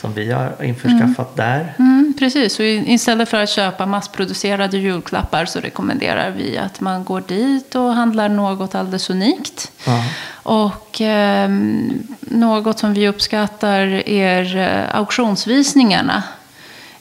som 0.03 0.13
vi 0.13 0.31
har 0.31 0.63
införskaffat 0.63 1.35
där. 1.35 1.73
Mm, 1.79 2.13
precis, 2.19 2.59
och 2.59 2.65
istället 2.65 3.29
för 3.29 3.43
att 3.43 3.49
köpa 3.49 3.85
massproducerade 3.85 4.77
julklappar 4.77 5.45
så 5.45 5.59
rekommenderar 5.59 6.31
vi 6.31 6.57
att 6.57 6.81
man 6.81 7.03
går 7.03 7.23
dit 7.27 7.75
och 7.75 7.93
handlar 7.93 8.29
något 8.29 8.75
alldeles 8.75 9.09
unikt. 9.09 9.71
Ja. 9.85 10.03
Och 10.33 10.97
ehm, 11.01 12.07
något 12.19 12.79
som 12.79 12.93
vi 12.93 13.07
uppskattar 13.07 14.09
är 14.09 14.57
eh, 14.57 14.95
auktionsvisningarna. 14.95 16.23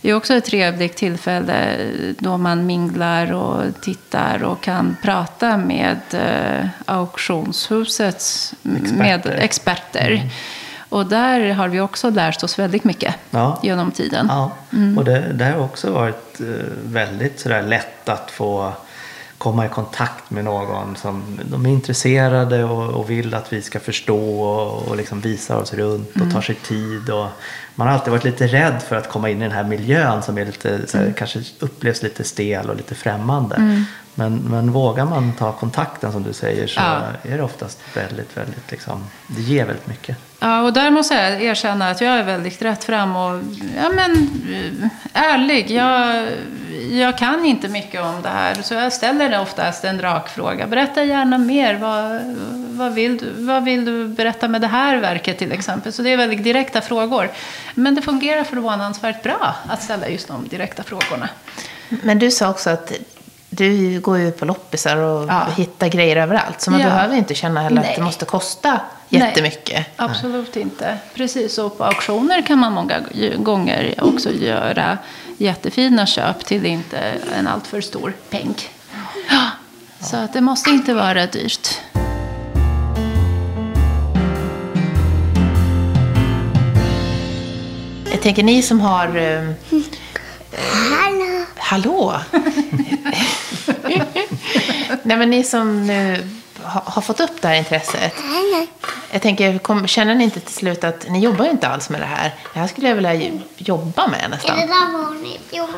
Det 0.01 0.11
är 0.11 0.15
också 0.15 0.35
ett 0.35 0.45
trevligt 0.45 0.97
tillfälle 0.97 1.77
då 2.19 2.39
man 2.39 2.67
minglar 2.67 3.33
och 3.33 3.81
tittar 3.81 4.43
och 4.43 4.61
kan 4.61 4.97
prata 5.03 5.57
med 5.57 6.01
eh, 6.13 6.67
auktionshusets 6.87 8.55
med 8.63 8.83
Experter. 8.83 9.31
experter. 9.31 10.31
Och 10.93 11.07
där 11.07 11.53
har 11.53 11.69
vi 11.69 11.81
också 11.81 12.11
lärt 12.11 12.43
oss 12.43 12.59
väldigt 12.59 12.85
mycket 12.85 13.15
Ja. 13.31 13.59
genom 13.63 13.91
tiden. 13.91 14.27
Ja, 14.31 14.51
Mm. 14.73 14.99
och 14.99 15.05
det, 15.05 15.33
det 15.33 15.45
har 15.45 15.59
också 15.65 15.91
varit 15.93 16.41
eh, 16.41 16.47
väldigt 16.85 17.41
sådär 17.41 17.63
lätt 17.63 18.09
att 18.09 18.31
få 18.31 18.73
komma 19.39 19.67
i 19.67 19.69
kontakt 19.69 20.31
med 20.31 20.45
någon 20.45 20.97
som 20.97 21.41
de 21.51 21.67
är 21.67 21.71
intresserade 21.71 22.65
och, 22.65 22.91
och 22.95 23.11
vill 23.11 23.35
att 23.35 23.53
vi 23.53 23.63
ska 23.63 23.81
förstå 23.81 24.41
och, 24.43 24.89
och 24.89 24.97
liksom 24.97 25.21
visar 25.21 25.57
oss 25.57 25.75
runt 25.75 26.11
och 26.11 26.17
Mm. 26.17 26.33
tar 26.33 26.41
sig 26.41 26.55
tid. 26.55 27.11
Och 27.11 27.27
man 27.75 27.87
har 27.87 27.95
alltid 27.95 28.11
varit 28.11 28.25
lite 28.25 28.47
rädd 28.47 28.83
för 28.89 28.97
att 28.97 29.09
komma 29.09 29.31
in 29.31 29.39
i 29.39 29.43
den 29.45 29.53
här 29.53 29.65
miljön 29.65 30.23
som 30.23 30.39
är 30.39 30.45
lite, 30.47 30.87
såhär, 30.87 31.05
Mm. 31.05 31.15
kanske 31.15 31.41
upplevs 31.59 32.03
lite 32.03 32.25
stel 32.25 32.71
och 32.71 32.77
lite 32.77 32.95
främmande. 32.95 33.85
Men, 34.15 34.37
men 34.37 34.73
vågar 34.73 35.05
man 35.05 35.33
ta 35.33 35.53
kontakten 35.53 36.13
som 36.13 36.23
du 36.23 36.33
säger 36.33 36.67
så 36.67 36.81
Ja. 36.81 37.01
är 37.23 37.37
det 37.37 37.43
oftast 37.43 37.79
väldigt, 37.95 38.37
väldigt 38.37 38.71
liksom, 38.71 39.05
det 39.27 39.43
ger 39.43 39.65
väldigt 39.67 39.87
mycket. 39.87 40.17
Ja, 40.43 40.63
och 40.63 40.73
där 40.73 40.91
måste 40.91 41.15
jag 41.15 41.43
erkänna 41.43 41.91
att 41.91 42.01
jag 42.01 42.13
är 42.13 42.23
väldigt 42.23 42.63
rätt 42.63 42.85
fram 42.85 43.17
och 43.17 43.43
ja, 43.77 43.91
men, 43.95 44.13
eh, 45.13 45.23
ärlig. 45.23 45.71
Jag, 45.71 46.27
jag 46.91 47.19
kan 47.19 47.45
inte 47.45 47.69
mycket 47.69 48.03
om 48.03 48.23
det 48.23 48.29
här, 48.29 48.55
så 48.55 48.75
jag 48.75 48.93
ställer 48.93 49.41
oftast 49.41 49.85
en 49.85 50.01
rak 50.01 50.29
fråga. 50.29 50.67
Berätta 50.67 51.05
gärna 51.05 51.39
mer. 51.39 51.75
Vad, 51.75 52.21
vad, 52.79 52.95
vill 52.95 53.17
du, 53.17 53.33
vad 53.37 53.65
vill 53.65 53.85
du 53.85 54.09
berätta 54.09 54.49
med 54.49 54.61
det 54.61 54.67
här 54.67 54.97
verket 54.97 55.39
till 55.39 55.53
exempel? 55.53 55.93
Så 55.93 56.03
det 56.03 56.11
är 56.11 56.17
väldigt 56.17 56.45
direkta 56.45 56.81
frågor. 56.81 57.31
Men 57.75 57.95
det 57.95 58.03
fungerar 58.03 58.45
förvånansvärt 58.45 59.23
bra 59.23 59.55
att 59.69 59.83
ställa 59.83 60.09
just 60.09 60.29
de 60.29 60.49
direkta 60.49 60.83
frågorna. 60.83 61.29
Men 61.89 62.19
du 62.19 62.31
sa 62.31 62.51
också 62.51 62.71
att 62.71 62.93
du 63.55 64.01
går 64.01 64.19
ju 64.19 64.31
på 64.31 64.45
loppisar 64.45 64.97
och 64.97 65.29
Ja. 65.29 65.47
hittar 65.57 65.89
grejer 65.89 66.17
överallt. 66.17 66.61
Så 66.61 66.71
man 66.71 66.81
Ja. 66.81 66.87
behöver 66.87 67.17
inte 67.17 67.35
känna 67.35 67.63
heller 67.63 67.79
att 67.81 67.87
Nej. 67.87 67.95
det 67.97 68.03
måste 68.05 68.25
kosta 68.25 68.81
Nej. 69.09 69.21
jättemycket. 69.23 69.87
Absolut 69.97 70.57
inte. 70.57 70.97
Precis, 71.15 71.59
och 71.59 71.79
på 71.79 71.85
auktioner 71.85 72.43
kan 72.47 72.59
man 72.59 72.73
många 72.73 73.01
gånger 73.37 73.95
också 73.99 74.31
göra 74.31 74.99
jättefina 75.37 76.07
köp 76.07 76.45
till 76.45 76.67
inte 76.67 76.99
en 77.39 77.47
alltför 77.47 77.81
stor 77.81 78.13
peng. 78.31 78.55
Ja, 79.31 79.47
så 80.01 80.17
att 80.17 80.33
det 80.33 80.41
måste 80.41 80.71
inte 80.71 80.95
vara 80.95 81.27
dyrt. 81.27 81.69
Jag 88.11 88.21
tänker 88.23 88.43
ni 88.43 88.63
som 88.63 88.81
har... 88.81 89.17
eh, 89.17 89.49
Hallå! 90.99 91.45
Hallå! 91.57 92.15
Nej, 95.03 95.17
men 95.17 95.31
ni 95.31 95.45
som 95.45 95.87
nu 95.87 96.29
har, 96.63 96.83
har 96.85 97.03
fått 97.03 97.21
upp 97.21 97.43
det 97.43 97.49
här 97.49 97.55
intresset. 97.55 98.15
Jag 99.11 99.23
tänker, 99.23 99.59
kom, 99.59 99.87
känner 99.87 100.15
ni 100.15 100.25
inte 100.25 100.41
till 100.41 100.55
slut 100.55 100.85
att 100.85 101.07
ni 101.09 101.21
jobbar 101.21 101.45
ju 101.45 101.51
inte 101.51 101.69
alls 101.69 101.91
med 101.91 102.01
det 102.01 102.07
här? 102.07 102.35
Det 102.53 102.59
här 102.61 102.67
skulle 102.67 102.89
jag 102.89 102.95
vilja 102.95 103.15
jobba 103.57 104.07
med 104.07 104.19
Är 104.19 104.23
det 104.23 104.29
nästan. 104.29 104.57
där 104.59 104.93
vanligt? 104.93 105.53
Och 105.53 105.69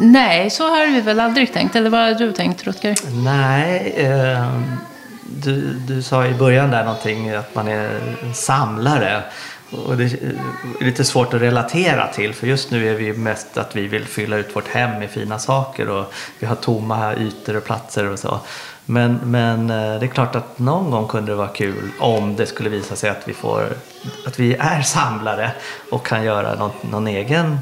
Nej, 0.00 0.50
så 0.50 0.68
har 0.68 0.86
vi 0.86 1.00
väl 1.00 1.20
aldrig 1.20 1.52
tänkt. 1.52 1.76
Eller 1.76 1.90
vad 1.90 2.00
har 2.00 2.14
du 2.14 2.32
tänkt, 2.32 2.64
Rutger? 2.64 2.96
Nej, 3.24 3.94
eh, 3.96 4.60
du, 5.22 5.60
du 5.72 6.02
sa 6.02 6.26
i 6.26 6.34
början 6.34 6.70
där 6.70 6.84
någonting 6.84 7.30
att 7.30 7.54
man 7.54 7.68
är 7.68 8.00
en 8.22 8.34
samlare. 8.34 9.22
Och 9.70 9.96
det 9.96 10.04
är 10.04 10.84
lite 10.84 11.04
svårt 11.04 11.34
att 11.34 11.40
relatera 11.40 12.06
till 12.06 12.34
för 12.34 12.46
just 12.46 12.70
nu 12.70 12.88
är 12.88 12.94
vi 12.94 13.12
mest 13.12 13.58
att 13.58 13.76
vi 13.76 13.86
vill 13.86 14.04
fylla 14.04 14.36
ut 14.36 14.56
vårt 14.56 14.68
hem 14.68 14.98
med 14.98 15.10
fina 15.10 15.38
saker 15.38 15.88
och 15.88 16.12
vi 16.38 16.46
har 16.46 16.54
tomma 16.54 17.14
ytor 17.16 17.56
och 17.56 17.64
platser 17.64 18.10
och 18.10 18.18
så. 18.18 18.40
Men, 18.84 19.20
men 19.24 19.70
eh, 19.70 20.00
det 20.00 20.06
är 20.06 20.10
klart 20.10 20.36
att 20.36 20.58
någon 20.58 20.90
gång 20.90 21.08
kunde 21.08 21.32
det 21.32 21.36
vara 21.36 21.48
kul 21.48 21.90
om 21.98 22.36
det 22.36 22.46
skulle 22.46 22.68
visa 22.68 22.96
sig 22.96 23.10
att 23.10 23.28
vi, 23.28 23.32
får, 23.32 23.68
att 24.26 24.38
vi 24.38 24.54
är 24.54 24.82
samlare 24.82 25.50
och 25.90 26.06
kan 26.06 26.24
göra 26.24 26.54
någon, 26.54 26.70
någon 26.90 27.06
egen 27.06 27.58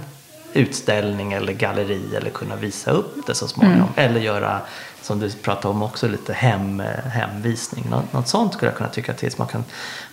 utställning 0.52 1.32
eller 1.32 1.52
galleri 1.52 2.16
eller 2.16 2.30
kunna 2.30 2.56
visa 2.56 2.90
upp 2.90 3.26
det 3.26 3.34
så 3.34 3.48
småningom. 3.48 3.88
Eller 3.96 4.20
göra, 4.20 4.60
som 5.06 5.20
du 5.20 5.30
pratade 5.32 5.68
om 5.68 5.82
också, 5.82 6.08
lite 6.08 6.32
hem, 6.32 6.82
hemvisning. 7.12 7.84
Något, 7.90 8.12
något 8.12 8.28
sånt 8.28 8.52
skulle 8.54 8.70
jag 8.70 8.76
kunna 8.76 8.88
tycka 8.90 9.12
till. 9.12 9.32
Man 9.36 9.46
kan 9.46 9.64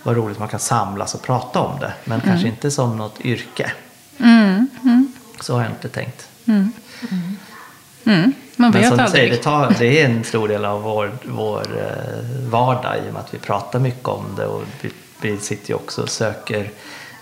vara 0.02 0.16
roligt, 0.16 0.38
man 0.38 0.48
kan 0.48 0.60
samlas 0.60 1.14
och 1.14 1.22
prata 1.22 1.60
om 1.60 1.80
det. 1.80 1.92
Men 2.04 2.20
kanske 2.20 2.48
inte 2.48 2.70
som 2.70 2.96
något 2.96 3.20
yrke. 3.20 3.72
Så 5.40 5.54
har 5.54 5.62
jag 5.62 5.70
inte 5.70 5.88
tänkt. 5.88 6.28
Mm, 6.46 6.72
man 8.04 8.32
Men 8.56 8.72
vet 8.72 8.88
som 8.88 8.98
du 8.98 9.06
säger, 9.10 9.30
det, 9.30 9.36
tar, 9.36 9.74
det 9.78 10.00
är 10.00 10.04
en 10.04 10.24
stor 10.24 10.48
del 10.48 10.64
av 10.64 10.82
vår, 10.82 11.12
vår 11.24 11.60
eh, 11.60 12.48
vardag 12.50 12.96
i 12.96 13.08
och 13.08 13.12
med 13.12 13.20
att 13.22 13.34
vi 13.34 13.38
pratar 13.38 13.78
mycket 13.78 14.08
om 14.08 14.24
det. 14.36 14.46
Och 14.46 14.62
vi, 14.80 14.90
vi 15.20 15.38
sitter 15.38 15.68
ju 15.68 15.74
också 15.74 16.02
och 16.02 16.08
söker 16.08 16.70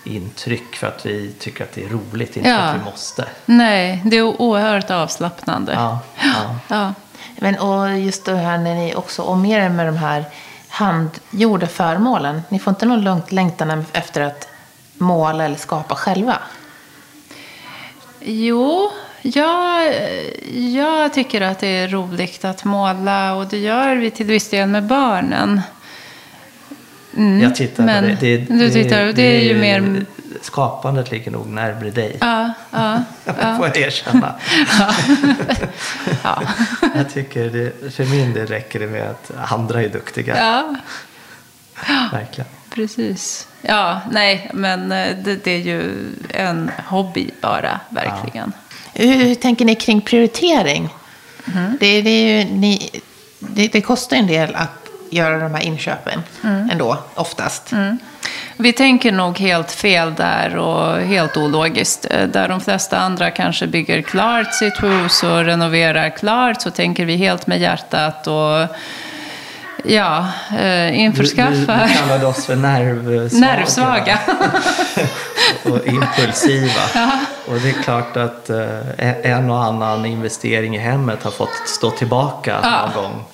intryck 0.05 0.77
för 0.77 0.87
att 0.87 1.07
vi 1.07 1.33
tycker 1.39 1.65
att 1.65 1.73
det 1.73 1.85
är 1.85 1.89
roligt, 1.89 2.37
inte 2.37 2.49
för 2.49 2.57
Ja. 2.57 2.59
att 2.59 2.81
vi 2.81 2.85
måste. 2.85 3.25
Nej, 3.47 4.03
det 4.05 4.17
är 4.17 4.23
oerhört 4.23 4.91
avslappnande. 4.91 5.73
Ja, 5.73 5.99
ja. 6.23 6.57
Ja. 6.69 6.95
Men, 7.37 7.59
och 7.59 7.99
just 7.99 8.25
det 8.25 8.37
här 8.37 8.59
när 8.59 8.75
ni 8.75 8.95
också 8.95 9.23
omger 9.23 9.61
er 9.61 9.69
med 9.69 9.87
de 9.87 9.97
här 9.97 10.25
handgjorda 10.69 11.67
föremålen. 11.67 12.43
Ni 12.49 12.59
får 12.59 12.71
inte 12.71 12.87
någon 12.87 13.05
långt 13.05 13.33
längtan 13.33 13.85
efter 13.93 14.21
att 14.21 14.49
måla 14.99 15.45
eller 15.45 15.57
skapa 15.57 15.95
själva? 15.95 16.39
Jo, 18.21 18.91
jag, 19.23 19.95
jag 20.55 21.13
tycker 21.13 21.41
att 21.41 21.59
det 21.59 21.67
är 21.67 21.89
roligt 21.89 22.45
att 22.45 22.65
måla 22.65 23.35
och 23.35 23.47
det 23.47 23.59
gör 23.59 23.97
vi 23.97 24.11
till 24.11 24.27
viss 24.27 24.51
del 24.51 24.69
med 24.69 24.85
barnen. 24.85 25.61
jag 27.43 27.55
tittar 27.55 27.85
men 27.85 28.05
på 28.05 28.25
det. 28.25 28.37
det, 28.37 28.55
du 28.55 28.71
tittar, 28.71 29.13
det 29.13 29.23
är 29.23 29.41
ju 29.41 29.59
mer- 29.59 30.07
Skapandet 30.41 31.11
ligger 31.11 31.31
nog 31.31 31.47
närmare 31.47 31.91
dig. 31.91 32.17
Ja, 32.21 32.51
ja, 32.71 33.03
ja. 33.25 33.57
får 33.57 33.67
jag 33.67 33.77
erkänna. 33.77 34.35
ja. 36.23 36.43
Jag 36.95 37.13
tycker 37.13 37.51
det, 37.51 37.95
för 37.95 38.05
min 38.05 38.33
del 38.33 38.47
räcker 38.47 38.81
det 38.81 38.87
med 38.87 39.11
att 39.11 39.53
andra 39.53 39.83
är 39.83 39.89
duktiga. 39.89 40.37
ja. 40.37 40.75
Verkligen. 42.13 42.51
Precis. 42.75 43.49
Ja, 43.63 44.01
nej, 44.11 44.51
men 44.55 44.93
eh, 44.93 45.17
det, 45.25 45.45
det 45.45 45.51
är 45.51 45.59
ju 45.59 46.09
en 46.31 46.71
hobby 46.87 47.31
bara, 47.41 47.81
verkligen. 47.89 48.53
Hur, 48.95 49.15
hur 49.15 49.35
tänker 49.35 49.65
ni 49.65 49.75
kring 49.75 50.01
prioritering? 50.01 50.89
Mm. 51.55 51.77
Det, 51.81 52.03
det, 52.03 52.11
är 52.11 52.39
ju, 52.39 52.45
ni, 52.45 52.91
det, 53.39 53.69
det 53.69 53.81
kostar 53.81 54.17
en 54.17 54.27
del 54.27 54.55
att 54.55 54.82
göra 55.13 55.39
de 55.39 55.55
här 55.55 55.63
inköpen 55.63 56.23
Mm. 56.45 56.71
ändå, 56.71 56.99
oftast. 57.15 57.73
Vi 58.57 58.73
tänker 58.73 59.13
nog 59.13 59.39
helt 59.39 59.73
fel 59.73 60.15
där 60.15 60.57
och 60.57 60.97
helt 61.01 61.37
ologiskt. 61.37 62.07
Eh, 62.11 62.27
Där 62.29 62.49
de 62.49 62.61
flesta 62.61 62.99
andra 62.99 63.31
kanske 63.31 63.67
bygger 63.67 64.03
klart 64.03 64.55
sitt 64.55 64.83
hus 64.83 65.23
och 65.23 65.45
renoverar 65.45 66.11
klart 66.11 66.63
så 66.63 66.71
tänker 66.71 67.05
vi 67.05 67.17
helt 67.17 67.47
med 67.47 67.59
hjärtat 67.61 68.27
och 68.27 68.77
ja, 69.85 70.19
eh, 70.51 70.57
Du, 70.57 70.91
du, 70.91 70.95
införskaffa 70.95 71.87
du 71.87 71.95
kallade 71.99 72.27
oss 72.27 72.47
för 72.47 72.57
nervsvaga. 72.57 73.39
nervsvaga. 73.41 74.19
och 75.65 75.87
impulsiva. 75.87 76.83
Och 77.49 77.55
det 77.61 77.69
är 77.69 77.83
klart 77.83 78.17
att 78.17 78.51
eh, 78.51 79.33
en 79.33 79.51
och 79.51 79.65
annan 79.65 80.07
investering 80.07 80.77
i 80.77 80.79
hemmet 80.79 81.23
har 81.23 81.31
fått 81.31 81.69
stå 81.69 81.91
tillbaka 81.91 82.59
Ja. 82.63 82.81
någon 82.95 83.03
gång 83.03 83.25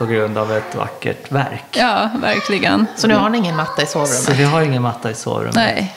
på 0.00 0.06
grund 0.06 0.38
av 0.38 0.52
ett 0.52 0.74
vackert 0.74 1.32
verk. 1.32 1.64
Ja, 1.70 2.10
verkligen. 2.20 2.86
Så 2.96 3.06
nu 3.06 3.14
har 3.14 3.30
ni 3.30 3.38
ingen 3.38 3.56
matta 3.56 3.82
i 3.82 3.86
sovrummet? 3.86 4.22
Så 4.22 4.32
vi 4.32 4.44
har 4.44 4.62
ingen 4.62 4.82
matta 4.82 5.10
i 5.10 5.14
sovrummet. 5.14 5.54
Nej, 5.54 5.94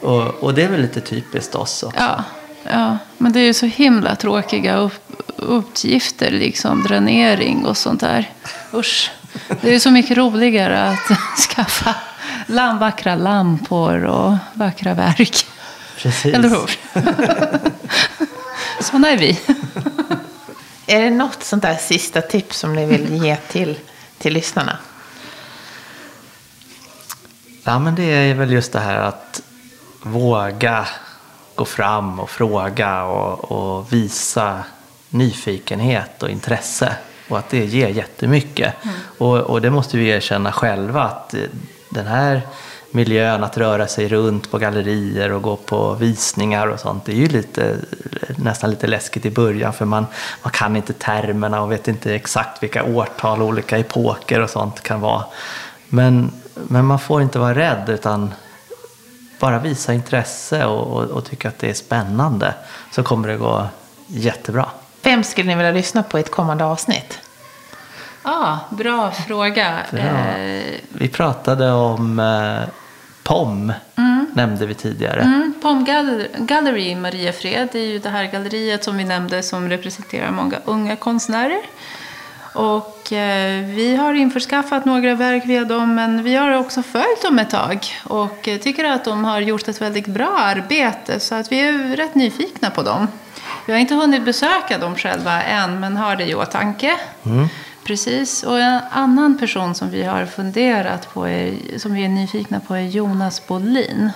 Och, 0.00 0.22
och 0.22 0.54
det 0.54 0.62
är 0.62 0.68
väl 0.68 0.80
lite 0.80 1.00
typiskt 1.00 1.54
oss 1.54 1.82
också. 1.82 1.98
ja, 2.00 2.24
ja. 2.62 2.98
Men 3.18 3.32
det 3.32 3.40
är 3.40 3.44
ju 3.44 3.54
så 3.54 3.66
himla 3.66 4.16
tråkiga 4.16 4.76
upp, 4.76 5.22
uppgifter, 5.36 6.30
liksom 6.30 6.82
dränering 6.82 7.66
och 7.66 7.76
sånt 7.76 8.00
där. 8.00 8.30
Usch. 8.74 9.10
Det 9.60 9.74
är 9.74 9.78
så 9.78 9.90
mycket 9.90 10.16
roligare 10.16 10.88
att 10.90 11.18
skaffa 11.54 11.94
lam, 12.46 12.78
vackra 12.78 13.14
lampor 13.14 14.04
och 14.04 14.34
vackra 14.52 14.94
verk. 14.94 15.46
Precis. 15.98 16.34
Eller 16.34 16.48
hur? 16.48 16.70
Såna 18.82 19.10
är 19.10 19.16
vi. 19.18 19.40
Är 20.90 21.00
det 21.00 21.10
något 21.10 21.42
sånt 21.42 21.62
där 21.62 21.76
sista 21.76 22.20
tips 22.20 22.58
som 22.58 22.74
ni 22.74 22.86
vill 22.86 23.24
ge 23.24 23.36
till, 23.36 23.78
till 24.18 24.32
lyssnarna? 24.32 24.78
Ja, 27.64 27.78
men 27.78 27.94
det 27.94 28.02
är 28.02 28.34
väl 28.34 28.52
just 28.52 28.72
det 28.72 28.80
här 28.80 29.00
att 29.00 29.42
våga 30.02 30.86
gå 31.54 31.64
fram 31.64 32.20
och 32.20 32.30
fråga 32.30 33.04
och, 33.04 33.52
och 33.52 33.92
visa 33.92 34.64
nyfikenhet 35.10 36.22
och 36.22 36.30
intresse. 36.30 36.96
Och 37.28 37.38
att 37.38 37.50
det 37.50 37.64
ger 37.64 37.88
jättemycket. 37.88 38.74
Och, 39.18 39.36
och 39.36 39.60
det 39.60 39.70
måste 39.70 39.96
vi 39.96 40.08
erkänna 40.08 40.52
själva 40.52 41.02
att 41.02 41.34
den 41.88 42.06
här 42.06 42.42
miljön 42.90 43.44
att 43.44 43.58
röra 43.58 43.86
sig 43.86 44.08
runt 44.08 44.50
på 44.50 44.58
gallerier 44.58 45.32
och 45.32 45.42
gå 45.42 45.56
på 45.56 45.94
visningar 45.94 46.66
och 46.66 46.80
sånt. 46.80 47.04
Det 47.04 47.12
är 47.12 47.16
ju 47.16 47.28
lite, 47.28 47.76
nästan 48.36 48.70
lite 48.70 48.86
läskigt 48.86 49.26
i 49.26 49.30
början 49.30 49.72
för 49.72 49.84
man, 49.84 50.06
man 50.42 50.52
kan 50.52 50.76
inte 50.76 50.92
termerna 50.92 51.62
och 51.62 51.72
vet 51.72 51.88
inte 51.88 52.14
exakt 52.14 52.62
vilka 52.62 52.84
årtal 52.84 53.42
olika 53.42 53.78
epoker 53.78 54.40
och 54.40 54.50
sånt 54.50 54.82
kan 54.82 55.00
vara. 55.00 55.24
Men, 55.88 56.32
men 56.54 56.84
man 56.84 56.98
får 56.98 57.22
inte 57.22 57.38
vara 57.38 57.54
rädd 57.54 57.88
utan 57.88 58.34
bara 59.40 59.58
visa 59.58 59.94
intresse 59.94 60.64
och, 60.64 60.86
och, 60.86 61.10
och 61.10 61.24
tycka 61.24 61.48
att 61.48 61.58
det 61.58 61.70
är 61.70 61.74
spännande 61.74 62.54
så 62.90 63.02
kommer 63.02 63.28
det 63.28 63.36
gå 63.36 63.66
jättebra. 64.06 64.66
Vem 65.02 65.24
skulle 65.24 65.48
ni 65.48 65.54
vilja 65.54 65.72
lyssna 65.72 66.02
på 66.02 66.18
i 66.18 66.20
ett 66.20 66.30
kommande 66.30 66.64
avsnitt? 66.64 67.18
Ja, 68.28 68.58
bra 68.70 69.10
fråga. 69.10 69.78
Bra. 69.90 70.00
Eh, 70.00 70.74
Vi 70.88 71.08
pratade 71.08 71.72
om 71.72 72.18
eh, 72.18 72.68
POM, 73.22 73.72
nämnde 74.32 74.66
vi 74.66 74.74
tidigare. 74.74 75.20
Mm, 75.20 75.54
Pom 75.62 75.84
Gallery, 76.38 76.88
i 76.88 76.94
Mariefred 76.94 77.74
är 77.74 77.78
ju 77.78 77.98
det 77.98 78.08
här 78.08 78.24
galleriet 78.24 78.84
som 78.84 78.96
vi 78.96 79.04
nämnde 79.04 79.42
som 79.42 79.68
representerar 79.68 80.30
många 80.30 80.56
unga 80.64 80.96
konstnärer. 80.96 81.60
Och 82.54 83.12
eh, 83.12 83.64
vi 83.64 83.96
har 83.96 84.14
införskaffat 84.14 84.84
några 84.84 85.14
verk 85.14 85.42
via 85.46 85.64
dem 85.64 85.94
men 85.94 86.22
vi 86.22 86.36
har 86.36 86.52
också 86.58 86.82
följt 86.82 87.22
dem 87.22 87.38
ett 87.38 87.50
tag 87.50 87.86
och 88.04 88.48
eh, 88.48 88.58
tycker 88.58 88.84
att 88.84 89.04
de 89.04 89.24
har 89.24 89.40
gjort 89.40 89.68
ett 89.68 89.80
väldigt 89.80 90.06
bra 90.06 90.38
arbete 90.38 91.20
så 91.20 91.34
att 91.34 91.52
vi 91.52 91.60
är 91.60 91.96
rätt 91.96 92.14
nyfikna 92.14 92.70
på 92.70 92.82
dem. 92.82 93.08
Vi 93.66 93.72
har 93.72 93.80
inte 93.80 93.94
hunnit 93.94 94.24
besöka 94.24 94.78
dem 94.78 94.96
själva 94.96 95.42
än 95.42 95.80
men 95.80 95.96
har 95.96 96.16
det 96.16 96.24
i 96.24 96.34
åtanke. 96.34 96.96
Precis, 97.88 98.42
och 98.42 98.60
en 98.60 98.80
annan 98.90 99.38
person 99.38 99.74
som 99.74 99.90
vi 99.90 100.02
har 100.04 100.26
funderat 100.26 101.14
på, 101.14 101.28
är, 101.28 101.54
som 101.78 101.94
vi 101.94 102.04
är 102.04 102.08
nyfikna 102.08 102.60
på 102.60 102.74
är 102.74 102.80
Jonas 102.80 103.46
Bolin. 103.46 104.10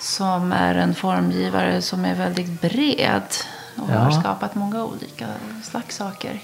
Som 0.00 0.52
är 0.52 0.74
en 0.74 0.94
formgivare 0.94 1.82
som 1.82 2.04
är 2.04 2.14
väldigt 2.14 2.60
bred 2.60 3.22
och 3.76 3.90
Ja. 3.92 3.98
har 3.98 4.10
skapat 4.10 4.54
många 4.54 4.84
olika 4.84 5.26
slags 5.70 5.96
saker. 5.96 6.40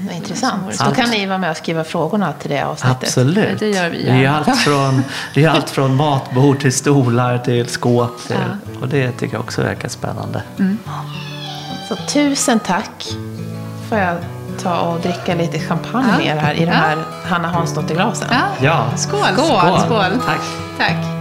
Vad 0.00 0.16
Intressant. 0.16 0.78
Då 0.78 0.90
kan 0.90 1.10
ni 1.10 1.26
vara 1.26 1.38
med 1.38 1.50
och 1.50 1.56
skriva 1.56 1.84
frågorna 1.84 2.32
till 2.32 2.50
det 2.50 2.62
avsnittet. 2.62 3.02
Absolut. 3.02 3.58
Det 3.58 3.68
gör 3.68 3.90
vi 3.90 4.02
det 4.04 4.10
är 4.10 4.20
gärna. 4.20 4.38
allt 4.38 4.58
från, 4.58 5.02
det 5.34 5.44
är 5.44 5.48
allt 5.48 5.70
från 5.70 5.94
matbord 5.96 6.60
till 6.60 6.72
stolar 6.72 7.38
till 7.38 7.68
skåp. 7.68 8.26
Till, 8.26 8.36
Och 8.80 8.88
det 8.88 9.12
tycker 9.12 9.34
jag 9.34 9.44
också 9.44 9.62
verkar 9.62 9.88
spännande. 9.88 10.42
Så 11.88 11.96
tusen 11.96 12.60
tack. 12.60 13.06
Får 13.88 13.98
jag 13.98 14.16
ta 14.62 14.80
och 14.80 15.00
dricka 15.00 15.34
lite 15.34 15.58
champagne 15.58 16.06
Ja. 16.10 16.16
med 16.16 16.26
er 16.26 16.36
här 16.36 16.54
i 16.54 16.58
de 16.58 16.64
Ja. 16.64 16.72
här 16.72 16.96
Hanna 17.24 17.48
Hansdotter-glasen? 17.48 18.28
Ja. 18.30 18.38
Ja, 18.60 18.96
Skål! 18.96 19.20
Skål. 19.34 19.80
skål. 19.80 20.20
Tack. 20.26 20.40
Tack! 20.78 21.15